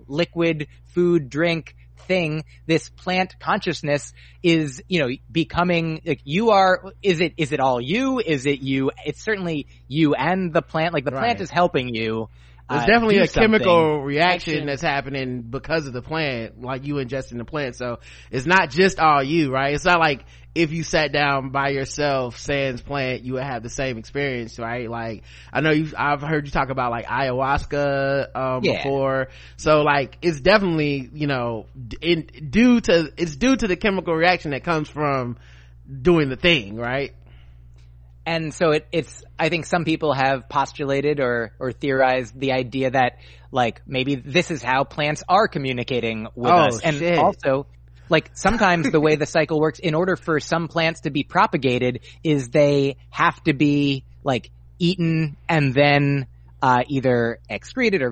[0.07, 1.75] liquid food drink
[2.07, 7.59] thing this plant consciousness is you know becoming like you are is it is it
[7.59, 8.19] all you?
[8.19, 8.91] Is it you?
[9.05, 11.21] It's certainly you and the plant like the right.
[11.21, 12.29] plant is helping you
[12.69, 14.65] there's uh, definitely a chemical reaction Action.
[14.67, 17.75] that's happening because of the plant, like you ingesting the plant.
[17.75, 17.99] So
[18.31, 19.73] it's not just all you, right?
[19.73, 20.23] It's not like
[20.55, 24.89] if you sat down by yourself, sans plant, you would have the same experience, right?
[24.89, 28.77] Like, I know you, I've heard you talk about like ayahuasca, um, yeah.
[28.83, 29.29] before.
[29.57, 31.65] So like, it's definitely, you know,
[32.01, 35.37] in, due to, it's due to the chemical reaction that comes from
[36.01, 37.13] doing the thing, right?
[38.25, 42.91] And so it, it's i think some people have postulated or or theorized the idea
[42.91, 43.17] that
[43.51, 47.17] like maybe this is how plants are communicating with oh, us and shit.
[47.17, 47.67] also
[48.09, 52.01] like sometimes the way the cycle works in order for some plants to be propagated
[52.23, 56.27] is they have to be like eaten and then
[56.61, 58.09] uh, either excreted or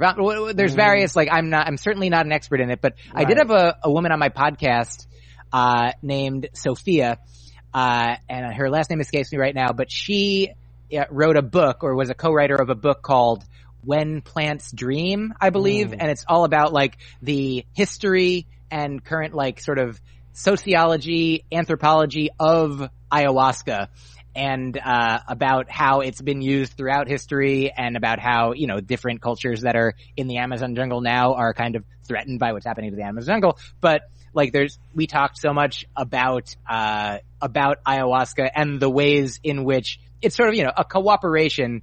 [0.53, 0.75] there's mm.
[0.75, 3.25] various like I'm not I'm certainly not an expert in it, but right.
[3.25, 5.07] I did have a, a woman on my podcast
[5.53, 7.19] uh, named Sophia
[7.73, 10.51] uh, and her last name escapes me right now, but she
[10.95, 13.43] uh, wrote a book or was a co-writer of a book called
[13.83, 15.97] When Plants Dream, I believe, mm.
[15.99, 19.99] and it's all about like the history and current like sort of
[20.33, 23.87] sociology, anthropology of ayahuasca
[24.35, 29.21] and uh, about how it's been used throughout history and about how you know different
[29.21, 32.91] cultures that are in the Amazon jungle now are kind of threatened by what's happening
[32.91, 33.59] to the Amazon jungle.
[33.81, 39.63] But like there's we talked so much about uh, about ayahuasca and the ways in
[39.63, 41.81] which it's sort of you know a cooperation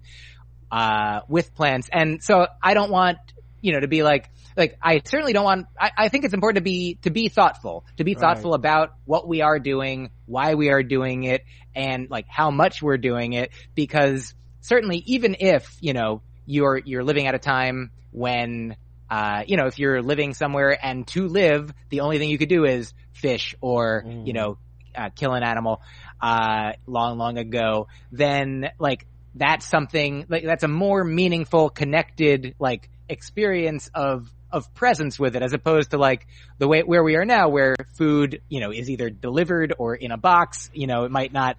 [0.70, 3.18] uh, with plants, and so I don't want
[3.60, 5.66] you know to be like like I certainly don't want.
[5.78, 8.58] I, I think it's important to be to be thoughtful, to be thoughtful right.
[8.58, 11.44] about what we are doing, why we are doing it,
[11.74, 13.50] and like how much we're doing it.
[13.74, 18.76] Because certainly, even if you know you're you're living at a time when
[19.10, 22.48] uh, you know, if you're living somewhere and to live, the only thing you could
[22.48, 24.26] do is fish or, mm.
[24.26, 24.59] you know,
[24.94, 25.80] uh, kill an animal,
[26.20, 32.90] uh, long, long ago, then like that's something like that's a more meaningful, connected, like
[33.09, 36.26] experience of of presence with it as opposed to like
[36.59, 40.10] the way where we are now where food, you know, is either delivered or in
[40.10, 41.59] a box, you know, it might not,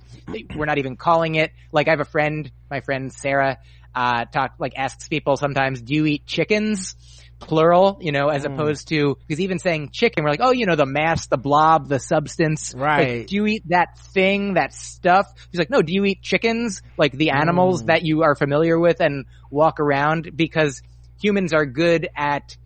[0.56, 1.52] we're not even calling it.
[1.72, 3.60] Like I have a friend, my friend Sarah,
[3.94, 6.96] uh, talk, like asks people sometimes, do you eat chickens?
[7.40, 8.54] Plural, you know, as mm.
[8.54, 11.88] opposed to, because even saying chicken, we're like, oh, you know, the mass, the blob,
[11.88, 12.74] the substance.
[12.76, 13.20] Right.
[13.20, 15.32] Like, do you eat that thing, that stuff?
[15.52, 16.82] He's like, no, do you eat chickens?
[16.98, 17.88] Like the animals mm.
[17.88, 20.32] that you are familiar with and walk around?
[20.36, 20.82] Because
[21.20, 22.58] humans are good at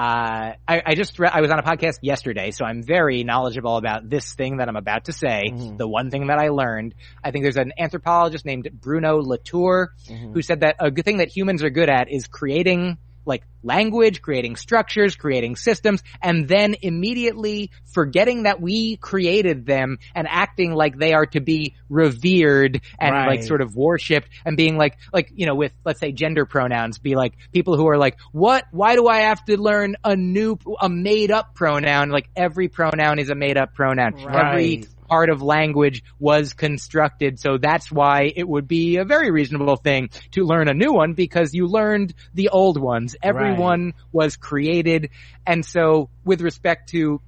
[0.00, 3.76] uh, I, I, just re- I was on a podcast yesterday, so I'm very knowledgeable
[3.76, 5.50] about this thing that I'm about to say.
[5.52, 5.76] Mm-hmm.
[5.76, 10.32] The one thing that I learned, I think there's an anthropologist named Bruno Latour mm-hmm.
[10.32, 12.96] who said that a good thing that humans are good at is creating
[13.30, 20.26] like language, creating structures, creating systems, and then immediately forgetting that we created them and
[20.28, 23.28] acting like they are to be revered and right.
[23.28, 26.98] like sort of worshipped and being like, like, you know, with, let's say gender pronouns,
[26.98, 30.58] be like people who are like, what, why do I have to learn a new,
[30.80, 32.10] a made up pronoun?
[32.10, 34.14] Like every pronoun is a made up pronoun.
[34.14, 34.46] Right.
[34.46, 37.40] Every part of language was constructed.
[37.40, 41.14] So that's why it would be a very reasonable thing to learn a new one
[41.14, 43.16] because you learned the old ones.
[43.20, 43.94] Everyone right.
[44.12, 45.10] was created.
[45.44, 47.20] And so with respect to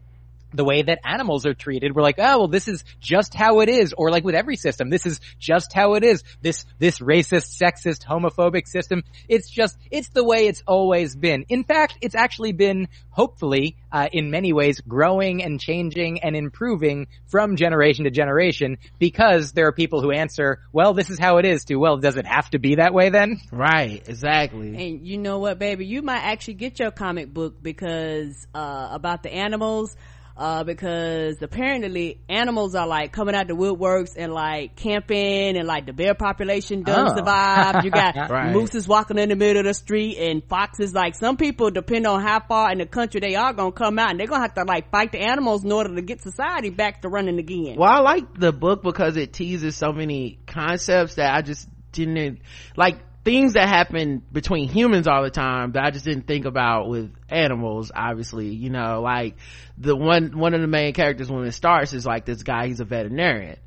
[0.55, 1.95] the way that animals are treated.
[1.95, 3.93] We're like, oh, well, this is just how it is.
[3.93, 6.23] Or like with every system, this is just how it is.
[6.41, 9.03] This, this racist, sexist, homophobic system.
[9.29, 11.45] It's just, it's the way it's always been.
[11.49, 17.09] In fact, it's actually been, hopefully, uh, in many ways, growing and changing and improving
[17.27, 21.45] from generation to generation because there are people who answer, well, this is how it
[21.45, 23.41] is to, well, does it have to be that way then?
[23.51, 24.69] Right, exactly.
[24.69, 25.87] And you know what, baby?
[25.87, 29.97] You might actually get your comic book because, uh, about the animals,
[30.37, 35.87] uh, because apparently animals are like coming out the woodworks and like camping and like
[35.87, 37.17] the bear population doesn't oh.
[37.17, 37.85] survive.
[37.85, 38.53] You got right.
[38.53, 40.95] mooses walking in the middle of the street and foxes.
[40.95, 44.11] Like some people, depend on how far in the country they are gonna come out
[44.11, 47.03] and they're gonna have to like fight the animals in order to get society back
[47.03, 47.77] to running again.
[47.77, 52.41] Well, I like the book because it teases so many concepts that I just didn't
[52.77, 56.89] like things that happen between humans all the time that I just didn't think about
[56.89, 59.37] with animals, obviously, you know, like
[59.79, 62.81] the one, one of the main characters when it starts is like this guy, he's
[62.81, 63.59] a veterinarian.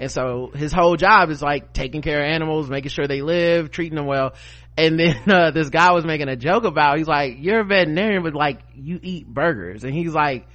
[0.00, 3.70] And so his whole job is like taking care of animals, making sure they live,
[3.70, 4.34] treating them well.
[4.76, 8.24] And then, uh, this guy was making a joke about, he's like, you're a veterinarian,
[8.24, 9.84] but like, you eat burgers.
[9.84, 10.48] And he's like,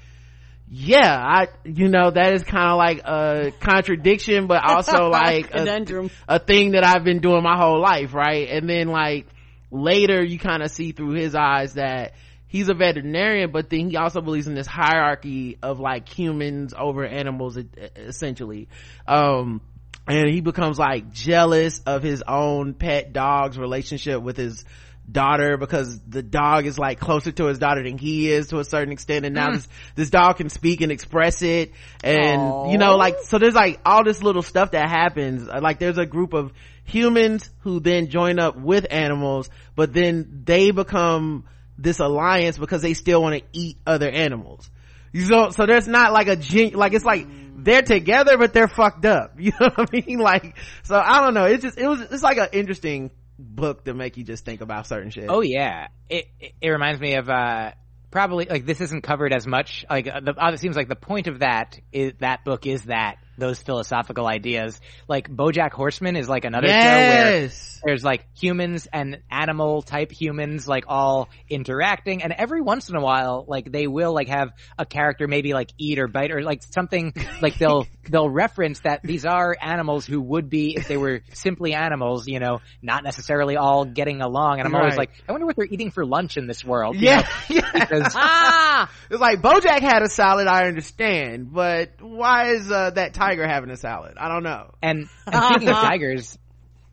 [0.72, 6.10] yeah, I, you know, that is kind of like a contradiction, but also like a,
[6.28, 8.48] a, thing that I've been doing my whole life, right?
[8.50, 9.26] And then like
[9.72, 12.14] later you kind of see through his eyes that
[12.48, 17.04] he's a veterinarian, but then he also believes in this hierarchy of like humans over
[17.04, 17.58] animals,
[17.96, 18.68] essentially.
[19.08, 19.62] Um,
[20.08, 24.66] and he becomes like jealous of his own pet dog's relationship with his
[25.11, 28.64] daughter because the dog is like closer to his daughter than he is to a
[28.64, 29.26] certain extent.
[29.26, 29.53] And now mm.
[29.56, 31.73] this this dog can speak and express it.
[32.03, 32.72] And Aww.
[32.72, 35.48] you know like so there's like all this little stuff that happens.
[35.48, 36.52] Like there's a group of
[36.86, 41.45] humans who then join up with animals but then they become
[41.77, 44.69] this alliance because they still want to eat other animals.
[45.11, 47.27] You know so there's not like a gen like it's like
[47.61, 49.36] they're together but they're fucked up.
[49.40, 50.19] You know what i mean?
[50.19, 51.45] Like so i don't know.
[51.45, 54.86] It's just it was it's like an interesting book to make you just think about
[54.86, 55.26] certain shit.
[55.30, 56.28] Oh yeah, it
[56.61, 57.72] it, reminds me of uh
[58.11, 59.86] probably like this isn't covered as much.
[59.90, 62.84] Like uh, the, uh, it seems like the point of that is that book is
[62.84, 64.80] that those philosophical ideas.
[65.07, 67.78] Like BoJack Horseman is like another yes.
[67.78, 72.90] show where there's like humans and animal type humans like all interacting and every once
[72.90, 76.32] in a while like they will like have a character maybe like eat or bite
[76.32, 80.88] or like something like they'll they'll reference that these are animals who would be if
[80.88, 84.82] they were simply animals you know not necessarily all getting along and i'm right.
[84.82, 87.70] always like i wonder what they're eating for lunch in this world yeah, yeah.
[87.74, 93.14] because ah it's like bojack had a salad i understand but why is uh, that
[93.30, 96.38] tiger having a salad i don't know and, and speaking of tigers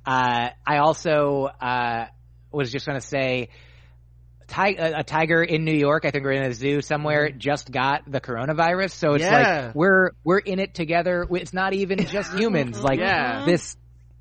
[0.07, 2.07] uh, I also, uh,
[2.53, 3.49] was just gonna say,
[4.49, 8.21] a tiger in New York, I think we're in a zoo somewhere, just got the
[8.21, 8.93] coronavirus.
[8.93, 9.65] So it's yeah.
[9.65, 11.27] like we're we're in it together.
[11.33, 12.81] It's not even just humans.
[12.81, 13.45] Like yeah.
[13.45, 13.77] this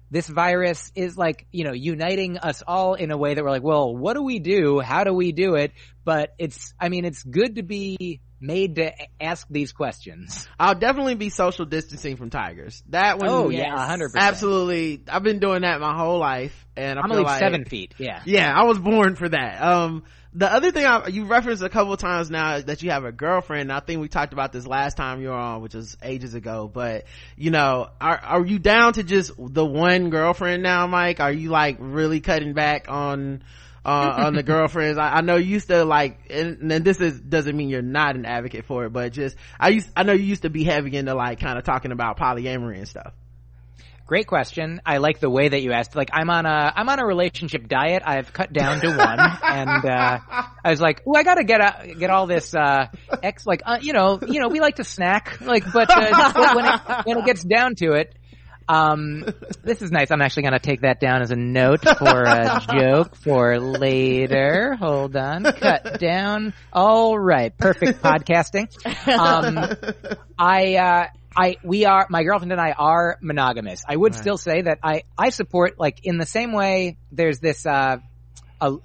[0.10, 3.64] this virus is like you know uniting us all in a way that we're like,
[3.64, 4.80] well, what do we do?
[4.80, 5.74] How do we do it?
[6.06, 10.48] But it's I mean it's good to be made to ask these questions.
[10.60, 12.84] I'll definitely be social distancing from tigers.
[12.90, 13.30] That one.
[13.30, 14.24] Oh yeah, hundred percent.
[14.24, 15.04] Absolutely.
[15.10, 17.96] I've been doing that my whole life, and I am feel like seven feet.
[17.98, 18.22] Yeah.
[18.26, 19.62] Yeah, I was born for that.
[19.62, 20.04] Um,
[20.34, 23.72] the other thing I, you referenced a couple times now that you have a girlfriend.
[23.72, 26.70] I think we talked about this last time you were on, which was ages ago.
[26.72, 27.06] But
[27.38, 31.20] you know, are are you down to just the one girlfriend now, Myq?
[31.20, 33.44] Are you like really cutting back on?
[33.86, 34.98] Uh, on the girlfriends.
[34.98, 38.16] I, I, know you used to like, and, and, this is doesn't mean you're not
[38.16, 40.98] an advocate for it, but just I used I know you used to be heavy
[40.98, 43.14] into like kind of talking about polyamory and stuff.
[44.08, 44.82] Great question.
[44.86, 45.96] I like the way that you asked.
[45.96, 48.04] Like, I'm on a I'm on a relationship diet.
[48.06, 50.20] I've cut down to one, and uh,
[50.64, 52.88] I was like, "Oh, I gotta get a, get all this uh,
[53.24, 56.66] X like uh, you know you know we like to snack like, but, uh, when
[56.66, 58.16] it when it gets down to it,
[58.68, 59.26] um,
[59.64, 60.12] this is nice.
[60.12, 64.76] I'm actually going to take that down as a note for a joke for later.
[64.76, 65.44] Hold on.
[65.44, 66.54] Cut down.
[66.74, 67.56] All right.
[67.56, 68.68] Perfect podcasting.
[69.08, 69.58] Um,
[70.38, 73.84] I, uh, I, we are, my girlfriend and I are monogamous.
[73.88, 74.22] I would right.
[74.22, 77.98] still say that I, I support, like, in the same way, there's this, uh,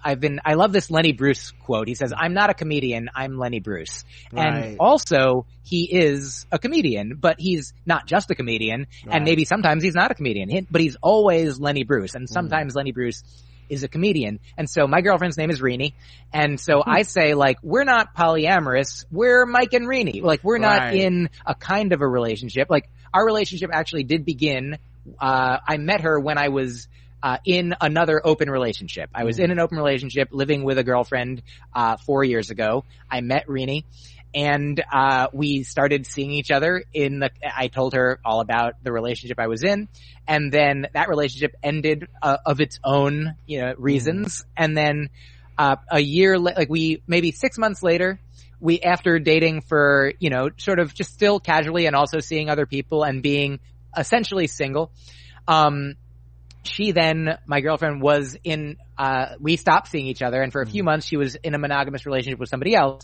[0.03, 1.89] I've been, I love this Lenny Bruce quote.
[1.89, 4.05] He says, I'm not a comedian, I'm Lenny Bruce.
[4.33, 4.47] Right.
[4.47, 9.17] And also, he is a comedian, but he's not just a comedian, right.
[9.17, 12.33] and maybe sometimes he's not a comedian, but he's always Lenny Bruce, and mm.
[12.33, 12.77] sometimes mm.
[12.77, 13.23] Lenny Bruce
[13.71, 14.41] is a comedian.
[14.59, 15.95] And so my girlfriend's name is Rini.
[16.33, 16.91] And so hmm.
[16.91, 19.07] I say like, we're not polyamorous.
[19.11, 20.23] We're Myq and Rini.
[20.23, 20.95] Like we're not right.
[20.97, 22.69] in a kind of a relationship.
[22.69, 24.79] Like our relationship actually did begin,
[25.21, 26.89] uh, I met her when I was
[27.23, 29.11] uh, in another open relationship.
[29.15, 31.43] I was in an open relationship living with a girlfriend,
[31.75, 32.85] uh, four years ago.
[33.11, 33.85] I met Rini
[34.35, 38.93] and, uh, we started seeing each other in the, I told her all about the
[38.93, 39.89] relationship I was in.
[40.27, 44.43] And then that relationship ended, uh, of its own, you know, reasons.
[44.43, 44.45] Mm.
[44.57, 45.11] And then,
[45.59, 48.21] uh, a year, like we, maybe six months later,
[48.61, 52.67] we, after dating for, you know, sort of just still casually and also seeing other
[52.67, 53.59] people and being
[53.97, 54.93] essentially single,
[55.49, 55.95] um,
[56.63, 60.67] she then, my girlfriend was in, uh, we stopped seeing each other and for a
[60.67, 60.87] few mm-hmm.
[60.87, 63.03] months she was in a monogamous relationship with somebody else.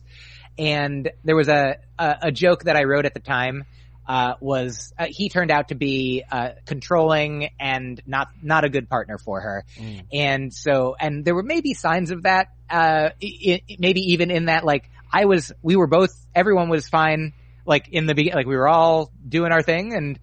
[0.58, 3.64] And there was a, a, a joke that I wrote at the time,
[4.06, 8.88] uh, was, uh, he turned out to be, uh, controlling and not, not a good
[8.88, 9.64] partner for her.
[9.78, 10.04] Mm.
[10.12, 14.46] And so, and there were maybe signs of that, uh, it, it, maybe even in
[14.46, 17.32] that, like, I was, we were both, everyone was fine,
[17.64, 20.18] like in the beginning, like we were all doing our thing and,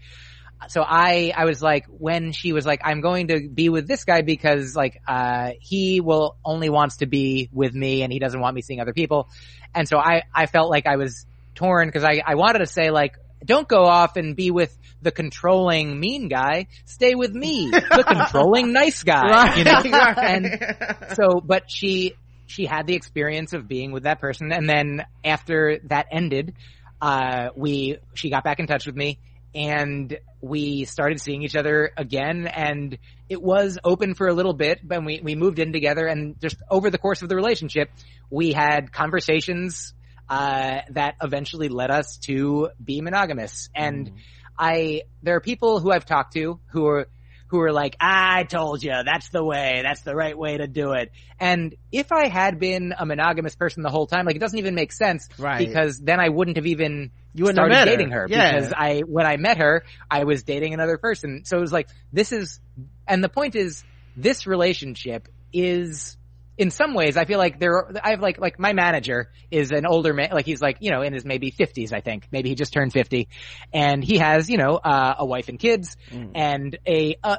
[0.67, 4.03] so I, I was like, when she was like, I'm going to be with this
[4.03, 8.39] guy because like, uh, he will only wants to be with me and he doesn't
[8.39, 9.29] want me seeing other people.
[9.73, 11.25] And so I, I felt like I was
[11.55, 15.11] torn because I, I wanted to say like, don't go off and be with the
[15.11, 16.67] controlling mean guy.
[16.85, 19.81] Stay with me, the controlling nice guy, right, you know?
[19.83, 20.17] Right.
[20.17, 22.13] And so, but she,
[22.47, 24.51] she had the experience of being with that person.
[24.51, 26.53] And then after that ended,
[27.01, 29.19] uh, we, she got back in touch with me
[29.55, 32.97] and we started seeing each other again and
[33.29, 36.57] it was open for a little bit but we, we moved in together and just
[36.69, 37.89] over the course of the relationship
[38.29, 39.93] we had conversations
[40.29, 44.15] uh, that eventually led us to be monogamous and mm.
[44.57, 47.07] i there are people who i've talked to who are
[47.53, 50.93] who are like, I told you, that's the way, that's the right way to do
[50.93, 51.11] it.
[51.39, 54.73] And if I had been a monogamous person the whole time, like it doesn't even
[54.73, 55.29] make sense.
[55.37, 55.59] Right.
[55.59, 58.53] Because then I wouldn't have even you wouldn't started dating her, her yeah.
[58.53, 61.45] because I, when I met her, I was dating another person.
[61.45, 62.59] So it was like, this is,
[63.07, 63.83] and the point is,
[64.17, 66.17] this relationship is
[66.57, 69.85] in some ways, I feel like there, I have like, like my manager is an
[69.85, 72.27] older man, like he's like, you know, in his maybe fifties, I think.
[72.31, 73.27] Maybe he just turned 50
[73.73, 76.31] and he has, you know, uh, a wife and kids mm.
[76.35, 77.37] and a, uh,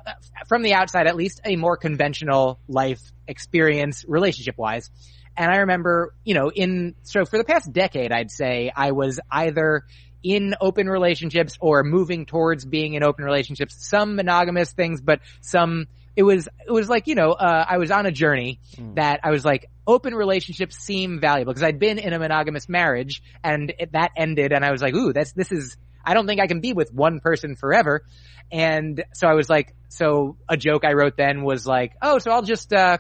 [0.48, 4.90] from the outside at least, a more conventional life experience relationship wise.
[5.36, 9.20] And I remember, you know, in, so for the past decade, I'd say I was
[9.30, 9.84] either
[10.24, 15.86] in open relationships or moving towards being in open relationships, some monogamous things, but some,
[16.16, 18.94] it was it was like you know uh, I was on a journey mm.
[18.96, 23.22] that I was like open relationships seem valuable because I'd been in a monogamous marriage
[23.42, 26.40] and it, that ended and I was like ooh that's this is I don't think
[26.40, 28.04] I can be with one person forever
[28.52, 32.30] and so I was like so a joke I wrote then was like oh so
[32.30, 32.98] I'll just uh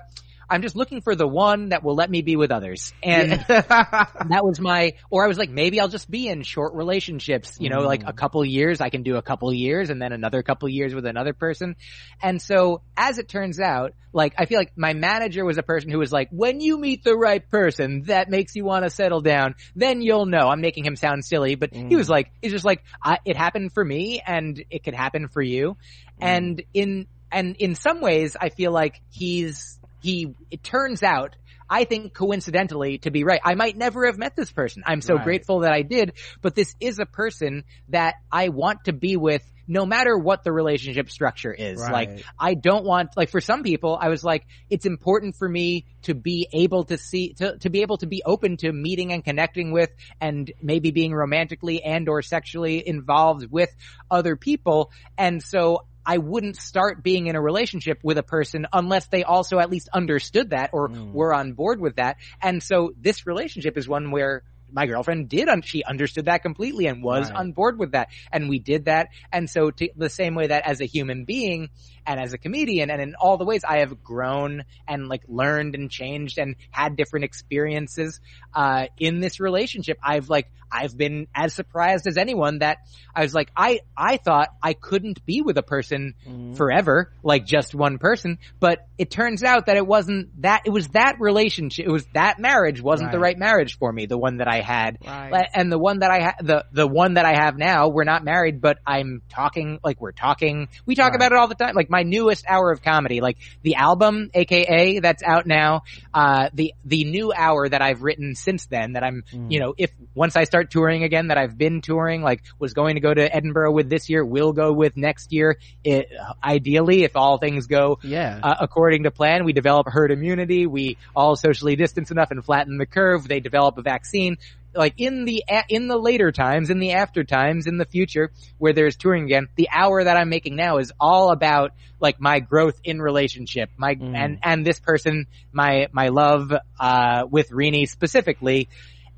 [0.54, 2.92] I'm just looking for the one that will let me be with others.
[3.02, 7.56] And that was my, or I was like, maybe I'll just be in short relationships,
[7.58, 7.86] you know, mm.
[7.86, 10.94] like a couple years, I can do a couple years and then another couple years
[10.94, 11.74] with another person.
[12.22, 15.90] And so as it turns out, like, I feel like my manager was a person
[15.90, 19.22] who was like, when you meet the right person that makes you want to settle
[19.22, 20.48] down, then you'll know.
[20.48, 21.88] I'm making him sound silly, but mm.
[21.88, 22.84] he was like, he's just like,
[23.24, 25.76] it happened for me and it could happen for you.
[26.20, 26.26] Mm.
[26.26, 31.34] And in, and in some ways, I feel like he's he, it turns out,
[31.68, 33.40] I think coincidentally to be right.
[33.42, 34.82] I might never have met this person.
[34.84, 35.24] I'm so right.
[35.24, 36.12] grateful that I did,
[36.42, 40.52] but this is a person that I want to be with no matter what the
[40.52, 41.80] relationship structure is.
[41.80, 41.90] Right.
[41.90, 45.86] Like, I don't want, like for some people, I was like, it's important for me
[46.02, 49.24] to be able to see, to, to be able to be open to meeting and
[49.24, 49.88] connecting with
[50.20, 53.70] and maybe being romantically and or sexually involved with
[54.10, 54.90] other people.
[55.16, 59.58] And so I wouldn't start being in a relationship with a person unless they also
[59.58, 61.12] at least understood that or mm.
[61.12, 62.16] were on board with that.
[62.40, 64.42] And so this relationship is one where
[64.74, 67.38] my girlfriend did, un- she understood that completely and was right.
[67.38, 68.08] on board with that.
[68.32, 69.08] And we did that.
[69.32, 71.70] And so to, the same way that as a human being
[72.06, 75.74] and as a comedian and in all the ways I have grown and like learned
[75.74, 78.20] and changed and had different experiences,
[78.54, 82.78] uh, in this relationship, I've like, I've been as surprised as anyone that
[83.14, 86.54] I was like, I, I thought I couldn't be with a person mm-hmm.
[86.54, 90.88] forever, like just one person, but it turns out that it wasn't that, it was
[90.88, 93.12] that relationship, it was that marriage wasn't right.
[93.12, 94.98] the right marriage for me, the one that I had.
[95.06, 95.48] Right.
[95.54, 98.24] And the one that I had, the, the one that I have now, we're not
[98.24, 101.16] married, but I'm talking, like we're talking, we talk right.
[101.16, 104.98] about it all the time, like my newest hour of comedy, like the album, aka
[104.98, 109.22] that's out now, uh, the, the new hour that I've written since then that I'm,
[109.32, 109.52] mm.
[109.52, 112.96] you know, if once I start touring again that I've been touring, like was going
[112.96, 115.58] to go to Edinburgh with this year, will go with next year.
[115.84, 116.08] It,
[116.42, 118.40] ideally, if all things go yeah.
[118.42, 122.76] Uh, according to plan, we develop herd immunity, we all socially distance enough and flatten
[122.78, 124.36] the curve, they develop a vaccine
[124.74, 128.72] like in the in the later times, in the after times, in the future where
[128.72, 132.80] there's touring again, the hour that I'm making now is all about like my growth
[132.84, 134.14] in relationship, my mm.
[134.14, 138.68] and and this person, my my love uh with Rini specifically,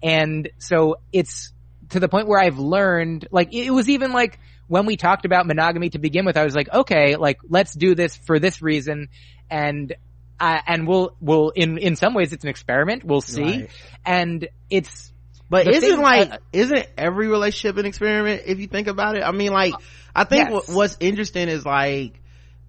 [0.02, 1.52] and so it's
[1.90, 5.46] to the point where I've learned, like, it was even like, when we talked about
[5.46, 9.08] monogamy to begin with, I was like, okay, like, let's do this for this reason.
[9.48, 9.94] And,
[10.40, 13.04] uh, and we'll, we'll, in, in some ways it's an experiment.
[13.04, 13.42] We'll see.
[13.42, 13.70] Right.
[14.04, 15.12] And it's,
[15.48, 19.22] but isn't thing, like, uh, isn't every relationship an experiment if you think about it?
[19.22, 19.74] I mean, like,
[20.14, 20.68] I think yes.
[20.68, 22.20] what's interesting is like,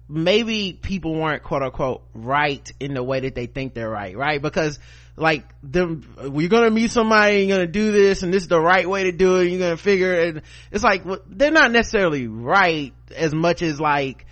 [0.08, 4.40] maybe people weren't quote unquote right in the way that they think they're right, right?
[4.40, 4.78] Because
[5.18, 8.88] like them we're gonna meet somebody you're gonna do this and this is the right
[8.88, 12.94] way to do it you're gonna figure it and it's like they're not necessarily right
[13.14, 14.26] as much as like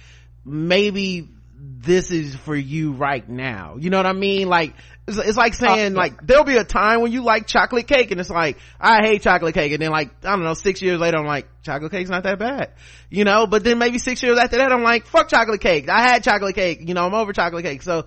[0.45, 1.29] maybe
[1.59, 4.75] this is for you right now you know what i mean like
[5.07, 8.11] it's, it's like saying uh, like there'll be a time when you like chocolate cake
[8.11, 9.73] and it's like i hate chocolate cake.
[9.73, 12.39] And then like i don't know six years later i'm like chocolate cake's not that
[12.39, 12.73] bad.
[13.11, 15.89] You know but then maybe six years after that i'm like fuck chocolate cake.
[15.89, 16.81] I had chocolate cake.
[16.83, 17.83] You know i'm over chocolate cake.
[17.83, 18.07] So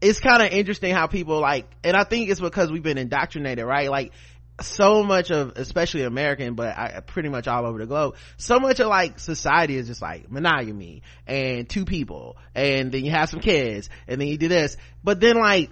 [0.00, 3.64] it's kind of interesting how people like, and I think it's because we've been indoctrinated,
[3.64, 3.90] right?
[3.90, 4.12] Like,
[4.62, 8.80] so much of, especially American, but I, pretty much all over the globe, so much
[8.80, 13.40] of like society is just like monogamy and two people and then you have some
[13.40, 14.76] kids and then you do this.
[15.02, 15.70] But then like,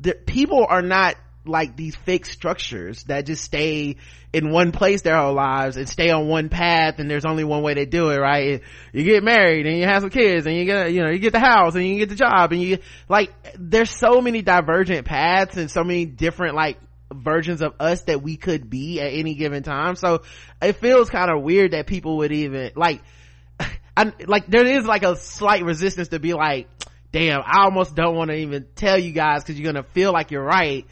[0.00, 1.16] the people are not
[1.46, 3.96] like these fixed structures that just stay
[4.32, 7.62] in one place their whole lives and stay on one path and there's only one
[7.62, 8.62] way to do it right?
[8.92, 11.32] You get married and you have some kids and you get you know you get
[11.32, 12.78] the house and you get the job and you
[13.08, 16.78] like there's so many divergent paths and so many different like
[17.12, 19.96] versions of us that we could be at any given time.
[19.96, 20.22] So
[20.62, 23.02] it feels kind of weird that people would even like
[23.96, 26.68] I, like there is like a slight resistance to be like
[27.12, 30.30] damn i almost don't want to even tell you guys because you're gonna feel like
[30.30, 30.86] you're right.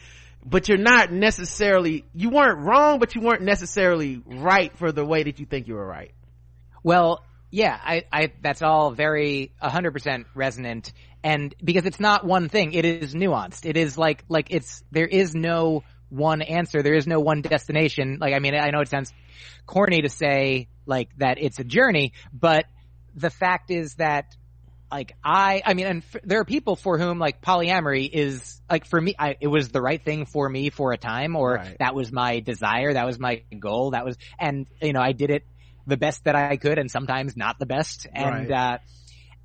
[0.45, 5.23] But you're not necessarily you weren't wrong but you weren't necessarily right for the way
[5.23, 6.13] that you think you were right.
[6.83, 10.93] Well yeah i i that's all very 100% resonant.
[11.23, 13.65] And because it's not one thing it is nuanced.
[13.65, 16.81] It is like like it's there is no one answer.
[16.81, 18.17] There is no one destination.
[18.21, 19.11] Like i mean i know it sounds
[19.65, 22.65] corny to say like that it's a journey but
[23.15, 24.35] the fact is that
[24.91, 28.85] like I, I mean, and f- there are people for whom like polyamory is like
[28.85, 31.77] for me, I, it was the right thing for me for a time, or right.
[31.79, 35.29] that was my desire, that was my goal, that was, and you know, I did
[35.29, 35.45] it
[35.85, 38.51] the best that I could, and sometimes not the best, and right.
[38.51, 38.77] uh,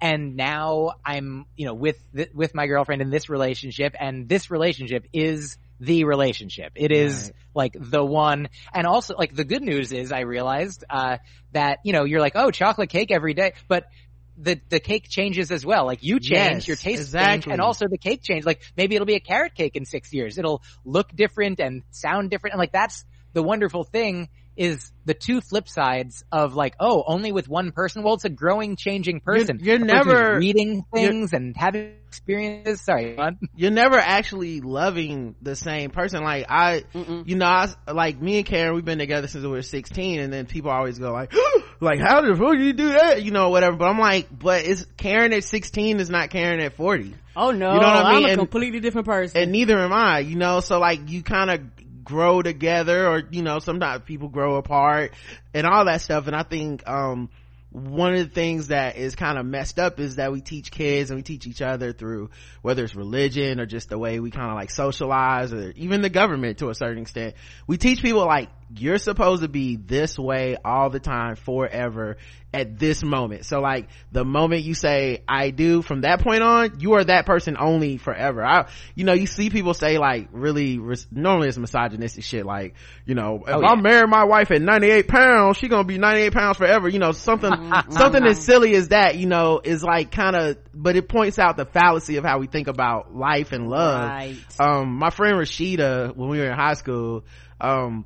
[0.00, 4.50] and now I'm, you know, with th- with my girlfriend in this relationship, and this
[4.50, 6.72] relationship is the relationship.
[6.76, 7.32] It is right.
[7.54, 11.18] like the one, and also like the good news is I realized uh,
[11.52, 13.86] that you know you're like oh chocolate cake every day, but
[14.36, 15.86] the the cake changes as well.
[15.86, 17.34] Like you change, yes, your taste exactly.
[17.34, 18.44] change, and also the cake change.
[18.44, 20.38] Like maybe it'll be a carrot cake in six years.
[20.38, 25.40] It'll look different and sound different, and like that's the wonderful thing is the two
[25.40, 28.02] flip sides of like, oh, only with one person.
[28.02, 29.58] Well, it's a growing, changing person.
[29.60, 32.80] You're, you're never reading things and having experiences.
[32.80, 33.18] Sorry,
[33.54, 36.22] you're never actually loving the same person.
[36.22, 37.28] Like I, Mm-mm.
[37.28, 40.32] you know, I, like me and Karen, we've been together since we were 16, and
[40.32, 41.32] then people always go like,
[41.80, 43.22] like how the fuck you do that?
[43.22, 43.76] You know, whatever.
[43.76, 47.14] But I'm like, but it's Karen at 16 is not Karen at 40.
[47.36, 48.16] Oh no, you know what I mean?
[48.16, 49.40] I'm a and, completely different person.
[49.40, 51.60] And neither am I, you know, so like you kind of
[52.04, 55.12] grow together or you know sometimes people grow apart
[55.52, 56.26] and all that stuff.
[56.26, 57.30] And i think um
[57.74, 61.10] one of the things that is kind of messed up is that we teach kids
[61.10, 62.30] and we teach each other through
[62.62, 66.08] whether it's religion or just the way we kind of like socialize or even the
[66.08, 67.34] government to a certain extent.
[67.66, 72.16] We teach people like you're supposed to be this way all the time forever
[72.54, 73.44] at this moment.
[73.44, 77.26] So like the moment you say I do from that point on, you are that
[77.26, 78.44] person only forever.
[78.44, 80.78] I, you know, you see people say like really,
[81.10, 82.74] normally it's misogynistic shit like,
[83.04, 83.68] you know, if oh, yeah.
[83.68, 86.88] I marry my wife at 98 pounds, she gonna be 98 pounds forever.
[86.88, 87.52] You know, something,
[87.90, 91.56] something as silly as that, you know, is like kind of, but it points out
[91.56, 94.08] the fallacy of how we think about life and love.
[94.08, 94.36] Right.
[94.60, 97.24] Um, my friend Rashida, when we were in high school,
[97.60, 98.04] um,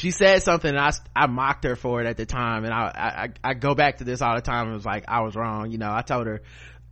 [0.00, 3.28] she said something and I, I mocked her for it at the time and I,
[3.44, 5.70] I, I go back to this all the time and was like, I was wrong.
[5.70, 6.40] You know, I told her,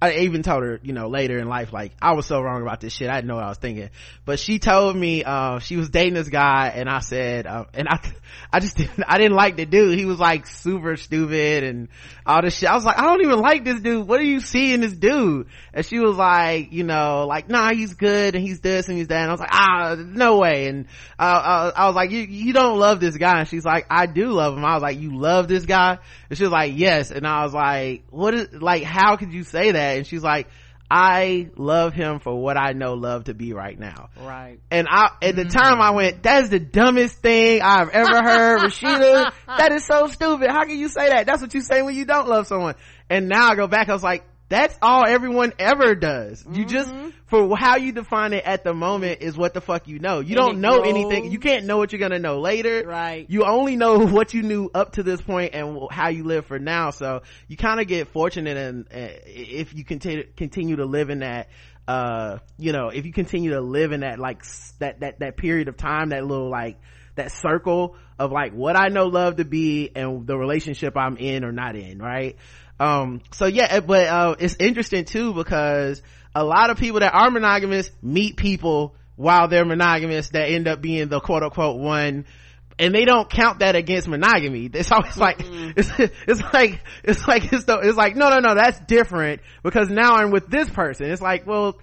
[0.00, 2.80] I even told her, you know, later in life, like, I was so wrong about
[2.80, 3.10] this shit.
[3.10, 3.90] I didn't know what I was thinking.
[4.24, 7.88] But she told me, uh, she was dating this guy and I said, uh, and
[7.88, 7.98] I,
[8.52, 9.98] I just didn't, I didn't like the dude.
[9.98, 11.88] He was like super stupid and
[12.24, 12.70] all this shit.
[12.70, 14.06] I was like, I don't even like this dude.
[14.06, 15.48] What are you seeing this dude?
[15.74, 19.08] And she was like, you know, like, nah, he's good and he's this and he's
[19.08, 19.22] that.
[19.22, 20.68] And I was like, ah, no way.
[20.68, 20.86] And,
[21.18, 23.40] uh, uh, I was like, you, you don't love this guy.
[23.40, 24.64] And she's like, I do love him.
[24.64, 25.98] I was like, you love this guy?
[26.30, 27.10] And she was like, yes.
[27.10, 29.88] And I was like, what is, like, how could you say that?
[29.97, 30.48] And she's like,
[30.90, 34.09] I love him for what I know love to be right now.
[34.19, 34.59] Right.
[34.70, 35.51] And I, at the mm-hmm.
[35.51, 38.60] time I went, that's the dumbest thing I've ever heard.
[38.65, 40.51] Rashida, that is so stupid.
[40.51, 41.27] How can you say that?
[41.27, 42.74] That's what you say when you don't love someone.
[43.10, 46.44] And now I go back, I was like, that's all everyone ever does.
[46.50, 46.68] You mm-hmm.
[46.68, 46.92] just,
[47.26, 50.20] for how you define it at the moment is what the fuck you know.
[50.20, 50.88] You and don't know grows.
[50.88, 51.30] anything.
[51.30, 52.84] You can't know what you're gonna know later.
[52.86, 53.26] Right.
[53.28, 56.58] You only know what you knew up to this point and how you live for
[56.58, 56.90] now.
[56.90, 61.18] So you kind of get fortunate and uh, if you continue, continue to live in
[61.18, 61.48] that,
[61.86, 64.42] uh, you know, if you continue to live in that like,
[64.78, 66.80] that, that, that period of time, that little like,
[67.16, 71.44] that circle of like what I know love to be and the relationship I'm in
[71.44, 72.36] or not in, right?
[72.80, 76.02] Um so yeah but uh it's interesting too because
[76.34, 80.80] a lot of people that are monogamous meet people while they're monogamous that end up
[80.80, 82.24] being the quote unquote one
[82.78, 84.70] and they don't count that against monogamy.
[84.72, 85.72] It's always like, mm-hmm.
[85.76, 85.90] it's,
[86.28, 90.14] it's like, it's like, it's, the, it's like, no, no, no, that's different because now
[90.14, 91.10] I'm with this person.
[91.10, 91.78] It's like, well,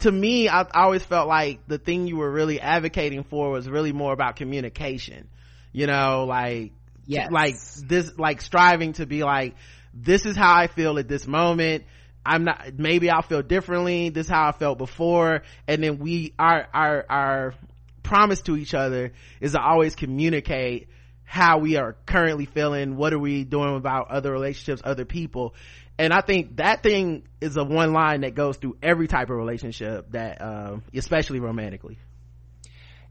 [0.00, 3.68] to me, I, I always felt like the thing you were really advocating for was
[3.68, 5.28] really more about communication.
[5.72, 6.72] You know, like,
[7.04, 7.30] yes.
[7.32, 7.56] like
[7.88, 9.56] this, like striving to be like,
[10.02, 11.84] this is how I feel at this moment.
[12.24, 14.10] I'm not, maybe I'll feel differently.
[14.10, 15.42] This is how I felt before.
[15.66, 17.54] And then we, our, our, our
[18.02, 20.88] promise to each other is to always communicate
[21.24, 22.96] how we are currently feeling.
[22.96, 25.54] What are we doing about other relationships, other people?
[25.98, 29.36] And I think that thing is a one line that goes through every type of
[29.36, 31.98] relationship that, um, especially romantically.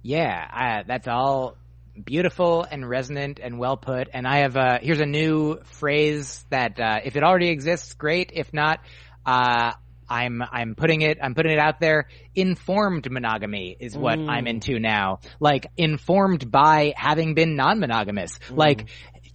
[0.01, 1.57] Yeah, that's all
[2.03, 4.09] beautiful and resonant and well put.
[4.13, 8.31] And I have uh, here's a new phrase that uh, if it already exists, great.
[8.33, 8.79] If not,
[9.25, 9.73] uh,
[10.09, 12.07] I'm I'm putting it I'm putting it out there.
[12.35, 14.29] Informed monogamy is what mm.
[14.29, 15.19] I'm into now.
[15.39, 18.39] Like informed by having been non-monogamous.
[18.49, 18.57] Mm.
[18.57, 18.85] Like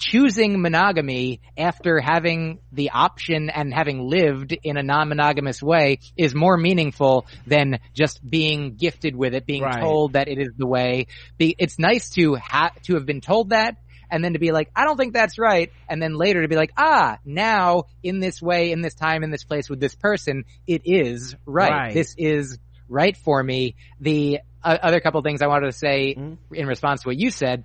[0.02, 6.56] choosing monogamy after having the option and having lived in a non-monogamous way is more
[6.56, 9.80] meaningful than just being gifted with it, being right.
[9.80, 11.06] told that it is the way.
[11.38, 13.76] It's nice to have, to have been told that
[14.10, 15.70] and then to be like, I don't think that's right.
[15.88, 19.30] And then later to be like, ah, now in this way, in this time, in
[19.30, 21.70] this place with this person, it is right.
[21.70, 21.94] right.
[21.94, 22.58] This is
[22.88, 23.76] right for me.
[24.00, 26.54] The uh, other couple things I wanted to say mm-hmm.
[26.54, 27.62] in response to what you said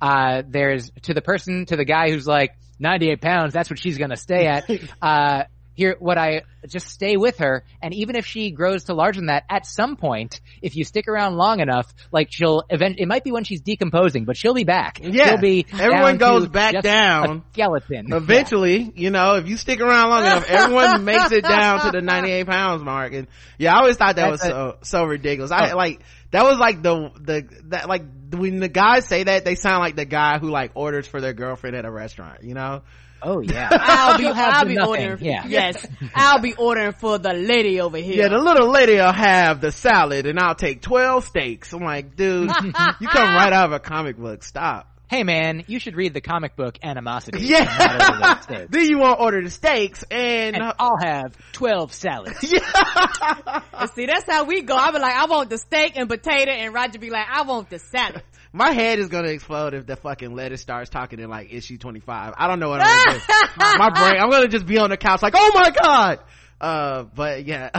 [0.00, 3.98] uh, there's to the person, to the guy who's like 98 pounds, that's what she's
[3.98, 4.70] gonna stay at.
[5.02, 5.44] uh,
[5.78, 9.26] here, what I just stay with her, and even if she grows to larger than
[9.26, 13.22] that, at some point, if you stick around long enough, like she'll event, it might
[13.22, 14.98] be when she's decomposing, but she'll be back.
[15.00, 15.66] Yeah, she'll be.
[15.72, 17.44] Everyone goes back down.
[17.52, 18.12] skeleton.
[18.12, 18.90] Eventually, yeah.
[18.96, 22.48] you know, if you stick around long enough, everyone makes it down to the 98
[22.48, 23.12] pounds mark.
[23.12, 25.52] And yeah, I always thought that That's was a, so so ridiculous.
[25.52, 25.76] I oh.
[25.76, 26.00] like
[26.30, 28.02] that was like the the that like
[28.32, 31.32] when the guys say that they sound like the guy who like orders for their
[31.32, 32.82] girlfriend at a restaurant you know
[33.20, 35.24] Oh yeah, I'll be I'll be ordering.
[35.24, 35.44] Yeah.
[35.46, 35.84] Yes,
[36.14, 38.22] I'll be ordering for the lady over here.
[38.22, 41.72] Yeah, the little lady will have the salad, and I'll take twelve steaks.
[41.72, 44.44] I'm like, dude, you come right out of a comic book.
[44.44, 47.40] Stop hey man, you should read the comic book Animosity.
[47.40, 48.40] Yeah.
[48.70, 52.42] then you won't order the steaks and, and I'll have 12 salads.
[52.52, 53.86] yeah.
[53.94, 54.76] see, that's how we go.
[54.76, 57.70] I'll be like, I want the steak and potato and Roger be like, I want
[57.70, 58.22] the salad.
[58.52, 62.34] My head is gonna explode if the fucking lettuce starts talking in like issue 25.
[62.36, 63.78] I don't know what I'm gonna do.
[63.78, 66.20] My brain, I'm gonna just be on the couch like, oh my god!
[66.58, 67.70] Uh, but yeah.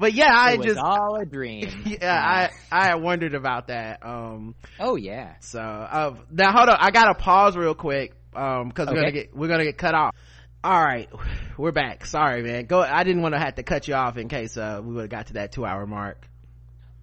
[0.00, 1.84] Um, but yeah, I it just all a dream.
[2.00, 4.04] Yeah, I I wondered about that.
[4.04, 5.34] Um, oh yeah.
[5.40, 9.36] So uh, now hold on, I gotta pause real quick um because we're gonna get
[9.36, 10.14] we're gonna get cut off.
[10.62, 11.08] All right,
[11.56, 12.04] we're back.
[12.06, 12.66] Sorry, man.
[12.66, 12.80] Go.
[12.80, 15.10] I didn't want to have to cut you off in case uh, we would have
[15.10, 16.26] got to that two hour mark.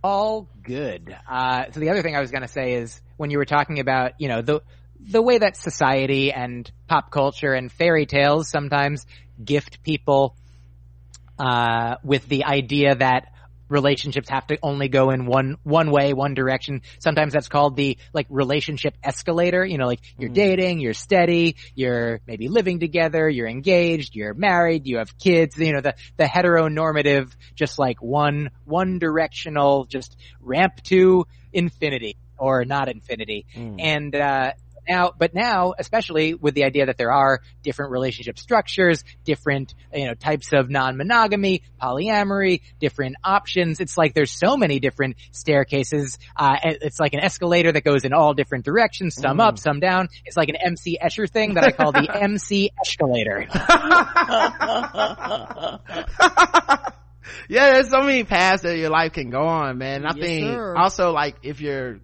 [0.04, 1.16] All good.
[1.28, 4.14] Uh, so the other thing I was gonna say is when you were talking about,
[4.20, 4.62] you know, the,
[5.00, 9.06] the way that society and pop culture and fairy tales sometimes
[9.44, 10.36] gift people,
[11.40, 13.32] uh, with the idea that
[13.70, 16.82] relationships have to only go in one one way, one direction.
[17.00, 19.66] Sometimes that's called the like relationship escalator.
[19.66, 20.36] You know, like you're mm.
[20.36, 25.58] dating, you're steady, you're maybe living together, you're engaged, you're married, you have kids.
[25.58, 32.66] You know, the the heteronormative, just like one one directional, just ramp to infinity or
[32.66, 33.46] not infinity.
[33.56, 33.76] Mm.
[33.80, 34.52] And uh,
[34.88, 40.08] now, but now, especially with the idea that there are different relationship structures, different, you
[40.08, 43.80] know, types of non-monogamy, polyamory, different options.
[43.80, 46.18] It's like there's so many different staircases.
[46.36, 49.48] Uh, it's like an escalator that goes in all different directions, some mm.
[49.48, 50.10] up, some down.
[50.26, 53.48] It's like an MC Escher thing that I call the MC escalator.
[57.50, 60.06] yeah, there's so many paths that your life can go on, man.
[60.06, 60.76] I yes, think sir.
[60.76, 62.00] also like if you're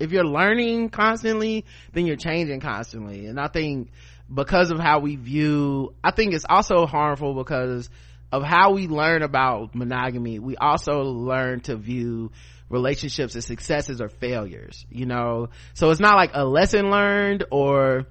[0.00, 3.26] if you're learning constantly, then you're changing constantly.
[3.26, 3.90] And I think
[4.32, 7.90] because of how we view, I think it's also harmful because
[8.32, 10.38] of how we learn about monogamy.
[10.38, 12.32] We also learn to view
[12.68, 15.50] relationships as successes or failures, you know?
[15.74, 18.06] So it's not like a lesson learned or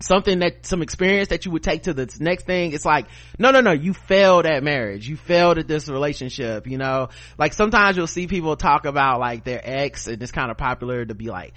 [0.00, 3.06] something that some experience that you would take to the next thing it's like
[3.38, 7.52] no no no you failed at marriage you failed at this relationship you know like
[7.52, 11.14] sometimes you'll see people talk about like their ex and it's kind of popular to
[11.14, 11.52] be like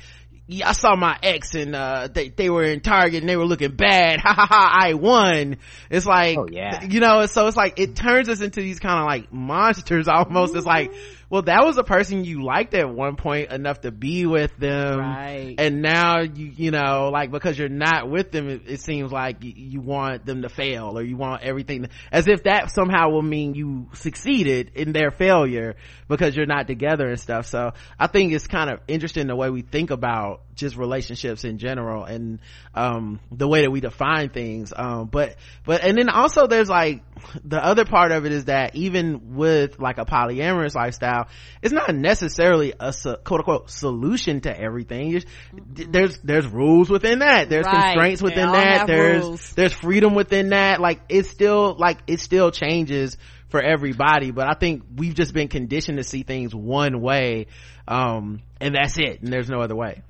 [0.52, 3.46] yeah, I saw my ex and uh, they they were in Target and they were
[3.46, 4.20] looking bad.
[4.22, 4.80] Ha ha ha!
[4.82, 5.58] I won.
[5.90, 6.84] It's like, oh, yeah.
[6.84, 10.56] you know, so it's like it turns us into these kind of like monsters almost.
[10.56, 10.92] It's like
[11.32, 15.00] well that was a person you liked at one point enough to be with them.
[15.00, 15.56] Right.
[15.58, 19.44] and now you you know like because you're not with them it, it seems like
[19.44, 23.10] you, you, want them to fail or you want everything to, as if that somehow
[23.10, 25.76] will mean you succeeded in their failure
[26.08, 27.48] because you're not together and stuff.
[27.48, 31.58] So i think it's kind of interesting the way we think about just relationships in
[31.58, 32.40] general and
[32.76, 34.74] um, the way that we define things.
[34.76, 35.36] Um, but
[35.66, 37.04] but and then also there's like
[37.44, 41.21] the other part of it is that even with like a polyamorous lifestyle
[41.62, 42.94] it's not necessarily a
[43.24, 45.92] quote unquote solution to everything mm-hmm.
[45.92, 47.94] there's there's rules within that there's right.
[47.94, 49.54] constraints within that there's rules.
[49.54, 53.18] there's freedom within that like it's still like it still changes
[53.50, 57.48] for everybody but i think we've just been conditioned to see things one way
[57.88, 60.02] um, and that's it and there's no other way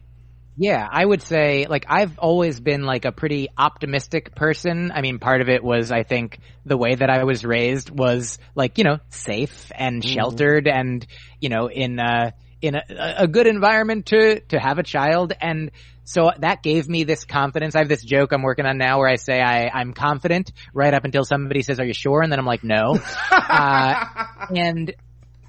[0.61, 4.91] yeah, I would say like I've always been like a pretty optimistic person.
[4.93, 8.37] I mean, part of it was I think the way that I was raised was
[8.53, 10.13] like, you know, safe and mm-hmm.
[10.13, 10.71] sheltered mm.
[10.79, 11.07] and,
[11.39, 12.29] you know, in uh
[12.61, 12.83] in a,
[13.17, 15.71] a good environment to to have a child and
[16.03, 17.73] so that gave me this confidence.
[17.73, 20.93] I have this joke I'm working on now where I say I, I'm confident right
[20.93, 22.21] up until somebody says, are you sure?
[22.21, 22.99] And then I'm like, no.
[23.31, 24.05] uh,
[24.55, 24.93] and,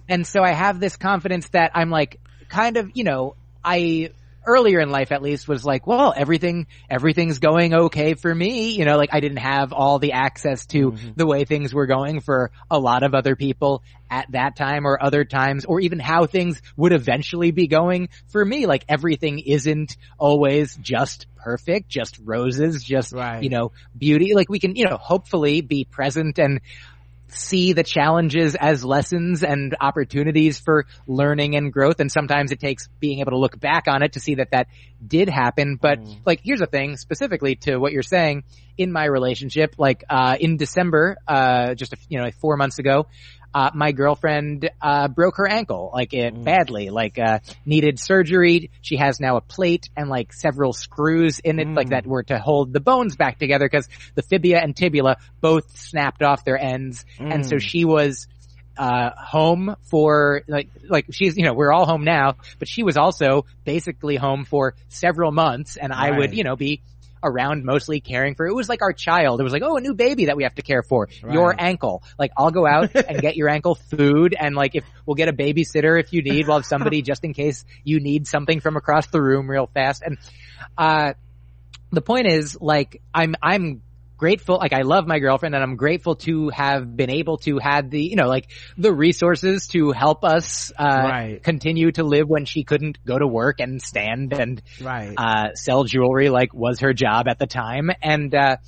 [0.08, 2.18] and so I have this confidence that I'm like,
[2.48, 3.34] kind of, you know,
[3.64, 4.10] I
[4.46, 8.70] earlier in life at least was like, well, everything, everything's going okay for me.
[8.70, 11.10] You know, like I didn't have all the access to mm-hmm.
[11.16, 15.02] the way things were going for a lot of other people at that time or
[15.02, 18.66] other times or even how things would eventually be going for me.
[18.66, 23.42] Like everything isn't always just perfect, just roses, just, right.
[23.42, 24.34] you know, beauty.
[24.34, 26.60] Like we can, you know, hopefully be present and
[27.34, 32.00] see the challenges as lessons and opportunities for learning and growth.
[32.00, 34.68] And sometimes it takes being able to look back on it to see that that
[35.06, 35.76] did happen.
[35.80, 36.16] But mm.
[36.24, 38.44] like, here's the thing specifically to what you're saying
[38.78, 42.78] in my relationship, like, uh, in December, uh, just, a, you know, like four months
[42.78, 43.06] ago,
[43.54, 46.44] uh, my girlfriend uh, broke her ankle like it mm.
[46.44, 48.70] badly, like uh, needed surgery.
[48.80, 51.76] She has now a plate and like several screws in it, mm.
[51.76, 55.76] like that were to hold the bones back together because the fibula and tibula both
[55.76, 57.32] snapped off their ends, mm.
[57.32, 57.60] and so mm.
[57.60, 58.26] she was
[58.76, 62.96] uh, home for like like she's you know we're all home now, but she was
[62.96, 66.12] also basically home for several months, and right.
[66.12, 66.80] I would you know be
[67.22, 68.46] around mostly caring for.
[68.46, 69.40] It was like our child.
[69.40, 71.08] It was like, oh, a new baby that we have to care for.
[71.22, 71.34] Right.
[71.34, 72.02] Your ankle.
[72.18, 75.32] Like, I'll go out and get your ankle food, and like, if we'll get a
[75.32, 79.06] babysitter if you need, we'll have somebody just in case you need something from across
[79.08, 80.02] the room real fast.
[80.02, 80.18] And
[80.76, 81.14] uh,
[81.90, 83.82] the point is, like, I'm I'm
[84.22, 87.90] grateful, like I love my girlfriend and I'm grateful to have been able to have
[87.90, 91.42] the, you know, like the resources to help us, uh, right.
[91.42, 95.12] continue to live when she couldn't go to work and stand and, right.
[95.16, 97.90] uh, sell jewelry like was her job at the time.
[98.00, 98.58] And, uh,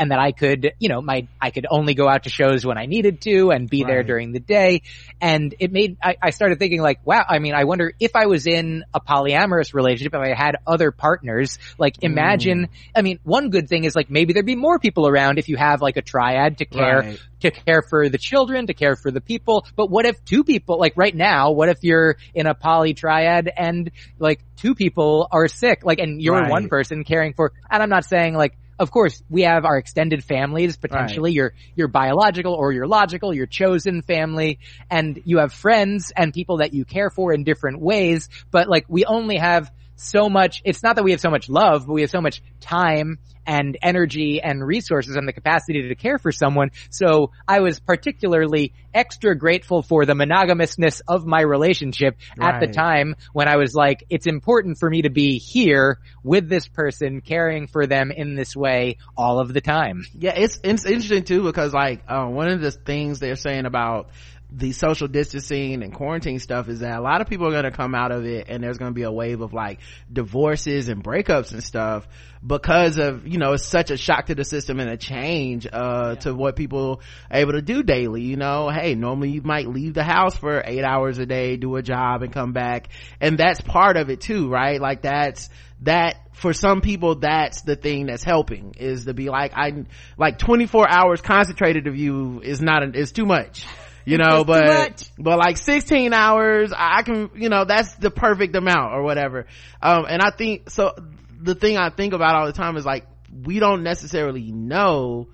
[0.00, 2.78] and that I could, you know, my, I could only go out to shows when
[2.78, 3.90] I needed to and be right.
[3.90, 4.80] there during the day.
[5.20, 8.24] And it made, I, I started thinking like, wow, I mean, I wonder if I
[8.24, 12.68] was in a polyamorous relationship, if I had other partners, like imagine, mm.
[12.96, 15.58] I mean, one good thing is like maybe there'd be more people around if you
[15.58, 17.20] have like a triad to care, right.
[17.40, 19.66] to care for the children, to care for the people.
[19.76, 23.52] But what if two people, like right now, what if you're in a poly triad
[23.54, 26.50] and like two people are sick, like, and you're right.
[26.50, 30.24] one person caring for, and I'm not saying like, of course, we have our extended
[30.24, 31.34] families, potentially right.
[31.34, 34.58] your, your biological or your logical, your chosen family,
[34.90, 38.86] and you have friends and people that you care for in different ways, but like
[38.88, 39.70] we only have
[40.00, 42.42] so much, it's not that we have so much love, but we have so much
[42.60, 46.70] time and energy and resources and the capacity to care for someone.
[46.90, 52.54] So I was particularly extra grateful for the monogamousness of my relationship right.
[52.54, 56.48] at the time when I was like, it's important for me to be here with
[56.48, 60.04] this person, caring for them in this way all of the time.
[60.18, 64.10] Yeah, it's, it's interesting too because like, uh, one of the things they're saying about
[64.52, 67.70] the social distancing and quarantine stuff is that a lot of people are going to
[67.70, 69.78] come out of it and there's going to be a wave of like
[70.12, 72.08] divorces and breakups and stuff
[72.44, 76.14] because of you know it's such a shock to the system and a change uh,
[76.14, 76.14] yeah.
[76.16, 77.00] to what people
[77.30, 78.68] are able to do daily you know?
[78.68, 82.22] Hey normally you might leave the house for eight hours a day do a job
[82.22, 82.88] and come back.
[83.20, 84.80] And that's part of it too right?
[84.80, 85.48] Like that's
[85.82, 89.84] that for some people that's the thing that's helping is to be like i
[90.18, 93.64] like 24 hours concentrated of you is not an, is too much
[94.10, 98.94] you know, but, but like 16 hours, I can, you know, that's the perfect amount
[98.94, 99.46] or whatever.
[99.80, 100.94] Um, and I think, so
[101.40, 103.06] the thing I think about all the time is like,
[103.44, 105.28] we don't necessarily know,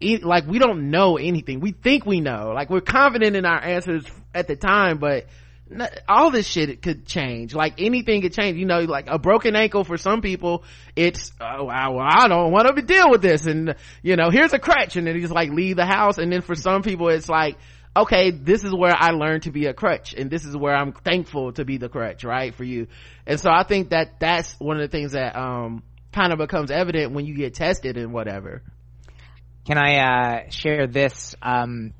[0.00, 1.60] like we don't know anything.
[1.60, 4.04] We think we know, like we're confident in our answers
[4.34, 5.26] at the time, but
[6.08, 7.54] all this shit could change.
[7.54, 8.56] Like anything could change.
[8.56, 10.64] You know, like a broken ankle for some people,
[10.94, 13.46] it's, oh, well, I don't want to deal with this.
[13.46, 14.96] And, you know, here's a crutch.
[14.96, 16.18] And then he's like, leave the house.
[16.18, 17.56] And then for some people, it's like,
[17.96, 20.14] okay, this is where I learned to be a crutch.
[20.14, 22.54] And this is where I'm thankful to be the crutch, right?
[22.54, 22.88] For you.
[23.26, 25.82] And so I think that that's one of the things that, um,
[26.12, 28.62] kind of becomes evident when you get tested and whatever.
[29.66, 31.34] Can I, uh, share this?
[31.42, 31.92] Um,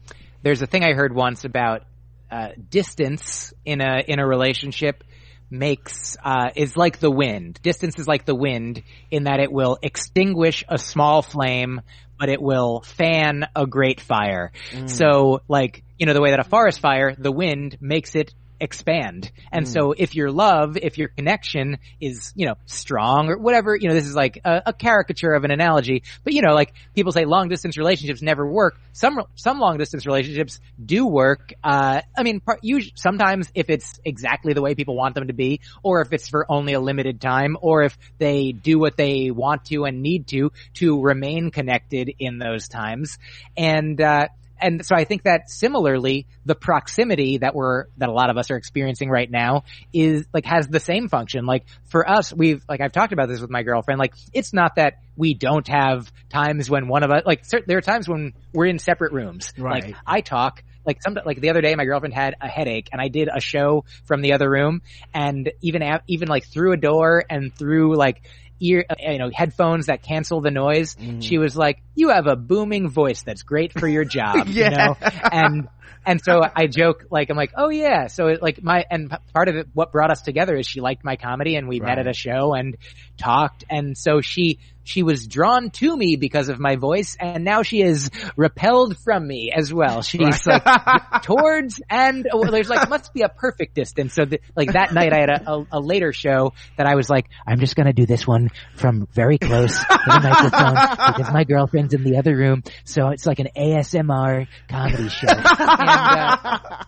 [0.43, 1.83] there's a thing I heard once about
[2.31, 5.05] uh, distance in a in a relationship
[5.51, 7.61] makes uh, is like the wind.
[7.63, 11.81] Distance is like the wind in that it will extinguish a small flame,
[12.19, 14.53] but it will fan a great fire.
[14.73, 14.91] Mm.
[14.91, 19.31] So, like you know, the way that a forest fire, the wind makes it expand.
[19.53, 19.73] And mm.
[19.73, 23.95] so if your love, if your connection is, you know, strong or whatever, you know,
[23.95, 27.25] this is like a, a, caricature of an analogy, but you know, like people say
[27.25, 28.79] long distance relationships never work.
[28.93, 31.53] Some, some long distance relationships do work.
[31.63, 35.35] Uh, I mean, part, usually, sometimes if it's exactly the way people want them to
[35.35, 39.31] be, or if it's for only a limited time, or if they do what they
[39.31, 43.19] want to and need to, to remain connected in those times.
[43.57, 44.29] And, uh,
[44.61, 48.51] and so I think that similarly, the proximity that we're, that a lot of us
[48.51, 51.47] are experiencing right now is like has the same function.
[51.47, 54.77] Like for us, we've, like I've talked about this with my girlfriend, like it's not
[54.77, 58.67] that we don't have times when one of us, like there are times when we're
[58.67, 59.53] in separate rooms.
[59.59, 59.85] Right.
[59.85, 63.01] Like I talk, like some like the other day my girlfriend had a headache and
[63.01, 67.25] I did a show from the other room and even even like through a door
[67.29, 68.23] and through like
[68.61, 70.95] ear, uh, you know, headphones that cancel the noise.
[70.97, 71.23] Mm.
[71.23, 74.71] She was like, "You have a booming voice that's great for your job," yeah.
[74.71, 74.97] you know,
[75.33, 75.69] and
[76.05, 79.49] and so I joke like I'm like, "Oh yeah," so it, like my and part
[79.49, 81.97] of it, what brought us together is she liked my comedy and we right.
[81.97, 82.77] met at a show and
[83.17, 87.63] talked, and so she she was drawn to me because of my voice and now
[87.63, 90.01] she is repelled from me as well.
[90.03, 90.63] She's like
[91.23, 94.15] towards and well, there's like must be a perfect distance.
[94.15, 97.11] So the, like that night I had a, a, a, later show that I was
[97.11, 101.43] like, I'm just gonna do this one from very close to the microphone because my
[101.43, 102.63] girlfriend's in the other room.
[102.85, 105.27] So it's like an ASMR comedy show.
[105.79, 106.85] and, uh,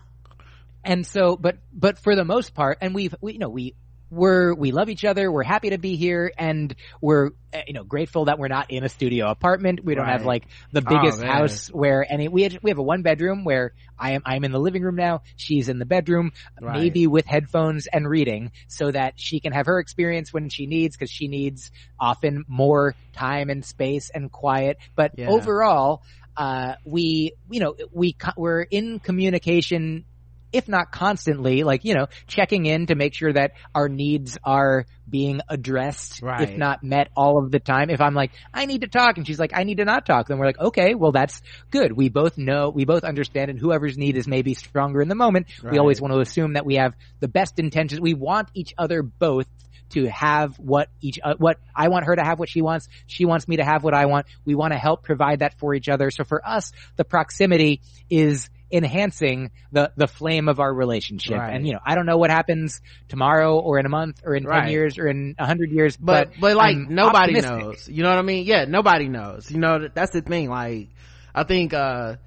[0.83, 3.75] and so, but, but for the most part, and we've, we, you know, we,
[4.11, 5.31] we're we love each other.
[5.31, 8.83] We're happy to be here, and we're eh, you know grateful that we're not in
[8.83, 9.83] a studio apartment.
[9.83, 10.13] We don't right.
[10.13, 13.43] have like the biggest oh, house where any we have, we have a one bedroom
[13.43, 15.21] where I am I'm in the living room now.
[15.35, 16.79] She's in the bedroom, right.
[16.79, 20.95] maybe with headphones and reading, so that she can have her experience when she needs
[20.95, 24.77] because she needs often more time and space and quiet.
[24.95, 25.29] But yeah.
[25.29, 26.01] overall,
[26.39, 30.05] uh, we you know we we're in communication
[30.51, 34.85] if not constantly, like, you know, checking in to make sure that our needs are
[35.07, 36.49] being addressed, right.
[36.49, 37.89] if not met all of the time.
[37.89, 40.27] If I'm like, I need to talk and she's like, I need to not talk,
[40.27, 41.91] then we're like, okay, well that's good.
[41.91, 45.47] We both know, we both understand and whoever's need is maybe stronger in the moment.
[45.61, 45.73] Right.
[45.73, 48.01] We always want to assume that we have the best intentions.
[48.01, 49.47] We want each other both
[49.89, 52.87] to have what each, uh, what I want her to have what she wants.
[53.07, 54.27] She wants me to have what I want.
[54.45, 56.11] We want to help provide that for each other.
[56.11, 61.37] So for us, the proximity is enhancing the the flame of our relationship.
[61.37, 61.55] Right.
[61.55, 64.43] And you know, I don't know what happens tomorrow or in a month or in
[64.43, 64.63] right.
[64.63, 67.59] ten years or in a hundred years, but but, but like I'm nobody optimistic.
[67.59, 67.89] knows.
[67.89, 68.45] You know what I mean?
[68.45, 69.49] Yeah, nobody knows.
[69.49, 70.49] You know, that's the thing.
[70.49, 70.89] Like,
[71.33, 72.17] I think uh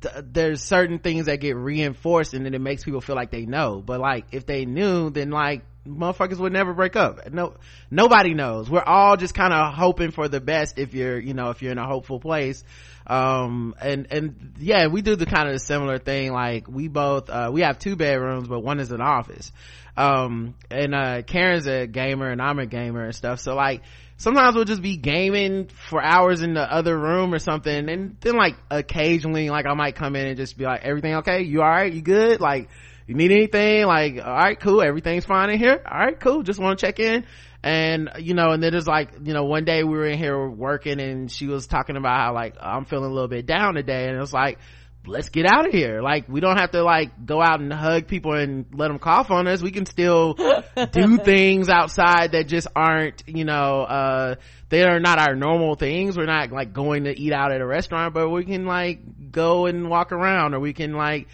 [0.00, 3.46] th- there's certain things that get reinforced and then it makes people feel like they
[3.46, 3.82] know.
[3.84, 7.30] But like, if they knew, then like motherfuckers would never break up.
[7.32, 7.54] No,
[7.90, 8.68] nobody knows.
[8.68, 11.72] We're all just kind of hoping for the best if you're, you know, if you're
[11.72, 12.62] in a hopeful place.
[13.06, 16.32] Um, and, and yeah, we do the kind of similar thing.
[16.32, 19.52] Like we both, uh, we have two bedrooms, but one is an office.
[19.96, 23.40] Um, and, uh, Karen's a gamer and I'm a gamer and stuff.
[23.40, 23.82] So like,
[24.18, 27.88] sometimes we'll just be gaming for hours in the other room or something.
[27.88, 31.42] And then like occasionally, like I might come in and just be like, everything okay?
[31.42, 31.92] You alright?
[31.92, 32.40] You good?
[32.40, 32.68] Like,
[33.10, 33.86] you need anything?
[33.86, 35.82] Like all right cool everything's fine in here.
[35.84, 37.26] All right cool just want to check in.
[37.60, 40.48] And you know and then it's like you know one day we were in here
[40.48, 44.06] working and she was talking about how like i'm feeling a little bit down today.
[44.06, 44.60] And it was like
[45.06, 46.02] let's get out of here.
[46.02, 49.32] Like we don't have to like go out and hug people and let them cough
[49.32, 49.60] on us.
[49.60, 50.34] We can still
[50.92, 54.34] do things outside that just aren't you know uh
[54.68, 56.16] they are not our normal things.
[56.16, 59.66] We're not like going to eat out at a restaurant but we can like go
[59.66, 61.26] and walk around or we can like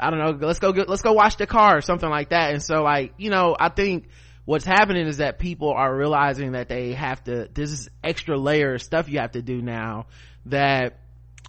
[0.00, 2.52] I don't know, let's go get, let's go wash the car or something like that.
[2.52, 4.08] And so like, you know, I think
[4.44, 8.74] what's happening is that people are realizing that they have to, this is extra layer
[8.74, 10.06] of stuff you have to do now
[10.46, 10.98] that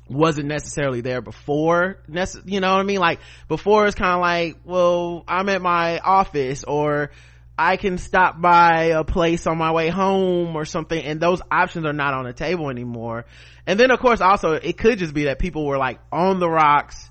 [0.09, 1.97] wasn't necessarily there before.
[2.07, 2.99] You know what I mean?
[2.99, 7.11] Like before it's kind of like, well, I'm at my office or
[7.57, 11.85] I can stop by a place on my way home or something and those options
[11.85, 13.25] are not on the table anymore.
[13.65, 16.49] And then of course also it could just be that people were like on the
[16.49, 17.09] rocks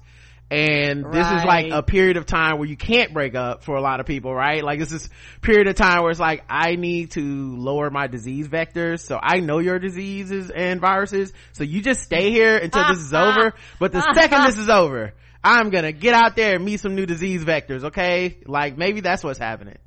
[0.51, 1.13] and right.
[1.15, 4.01] this is like a period of time where you can't break up for a lot
[4.01, 4.65] of people right?
[4.65, 5.09] Like this is
[5.41, 9.01] period of time where it's like i need to lower my disease vectors.
[9.01, 11.33] So i know your diseases and viruses.
[11.53, 13.55] So you just stay here until this is over.
[13.79, 15.13] But the second this is over
[15.43, 18.39] i'm gonna get out there and meet some new disease vectors okay?
[18.45, 19.79] Like maybe that's what's happening.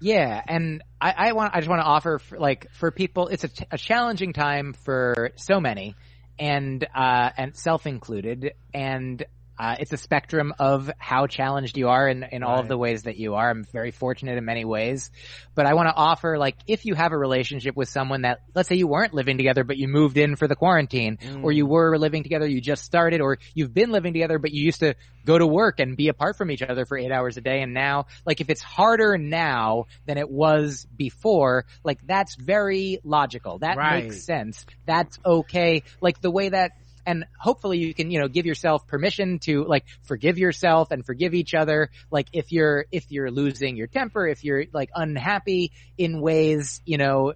[0.00, 3.44] Yeah and i, I want i just want to offer for, like for people it's
[3.44, 5.94] a, a challenging time for so many
[6.38, 9.24] and uh and self included and
[9.58, 12.48] uh, it's a spectrum of how challenged you are in, in right.
[12.48, 13.50] all of the ways that you are.
[13.50, 15.10] I'm very fortunate in many ways,
[15.54, 18.68] but I want to offer like if you have a relationship with someone that let's
[18.68, 21.42] say you weren't living together but you moved in for the quarantine, mm.
[21.42, 24.64] or you were living together, you just started, or you've been living together but you
[24.64, 24.94] used to
[25.24, 27.74] go to work and be apart from each other for eight hours a day, and
[27.74, 33.58] now like if it's harder now than it was before, like that's very logical.
[33.58, 34.04] That right.
[34.04, 34.64] makes sense.
[34.86, 35.82] That's okay.
[36.00, 36.72] Like the way that
[37.08, 41.32] and hopefully you can you know give yourself permission to like forgive yourself and forgive
[41.32, 41.90] each other.
[42.10, 46.98] Like if you're if you're losing your temper if you're like unhappy in ways you
[46.98, 47.32] know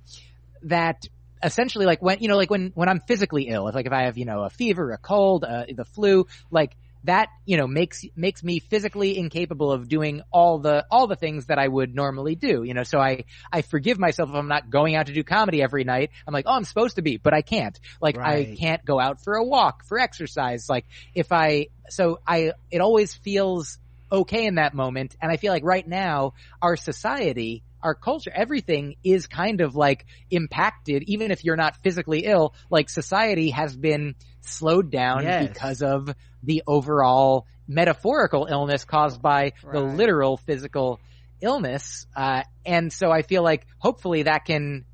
[0.64, 1.06] that
[1.42, 4.04] essentially like when you know like when when i'm physically ill if like if i
[4.04, 8.04] have you know a fever a cold uh, the flu like that you know makes
[8.16, 12.34] makes me physically incapable of doing all the all the things that I would normally
[12.34, 12.82] do you know?
[12.82, 16.10] So I I forgive myself if I'm not going out to do comedy every night.
[16.26, 17.78] I'm like oh I'm supposed to be but I can't.
[18.00, 18.48] Like right.
[18.48, 20.68] I can't go out for a walk for exercise.
[20.68, 23.78] Like if I so I it always feels
[24.10, 25.16] okay in that moment.
[25.20, 30.06] And I feel like right now our society our culture, everything is kind of like
[30.30, 35.48] impacted, even if you're not physically ill, like society has been slowed down yes.
[35.48, 39.73] because of the overall metaphorical illness caused by right.
[39.73, 41.01] the literal physical
[41.40, 42.06] illness.
[42.16, 44.85] Uh, and so I feel like hopefully that can,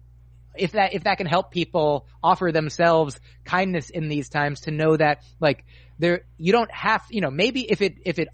[0.54, 4.96] if that, if that can help people offer themselves kindness in these times to know
[4.96, 5.64] that like
[5.98, 8.28] there, you don't have, you know, maybe if it, if it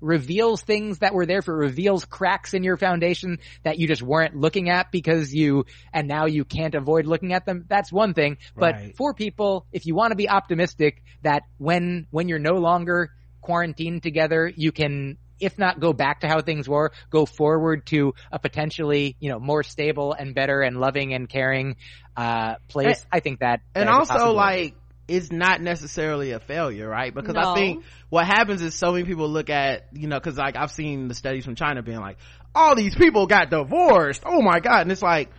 [0.00, 4.36] reveals things that were there, for reveals cracks in your foundation that you just weren't
[4.36, 8.38] looking at because you, and now you can't avoid looking at them, that's one thing.
[8.54, 8.96] But right.
[8.96, 13.10] for people, if you want to be optimistic that when, when you're no longer
[13.40, 18.14] quarantined together, you can if not go back to how things were, go forward to
[18.30, 21.76] a potentially, you know, more stable and better and loving and caring,
[22.16, 23.00] uh, place.
[23.00, 23.60] And, I think that.
[23.74, 24.74] And also like,
[25.06, 27.14] is not necessarily a failure, right?
[27.14, 27.52] Because no.
[27.52, 30.70] I think what happens is so many people look at, you know, cause like I've
[30.70, 32.16] seen the studies from China being like,
[32.54, 34.22] all these people got divorced.
[34.24, 34.82] Oh my God.
[34.82, 35.30] And it's like,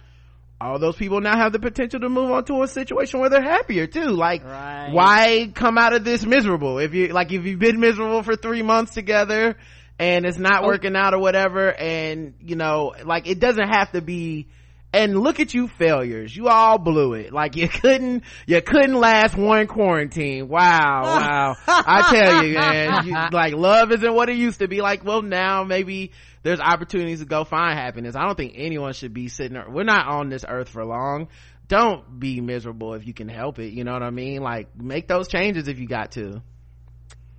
[0.59, 3.41] all those people now have the potential to move on to a situation where they're
[3.41, 4.07] happier too.
[4.11, 4.89] Like, right.
[4.91, 6.79] why come out of this miserable?
[6.79, 9.57] If you, like, if you've been miserable for three months together
[9.99, 10.67] and it's not oh.
[10.67, 14.47] working out or whatever, and, you know, like, it doesn't have to be
[14.95, 16.35] and look at you failures.
[16.35, 17.33] You all blew it.
[17.33, 20.47] Like you couldn't you couldn't last one quarantine.
[20.47, 21.55] Wow wow.
[21.67, 24.81] I tell you man you, like love isn't what it used to be.
[24.81, 26.11] Like well now maybe
[26.43, 28.15] there's opportunities to go find happiness.
[28.15, 31.27] I don't think anyone should be sitting we're not on this earth for long.
[31.67, 33.73] Don't be miserable if you can help it.
[33.73, 34.41] You know what i mean?
[34.41, 36.41] Like make those changes if you got to.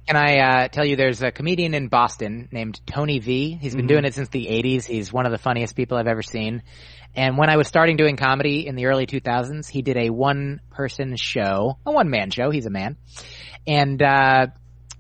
[0.07, 3.59] Can I uh, tell you there's a comedian in Boston named Tony V.
[3.61, 3.89] He's been mm-hmm.
[3.89, 4.85] doing it since the 80s.
[4.85, 6.63] He's one of the funniest people I've ever seen.
[7.17, 10.61] And when I was starting doing comedy in the early 2000s, he did a one
[10.71, 12.51] person show, a one man show.
[12.51, 12.97] He's a man.
[13.67, 14.49] And, uh,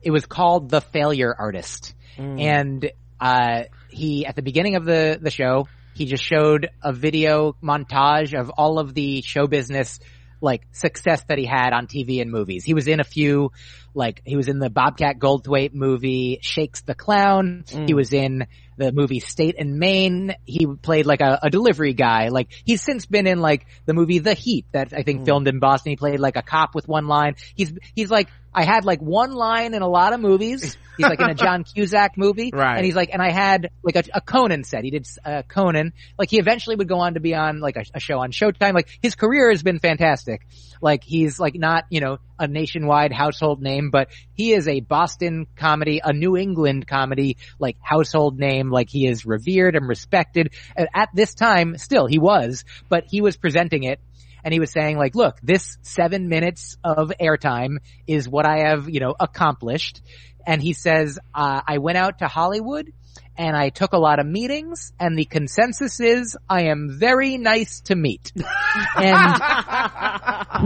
[0.02, 1.94] it was called The Failure Artist.
[2.16, 2.40] Mm.
[2.40, 2.90] And,
[3.20, 8.38] uh, he, at the beginning of the, the show, he just showed a video montage
[8.38, 9.98] of all of the show business
[10.40, 12.64] like success that he had on TV and movies.
[12.64, 13.52] He was in a few,
[13.94, 17.64] like he was in the Bobcat Goldthwait movie Shakes the Clown.
[17.66, 17.88] Mm.
[17.88, 18.47] He was in
[18.77, 20.35] the movie State and Maine.
[20.44, 22.28] He played like a, a, delivery guy.
[22.28, 25.24] Like he's since been in like the movie The Heat that I think mm.
[25.24, 25.90] filmed in Boston.
[25.90, 27.36] He played like a cop with one line.
[27.55, 30.78] He's he's like I had like one line in a lot of movies.
[30.97, 32.51] He's like in a John Cusack movie.
[32.55, 32.77] Right.
[32.77, 34.83] And he's like, and I had like a, a Conan set.
[34.83, 35.93] He did uh, Conan.
[36.19, 38.73] Like he eventually would go on to be on like a, a show on Showtime.
[38.73, 40.47] Like his career has been fantastic.
[40.81, 45.47] Like he's like not, you know, a nationwide household name, but he is a Boston
[45.55, 48.70] comedy, a New England comedy, like household name.
[48.70, 50.55] Like he is revered and respected.
[50.95, 54.01] At this time, still he was, but he was presenting it
[54.47, 58.89] and he was saying like, look, this seven minutes of airtime is what I have,
[58.89, 60.01] you know, accomplished.
[60.47, 62.93] And he says, uh, I went out to Hollywood
[63.36, 67.81] and I took a lot of meetings and the consensus is I am very nice
[67.86, 68.32] to meet.
[68.97, 69.43] and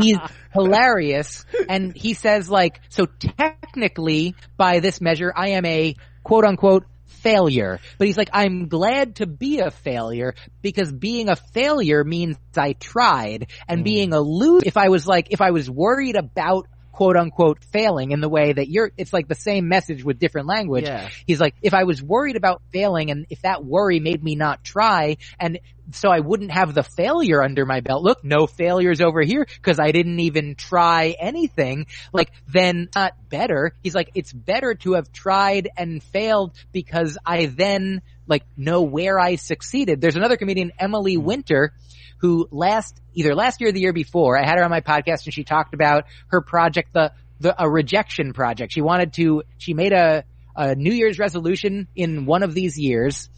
[0.03, 0.19] he's
[0.53, 6.85] hilarious and he says like, so technically by this measure I am a quote unquote
[7.23, 7.81] failure.
[7.99, 12.73] But he's like, I'm glad to be a failure because being a failure means I
[12.75, 13.85] tried and mm.
[13.85, 18.11] being a loser, if I was like, if I was worried about quote unquote failing
[18.11, 20.85] in the way that you're, it's like the same message with different language.
[20.85, 21.09] Yeah.
[21.27, 24.63] He's like, if I was worried about failing and if that worry made me not
[24.63, 25.61] try and
[25.93, 28.03] so I wouldn't have the failure under my belt.
[28.03, 31.87] Look, no failures over here because I didn't even try anything.
[32.13, 33.73] Like then not better.
[33.83, 39.19] He's like, it's better to have tried and failed because I then like know where
[39.19, 40.01] I succeeded.
[40.01, 41.25] There's another comedian, Emily hmm.
[41.25, 41.73] Winter,
[42.19, 45.25] who last, either last year or the year before, I had her on my podcast
[45.25, 48.73] and she talked about her project, the, the, a rejection project.
[48.73, 50.25] She wanted to, she made a,
[50.57, 53.29] a New Year's resolution in one of these years,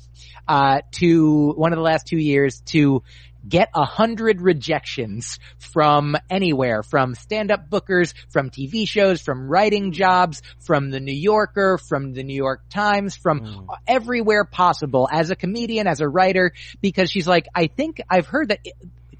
[0.48, 3.02] uh, to one of the last two years to
[3.48, 10.42] get a hundred rejections from anywhere, from stand-up bookers, from TV shows, from writing jobs,
[10.60, 13.66] from the New Yorker, from the New York Times, from mm.
[13.86, 18.48] everywhere possible as a comedian, as a writer, because she's like, I think I've heard
[18.48, 18.60] that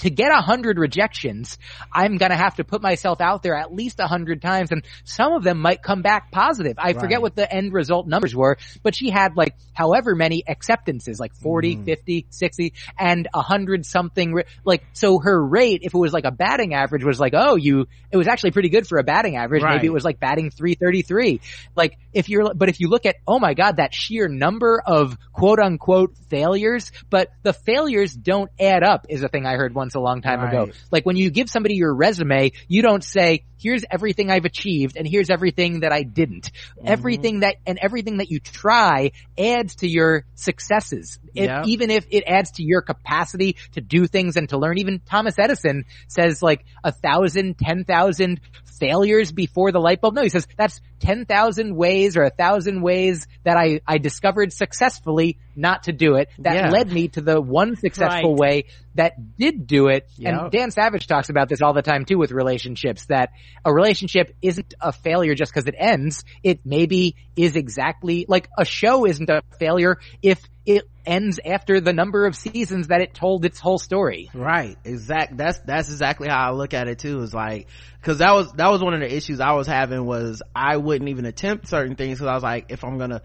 [0.03, 1.59] to get a hundred rejections,
[1.93, 5.33] I'm gonna have to put myself out there at least a hundred times and some
[5.33, 6.79] of them might come back positive.
[6.79, 7.01] I right.
[7.01, 11.35] forget what the end result numbers were, but she had like however many acceptances, like
[11.35, 11.85] 40, mm.
[11.85, 16.31] 50, 60, and a hundred something, like, so her rate, if it was like a
[16.31, 19.62] batting average was like, oh, you, it was actually pretty good for a batting average.
[19.62, 19.77] Right.
[19.77, 21.41] Maybe it was like batting 333.
[21.77, 25.16] Like, if you're, but if you look at, oh my god, that sheer number of
[25.33, 29.91] quote unquote failures, but the failures don't add up is a thing I heard once
[29.94, 30.52] a long time right.
[30.52, 30.73] ago.
[30.90, 35.06] Like when you give somebody your resume, you don't say, here's everything I've achieved and
[35.06, 36.52] here's everything that I didn't.
[36.52, 36.89] Mm-hmm.
[36.89, 41.19] Everything that, and everything that you try adds to your successes.
[41.35, 41.66] Yep.
[41.66, 44.78] Even if it adds to your capacity to do things and to learn.
[44.78, 48.40] Even Thomas Edison says like a thousand, ten thousand
[48.83, 50.17] failures before the light bulb.
[50.17, 55.39] No, he says that's 10,000 ways or a thousand ways that I, I discovered successfully
[55.55, 56.29] not to do it.
[56.41, 56.71] That yeah.
[56.71, 58.41] led me to the one successful right.
[58.41, 58.65] way
[58.97, 60.09] that did do it.
[60.17, 60.35] Yep.
[60.35, 63.31] And Dan Savage talks about this all the time too with relationships that
[63.65, 66.25] a relationship isn't a failure just because it ends.
[66.43, 71.93] It maybe is exactly like a show isn't a failure if it ends after the
[71.93, 74.31] number of seasons that it told its whole story.
[74.35, 74.77] Right.
[74.85, 75.37] Exact.
[75.37, 77.20] That's, that's exactly how I look at it too.
[77.20, 77.66] Is like,
[78.03, 81.11] cause that was, that was one of the issues I was having was I wouldn't
[81.11, 83.23] even attempt certain things cause I was like, if I'm gonna,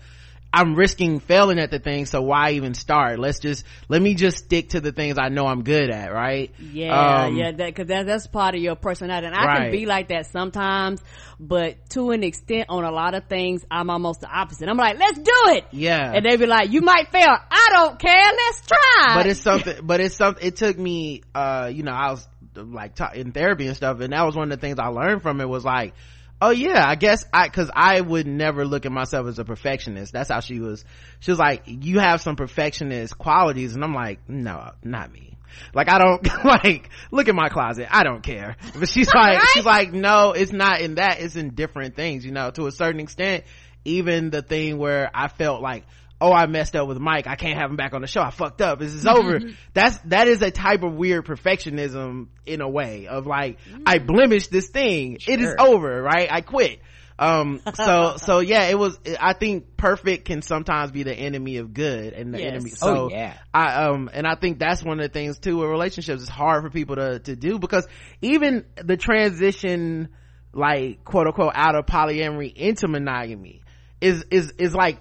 [0.54, 3.20] I'm risking failing at the thing, so why even start?
[3.20, 6.52] Let's just let me just stick to the things I know I'm good at, right?
[6.58, 9.62] Yeah, um, yeah, that because that, that's part of your personality, and I right.
[9.64, 11.02] can be like that sometimes,
[11.40, 14.70] but to an extent, on a lot of things, I'm almost the opposite.
[14.70, 18.00] I'm like, let's do it, yeah, and they be like, you might fail, I don't
[18.00, 19.16] care, let's try.
[19.16, 20.48] But it's something, but it's something.
[20.48, 24.26] It took me, uh, you know, I was like in therapy and stuff, and that
[24.26, 25.94] was one of the things I learned from it was like
[26.42, 30.14] oh yeah i guess i because i would never look at myself as a perfectionist
[30.14, 30.86] that's how she was
[31.20, 35.38] she was like you have some perfectionist qualities and i'm like no not me
[35.74, 37.88] like I don't like look at my closet.
[37.90, 38.58] I don't care.
[38.78, 39.48] But she's like right?
[39.54, 41.20] she's like no, it's not in that.
[41.20, 43.44] It's in different things, you know, to a certain extent.
[43.86, 45.86] Even the thing where I felt like
[46.20, 47.28] oh i messed up with Myq.
[47.28, 48.22] I can't have him back on the show.
[48.22, 48.80] I fucked up.
[48.80, 49.40] This is over.
[49.74, 53.84] That's that is a type of weird perfectionism in a way of like mm.
[53.86, 55.20] i blemished this thing.
[55.20, 55.34] Sure.
[55.34, 56.28] it is over right?
[56.32, 56.80] I quit.
[57.20, 61.74] Um so so yeah it was i think perfect can sometimes be the enemy of
[61.74, 62.54] good and the yes.
[62.54, 63.38] enemy oh, so oh, yeah.
[63.54, 66.22] I um and i think that's one of the things too with relationships.
[66.22, 67.88] It's hard for people to to do because
[68.22, 70.10] even the transition
[70.54, 73.62] like quote unquote out of polyamory into monogamy
[74.02, 75.00] is is is like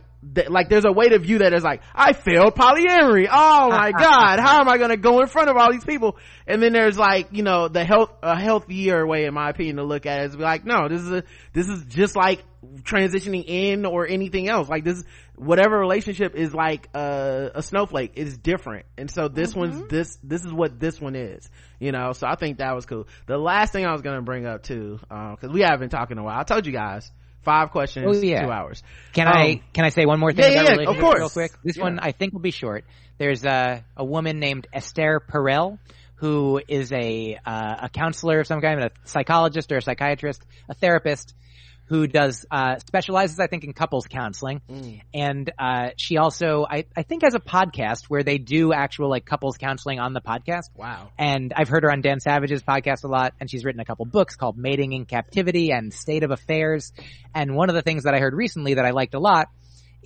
[0.49, 3.29] like there's a way to view that as like i failed polyamory.
[3.31, 6.17] Oh my god how am i going to go in front of all these people?
[6.47, 9.85] And then there's like you know the health a healthier way in my opinion to
[9.85, 11.23] look at it is be like no this is a
[11.53, 12.43] this is just like
[12.83, 14.69] transitioning in or anything else.
[14.69, 15.05] Like this
[15.37, 18.87] whatever relationship is like a, a snowflake is different.
[18.97, 19.61] And so this mm-hmm.
[19.61, 21.49] one's this this is what this one is
[21.79, 22.13] you know?
[22.13, 23.07] So i think that was cool.
[23.27, 25.91] The last thing i was going to bring up too because um, we haven't been
[25.91, 26.39] talking a while.
[26.39, 27.11] I told you guys
[27.47, 28.45] five questions, oh, yeah.
[28.45, 28.83] two hours.
[29.15, 30.53] Can um, I can I say one more thing?
[30.53, 31.19] Yeah, about yeah, of course.
[31.19, 31.53] Real quick.
[31.65, 31.85] This yeah.
[31.85, 32.85] one I think will be short.
[33.17, 35.79] There's a a woman named Esther Perel
[36.17, 40.75] who is a uh, a counselor of some kind, a psychologist or a psychiatrist, a
[40.75, 41.35] therapist
[41.87, 45.01] who does uh, specializes I think in couples counseling, mm.
[45.15, 49.25] and uh, she also I, I think has a podcast where they do actual like
[49.25, 50.71] couples counseling on the podcast.
[50.75, 51.11] Wow!
[51.19, 54.05] And I've heard her on Dan Savage's podcast a lot, and she's written a couple
[54.05, 56.93] books called Mating in Captivity and State of Affairs.
[57.35, 59.49] And one of the things that I heard recently that I liked a lot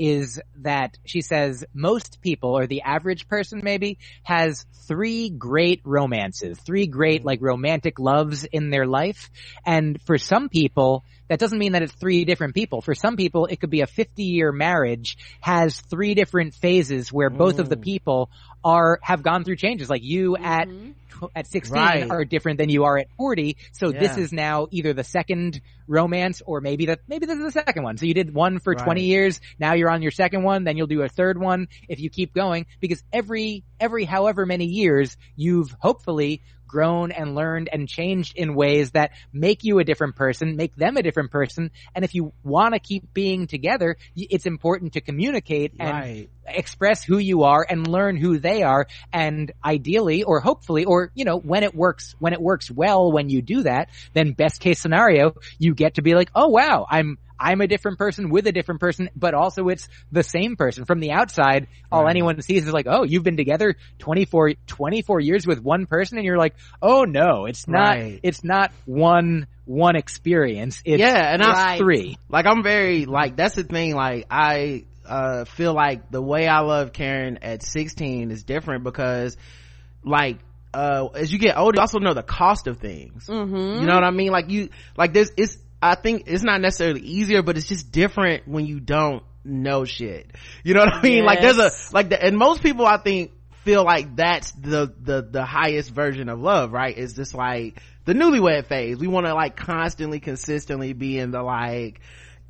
[0.01, 6.59] is that she says most people or the average person maybe has three great romances,
[6.59, 9.31] three great like romantic loves in their life.
[9.67, 12.83] And for some people, that doesn't mean that it's three different people.
[12.83, 17.31] For some people, it could be a 50 year marriage has three different phases where
[17.31, 17.61] both mm.
[17.61, 18.31] of the people
[18.65, 19.89] are, have gone through changes.
[19.89, 20.45] Like you mm-hmm.
[21.23, 22.11] at, at 16 right.
[22.11, 23.57] are different than you are at 40.
[23.71, 24.01] So yeah.
[24.01, 27.85] this is now either the second romance or maybe the, maybe this is the second
[27.85, 27.97] one.
[27.97, 28.85] So you did one for right.
[28.85, 29.41] 20 years.
[29.57, 30.65] Now you're on your second one.
[30.65, 34.65] Then you'll do a third one if you keep going because every, every however many
[34.65, 40.15] years you've hopefully grown and learned and changed in ways that make you a different
[40.15, 41.73] person, make them a different person.
[41.95, 46.31] And if you want to keep being together, it's important to communicate and right.
[46.55, 48.87] Express who you are and learn who they are.
[49.13, 53.29] And ideally, or hopefully, or, you know, when it works, when it works well, when
[53.29, 57.19] you do that, then best case scenario, you get to be like, oh wow, I'm,
[57.41, 60.85] I'm a different person with a different person, but also it's the same person.
[60.85, 62.11] From the outside, all right.
[62.11, 66.27] anyone sees is like, oh, you've been together 24, 24 years with one person and
[66.27, 68.21] you're like, oh no, it's not, right.
[68.23, 70.83] it's not one, one experience.
[70.85, 72.19] It's yeah, and I'm three.
[72.29, 76.61] Like I'm very, like, that's the thing, like, I, uh, feel like the way I
[76.61, 79.37] love Karen at 16 is different because,
[80.05, 80.39] like,
[80.73, 83.27] uh, as you get older, you also know the cost of things.
[83.27, 83.81] Mm-hmm.
[83.81, 84.31] You know what I mean?
[84.31, 88.47] Like you, like this, it's, I think it's not necessarily easier, but it's just different
[88.47, 90.31] when you don't know shit.
[90.63, 91.25] You know what I mean?
[91.25, 91.27] Yes.
[91.27, 93.33] Like there's a, like the, and most people I think
[93.65, 96.97] feel like that's the, the, the highest version of love, right?
[96.97, 98.99] It's just like the newlywed phase.
[98.99, 102.01] We want to like constantly, consistently be in the like,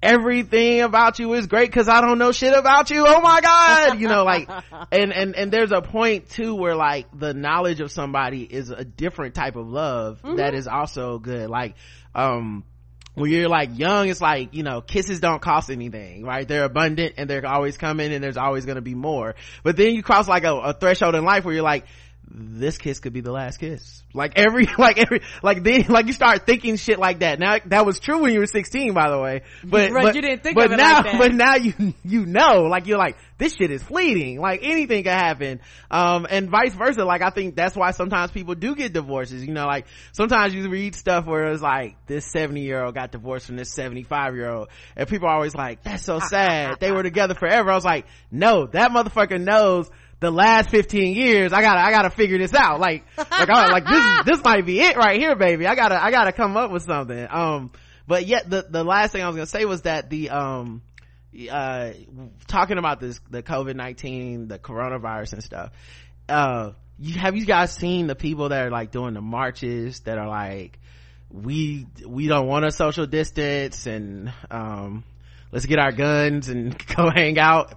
[0.02, 3.04] everything about you is great because I don't know shit about you.
[3.06, 4.00] Oh my God.
[4.00, 4.48] You know, like,
[4.92, 8.84] and, and, and there's a point too where like the knowledge of somebody is a
[8.84, 10.36] different type of love mm-hmm.
[10.36, 11.50] that is also good.
[11.50, 11.74] Like,
[12.14, 12.64] um,
[13.14, 16.46] when you're like young, it's like, you know, kisses don't cost anything, right?
[16.46, 19.34] They're abundant and they're always coming and there's always going to be more.
[19.62, 21.86] But then you cross like a, a threshold in life where you're like,
[22.32, 24.02] this kiss could be the last kiss.
[24.14, 27.40] Like every, like every, like then, like you start thinking shit like that.
[27.40, 29.42] Now, that was true when you were 16, by the way.
[29.64, 32.86] But, right, but, you didn't think but now, like but now you, you know, like
[32.86, 34.40] you're like, this shit is fleeting.
[34.40, 35.60] Like anything can happen.
[35.90, 37.04] Um, and vice versa.
[37.04, 39.44] Like I think that's why sometimes people do get divorces.
[39.44, 43.10] You know, like sometimes you read stuff where it's like, this 70 year old got
[43.10, 44.68] divorced from this 75 year old.
[44.96, 46.70] And people are always like, that's so ah, ah, sad.
[46.72, 47.70] Ah, they were together forever.
[47.70, 49.90] I was like, no, that motherfucker knows
[50.20, 52.78] the last 15 years, I gotta, I gotta figure this out.
[52.78, 55.66] Like, like, I, like this, this might be it right here, baby.
[55.66, 57.26] I gotta, I gotta come up with something.
[57.28, 57.72] Um,
[58.06, 60.82] but yet the, the last thing I was gonna say was that the, um,
[61.50, 61.92] uh,
[62.46, 65.72] talking about this, the COVID-19, the coronavirus and stuff,
[66.28, 70.18] uh, you, have you guys seen the people that are like doing the marches that
[70.18, 70.78] are like,
[71.30, 75.02] we, we don't want a social distance and, um,
[75.50, 77.72] let's get our guns and go hang out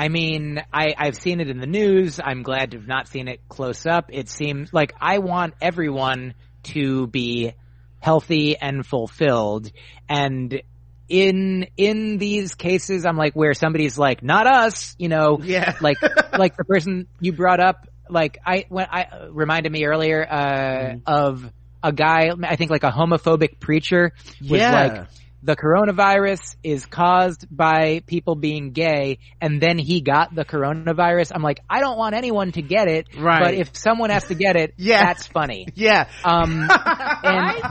[0.00, 2.18] I mean, I, I've seen it in the news.
[2.24, 4.06] I'm glad to have not seen it close up.
[4.10, 6.32] It seems like I want everyone
[6.62, 7.52] to be
[7.98, 9.70] healthy and fulfilled.
[10.08, 10.62] And
[11.06, 15.76] in, in these cases, I'm like where somebody's like, not us, you know, yeah.
[15.82, 15.98] like,
[16.32, 21.02] like the person you brought up like I when I reminded me earlier uh, mm.
[21.06, 21.52] of
[21.82, 24.72] a guy I think like a homophobic preacher was yeah.
[24.72, 25.08] like
[25.42, 31.32] the coronavirus is caused by people being gay and then he got the coronavirus.
[31.34, 33.08] I'm like, I don't want anyone to get it.
[33.16, 33.42] Right.
[33.42, 35.06] But if someone has to get it, yeah.
[35.06, 35.68] that's funny.
[35.74, 36.08] Yeah.
[36.24, 36.68] Um,
[37.24, 37.62] and,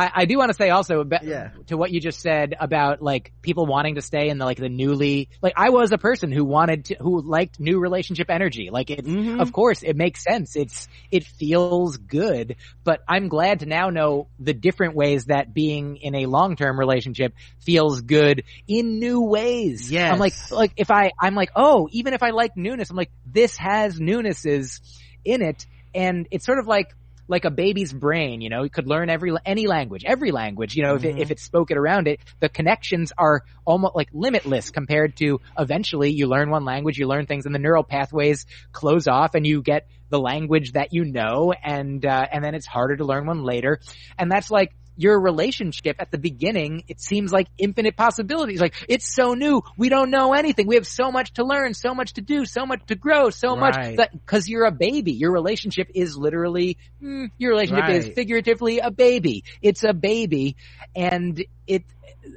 [0.00, 1.50] I, I do want to say also yeah.
[1.66, 4.70] to what you just said about like people wanting to stay in the like the
[4.70, 8.70] newly like I was a person who wanted to who liked new relationship energy.
[8.72, 9.40] Like it, mm-hmm.
[9.40, 10.56] of course, it makes sense.
[10.56, 15.96] It's it feels good, but I'm glad to now know the different ways that being
[15.98, 19.92] in a long term relationship feels good in new ways.
[19.92, 22.96] Yeah, I'm like like if I I'm like oh even if I like newness, I'm
[22.96, 24.80] like this has newnesses
[25.26, 26.94] in it, and it's sort of like
[27.30, 30.82] like a baby's brain, you know, it could learn every, any language, every language, you
[30.82, 31.06] know, mm-hmm.
[31.06, 35.40] if, it, if it's spoken around it, the connections are almost like limitless compared to
[35.56, 39.46] eventually you learn one language, you learn things and the neural pathways close off and
[39.46, 43.26] you get the language that you know and, uh, and then it's harder to learn
[43.26, 43.78] one later.
[44.18, 48.60] And that's like, your relationship at the beginning, it seems like infinite possibilities.
[48.60, 49.62] Like, it's so new.
[49.76, 50.66] We don't know anything.
[50.66, 53.56] We have so much to learn, so much to do, so much to grow, so
[53.56, 53.60] right.
[53.60, 55.12] much that, cause you're a baby.
[55.12, 57.96] Your relationship is literally, mm, your relationship right.
[57.96, 59.44] is figuratively a baby.
[59.62, 60.56] It's a baby
[60.94, 61.84] and it,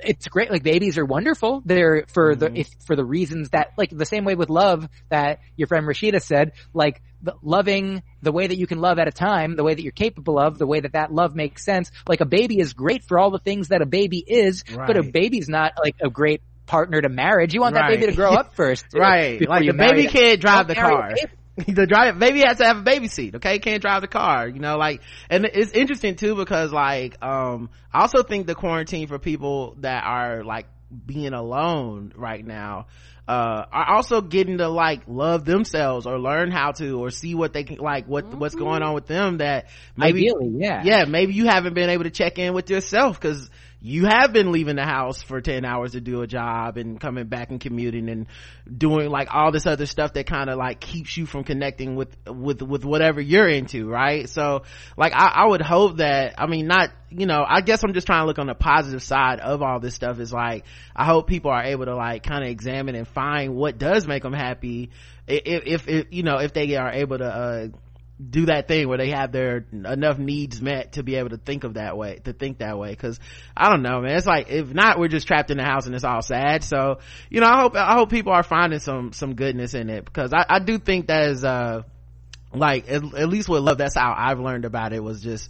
[0.03, 0.51] it's great.
[0.51, 1.61] Like babies are wonderful.
[1.65, 2.53] They're for mm-hmm.
[2.53, 5.85] the if, for the reasons that like the same way with love that your friend
[5.85, 6.53] Rashida said.
[6.73, 7.01] Like
[7.41, 10.39] loving the way that you can love at a time, the way that you're capable
[10.39, 11.91] of, the way that that love makes sense.
[12.07, 14.87] Like a baby is great for all the things that a baby is, right.
[14.87, 17.53] but a baby's not like a great partner to marriage.
[17.53, 17.91] You want right.
[17.91, 19.47] that baby to grow up first, right?
[19.47, 21.15] Like the baby can't drive the car.
[21.67, 24.59] the drive baby has to have a baby seat okay can't drive the car you
[24.59, 29.19] know like and it's interesting too because like um i also think the quarantine for
[29.19, 30.65] people that are like
[31.05, 32.87] being alone right now
[33.27, 37.53] uh are also getting to like love themselves or learn how to or see what
[37.53, 38.39] they can like what mm-hmm.
[38.39, 42.03] what's going on with them that maybe Ideally, yeah yeah maybe you haven't been able
[42.03, 43.49] to check in with yourself because
[43.83, 47.27] you have been leaving the house for 10 hours to do a job and coming
[47.27, 48.27] back and commuting and
[48.75, 52.15] doing like all this other stuff that kind of like keeps you from connecting with
[52.27, 54.27] with with whatever you're into right?
[54.29, 54.63] So
[54.97, 58.07] like I, I would hope that i mean not you know i guess i'm just
[58.07, 60.65] trying to look on the positive side of all this stuff is like
[60.95, 64.23] i hope people are able to like kind of examine and find what does make
[64.23, 64.91] them happy
[65.27, 67.67] if, if, if you know if they are able to uh
[68.19, 71.63] do that thing where they have their enough needs met to be able to think
[71.63, 72.91] of that way to think that way.
[72.91, 73.19] Because
[73.55, 74.15] i don't know man.
[74.15, 76.63] It's like if not we're just trapped in the house and it's all sad.
[76.63, 76.99] So
[77.29, 80.05] you know i hope i hope people are finding some some goodness in it.
[80.05, 81.83] Because i, I do think that is uh
[82.53, 85.49] like at, at least with love that's how i've learned about it was just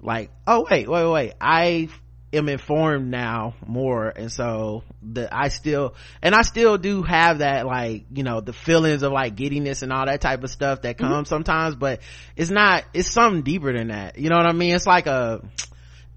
[0.00, 1.32] like oh wait wait wait.
[1.40, 1.88] I
[2.32, 7.66] am informed now more and so the i still and i still do have that
[7.66, 10.98] like you know the feelings of like giddiness and all that type of stuff that
[10.98, 11.24] comes mm-hmm.
[11.24, 12.00] sometimes but
[12.36, 14.18] it's not it's something deeper than that.
[14.18, 14.74] You know what i mean?
[14.74, 15.42] It's like a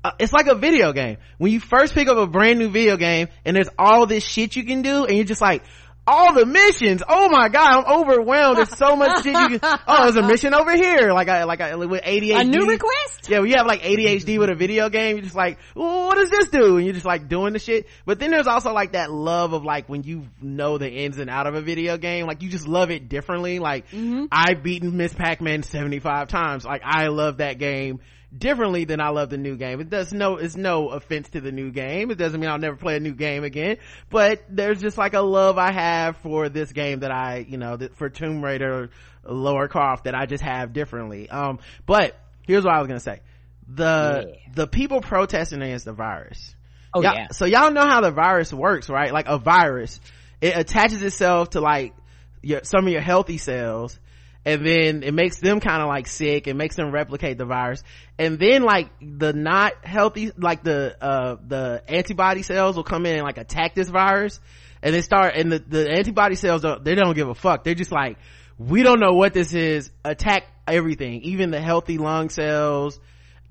[0.03, 1.17] uh, it's like a video game.
[1.37, 4.55] When you first pick up a brand new video game and there's all this shit
[4.55, 5.63] you can do and you're just like
[6.07, 7.03] all the missions.
[7.07, 8.57] Oh my god, I'm overwhelmed.
[8.57, 9.79] There's so much shit you can.
[9.87, 11.11] Oh, there's a mission over here.
[11.11, 12.39] Like I, like I, with ADHD.
[12.39, 13.29] A new request.
[13.29, 15.17] Yeah, we have like ADHD with a video game.
[15.17, 16.77] You're just like, what does this do?
[16.77, 17.87] And you're just like doing the shit.
[18.05, 21.29] But then there's also like that love of like when you know the ins and
[21.29, 22.25] out of a video game.
[22.25, 23.59] Like you just love it differently.
[23.59, 24.25] Like mm-hmm.
[24.31, 26.65] I've beaten Miss Pac-Man 75 times.
[26.65, 27.99] Like I love that game
[28.35, 29.81] differently than I love the new game.
[29.81, 32.11] It does no, it's no offense to the new game.
[32.11, 33.77] It doesn't mean I'll never play a new game again,
[34.09, 37.77] but there's just like a love I have for this game that I, you know,
[37.95, 38.89] for Tomb Raider,
[39.23, 41.29] Lara Croft that I just have differently.
[41.29, 42.17] Um, but
[42.47, 43.19] here's what I was gonna say.
[43.67, 44.51] The, yeah.
[44.53, 46.55] the people protesting against the virus.
[46.93, 47.27] Oh y'all, yeah.
[47.31, 49.13] So y'all know how the virus works, right?
[49.13, 49.99] Like a virus,
[50.41, 51.93] it attaches itself to like
[52.41, 53.97] your, some of your healthy cells
[54.45, 56.47] and then it makes them kind of like sick.
[56.47, 57.83] And makes them replicate the virus.
[58.17, 63.15] And then like the not healthy like the uh the antibody cells will come in
[63.15, 64.39] and like attack this virus.
[64.81, 67.63] And they start and the, the antibody cells don't they don't give a fuck.
[67.63, 68.17] They're just like
[68.57, 69.91] we don't know what this is.
[70.03, 71.21] Attack everything.
[71.21, 72.99] Even the healthy lung cells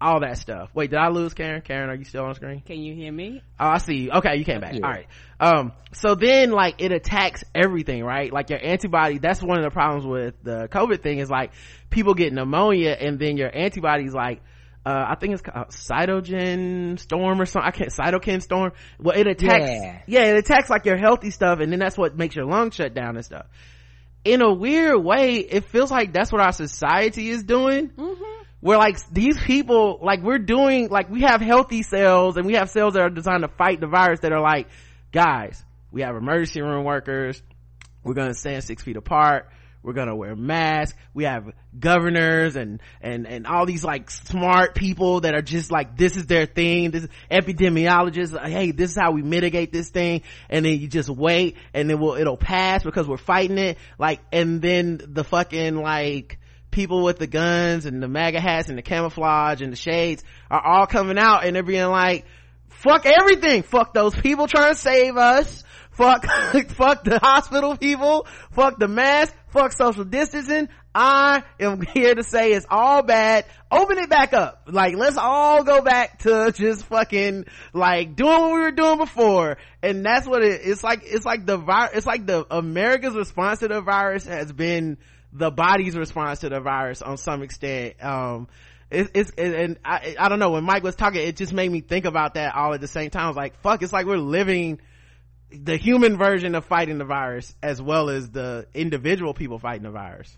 [0.01, 0.71] all that stuff.
[0.75, 1.61] Wait, did I lose Karen?
[1.61, 2.63] Karen, are you still on screen?
[2.63, 3.43] Can you hear me?
[3.59, 4.11] Oh, I see you.
[4.13, 4.75] Okay, you came back.
[4.75, 4.87] Yeah.
[4.87, 5.07] All right.
[5.39, 8.33] Um, so then like it attacks everything, right?
[8.33, 11.53] Like your antibody, that's one of the problems with the COVID thing is like
[11.91, 14.41] people get pneumonia and then your antibodies like,
[14.87, 17.69] uh, I think it's called cytogen storm or something.
[17.69, 18.73] I can't, cytokine storm.
[18.99, 20.03] Well, it attacks, yeah.
[20.07, 22.95] yeah, it attacks like your healthy stuff and then that's what makes your lungs shut
[22.95, 23.47] down and stuff.
[24.25, 27.91] In a weird way, it feels like that's what our society is doing.
[27.91, 28.30] Mm-hmm
[28.61, 32.70] where like these people like we're doing like we have healthy cells and we have
[32.70, 34.69] cells that are designed to fight the virus that are like
[35.12, 37.43] guys we have emergency room workers.
[38.05, 39.49] We're gonna stand six feet apart.
[39.82, 40.97] We're gonna wear masks.
[41.15, 45.97] We have governors and and and all these like smart people that are just like
[45.97, 46.91] this is their thing.
[46.91, 50.23] This epidemiologists like, hey this is how we mitigate this thing.
[50.49, 53.78] And then you just wait and then will it'll pass because we're fighting it.
[53.99, 56.39] Like and then the fucking like
[56.71, 60.65] people with the guns and the MAGA hats and the camouflage and the shades are
[60.65, 62.25] all coming out and they're being like,
[62.69, 63.63] fuck everything.
[63.63, 65.65] Fuck those people trying to save us.
[65.91, 66.25] Fuck,
[66.69, 68.27] fuck the hospital people.
[68.53, 69.35] Fuck the mask.
[69.49, 70.69] Fuck social distancing.
[70.95, 73.45] I am here to say it's all bad.
[73.71, 74.63] Open it back up.
[74.67, 79.59] Like, let's all go back to just fucking, like, doing what we were doing before.
[79.83, 83.61] And that's what it, it's like, it's like the virus, it's like the America's response
[83.61, 84.99] to the virus has been
[85.32, 88.02] the body's response to the virus on some extent.
[88.02, 88.48] Um,
[88.90, 91.70] it, it's, it, and I, I don't know, when Myq was talking, it just made
[91.70, 93.24] me think about that all at the same time.
[93.24, 94.81] I was like, fuck, it's like we're living
[95.51, 99.90] the human version of fighting the virus as well as the individual people fighting the
[99.90, 100.36] virus.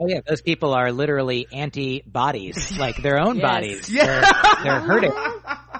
[0.00, 3.42] Oh yeah, those people are literally antibodies, like their own yes.
[3.42, 3.90] bodies.
[3.90, 4.04] Yeah.
[4.04, 5.12] They're, they're hurting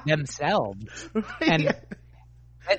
[0.06, 1.08] themselves.
[1.40, 1.72] And yeah.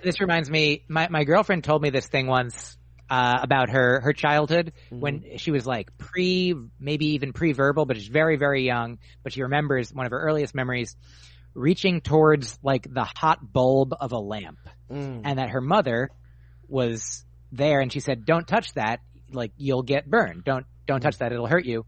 [0.04, 2.78] this reminds me, my, my girlfriend told me this thing once
[3.10, 5.00] uh, about her her childhood mm-hmm.
[5.00, 9.00] when she was like pre, maybe even pre-verbal, but she's very very young.
[9.24, 10.96] But she remembers one of her earliest memories
[11.54, 14.60] reaching towards like the hot bulb of a lamp,
[14.92, 15.22] mm.
[15.24, 16.10] and that her mother
[16.68, 19.00] was there, and she said, "Don't touch that,
[19.32, 20.44] like you'll get burned.
[20.44, 21.86] Don't don't touch that; it'll hurt you."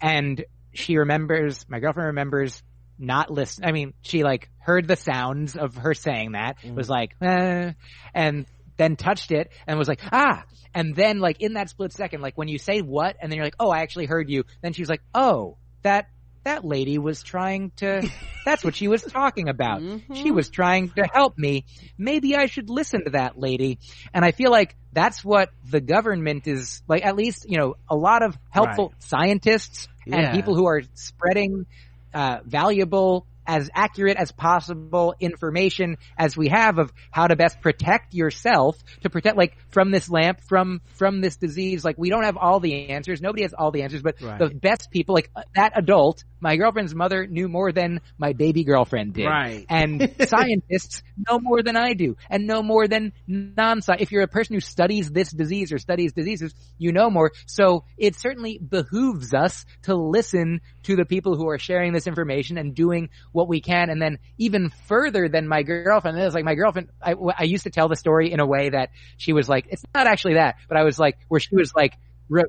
[0.00, 2.62] And she remembers, my girlfriend remembers
[2.98, 3.64] not listen.
[3.64, 6.74] I mean, she like heard the sounds of her saying that, mm.
[6.74, 7.72] was like, eh,
[8.14, 8.46] and
[8.80, 10.42] then touched it and was like, ah,
[10.74, 13.44] and then like in that split second, like when you say what, and then you're
[13.44, 14.44] like, oh, I actually heard you.
[14.62, 16.06] Then she's like, oh, that
[16.44, 18.08] that lady was trying to
[18.46, 20.14] that's what she was talking about mm-hmm.
[20.14, 21.66] she was trying to help me
[21.98, 23.78] maybe i should listen to that lady
[24.14, 27.94] and i feel like that's what the government is like at least you know a
[27.94, 29.02] lot of helpful right.
[29.02, 30.16] scientists yeah.
[30.16, 31.66] and people who are spreading
[32.14, 38.14] uh, valuable as accurate as possible information as we have of how to best protect
[38.14, 42.36] yourself to protect like from this lamp from from this disease like we don't have
[42.36, 44.38] all the answers nobody has all the answers but right.
[44.38, 49.14] the best people like that adult my girlfriend's mother knew more than my baby girlfriend
[49.14, 54.12] did right and scientists know more than i do and know more than non if
[54.12, 58.14] you're a person who studies this disease or studies diseases you know more so it
[58.16, 63.10] certainly behooves us to listen to the people who are sharing this information and doing
[63.32, 63.90] what we can.
[63.90, 67.64] And then even further than my girlfriend, it was like my girlfriend, I, I used
[67.64, 70.56] to tell the story in a way that she was like, it's not actually that,
[70.68, 71.94] but I was like, where she was like,
[72.28, 72.44] re-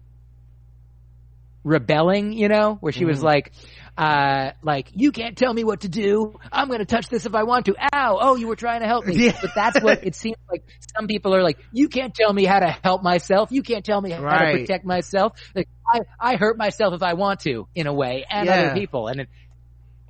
[1.64, 3.08] rebelling, you know, where she mm.
[3.08, 3.28] was mm-hmm.
[3.28, 3.52] like,
[3.98, 6.40] uh, like, you can't tell me what to do.
[6.52, 7.76] I'm going to touch this if I want to.
[7.94, 8.18] Ow.
[8.22, 9.16] Oh, you were trying to help me.
[9.22, 9.38] Yeah.
[9.40, 10.64] But that's what it seems like
[10.98, 13.50] some people are like, you can't tell me how to help myself.
[13.52, 14.54] You can't tell me how right.
[14.54, 15.34] to protect myself.
[15.54, 18.54] Like, I, I hurt myself if I want to, in a way, and yeah.
[18.54, 19.08] other people.
[19.08, 19.30] And it,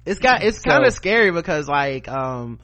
[0.05, 2.59] it's got it's so, kind of scary because like um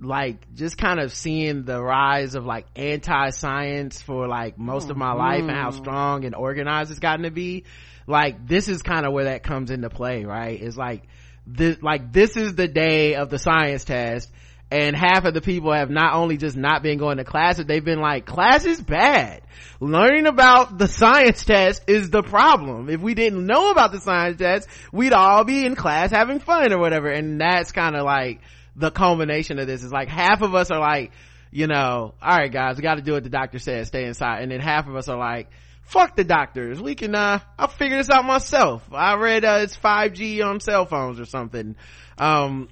[0.00, 5.12] like just kind of seeing the rise of like anti-science for like most of my
[5.12, 5.78] life and how mm-hmm.
[5.78, 7.64] strong and organized it's gotten to be
[8.06, 11.02] like this is kind of where that comes into play right it's like
[11.46, 14.30] this like this is the day of the science test
[14.72, 17.66] and half of the people have not only just not been going to class, but
[17.66, 19.42] they've been like, class is bad.
[19.80, 22.88] Learning about the science test is the problem.
[22.88, 26.72] If we didn't know about the science test, we'd all be in class having fun
[26.72, 27.10] or whatever.
[27.10, 28.40] And that's kind of like
[28.74, 31.12] the culmination of this is like half of us are like,
[31.50, 34.40] you know, all right guys, we got to do what the doctor says, stay inside.
[34.40, 35.50] And then half of us are like,
[35.92, 36.80] fuck the doctors.
[36.80, 38.82] We can, uh, I'll figure this out myself.
[38.92, 41.76] I read, uh, it's 5G on cell phones or something.
[42.18, 42.68] Um,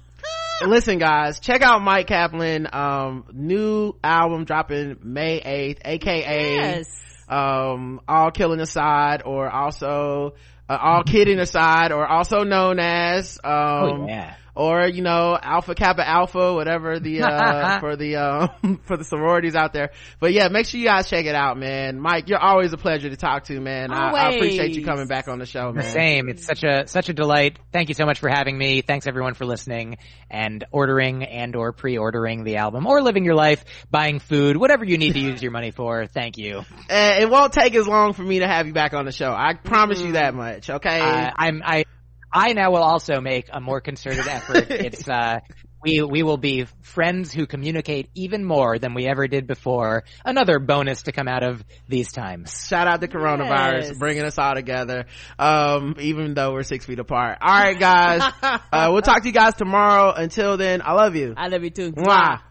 [0.67, 6.85] listen guys check out Myq Kaplan um new album dropping may 8th aka yes.
[7.27, 10.35] um all killing aside or also
[10.69, 15.75] uh, all kidding aside or also known as um oh, yeah or you know alpha
[15.75, 19.91] kappa alpha whatever the uh for the um for the sororities out there.
[20.19, 21.99] But yeah make sure you guys check it out man.
[21.99, 23.91] Myq you're always a pleasure to talk to man.
[23.91, 25.83] I, I, appreciate you coming back on the show man.
[25.83, 26.29] Same.
[26.29, 27.59] It's such a such a delight.
[27.71, 28.81] Thank you so much for having me.
[28.81, 29.97] Thanks everyone for listening
[30.29, 34.97] and ordering and or pre-ordering the album or living your life buying food whatever you
[34.97, 36.07] need to use your money for.
[36.07, 36.63] Thank you.
[36.89, 39.31] Uh, it won't take as long for me to have you back on the show.
[39.31, 40.07] I promise mm-hmm.
[40.07, 40.99] you that much okay?
[40.99, 41.85] Uh, i'm i
[42.33, 44.67] I now will also make a more concerted effort.
[44.69, 45.39] it's uh,
[45.83, 50.03] we we will be friends who communicate even more than we ever did before.
[50.23, 52.67] Another bonus to come out of these times.
[52.67, 53.97] Shout out to coronavirus yes.
[53.97, 55.05] bringing us all together.
[55.39, 57.39] Um, even though we're six feet apart.
[57.41, 58.21] All right, guys.
[58.41, 60.13] uh, we'll talk to you guys tomorrow.
[60.13, 61.33] Until then, I love you.
[61.35, 61.91] I love you too.
[61.91, 62.41] Mwah.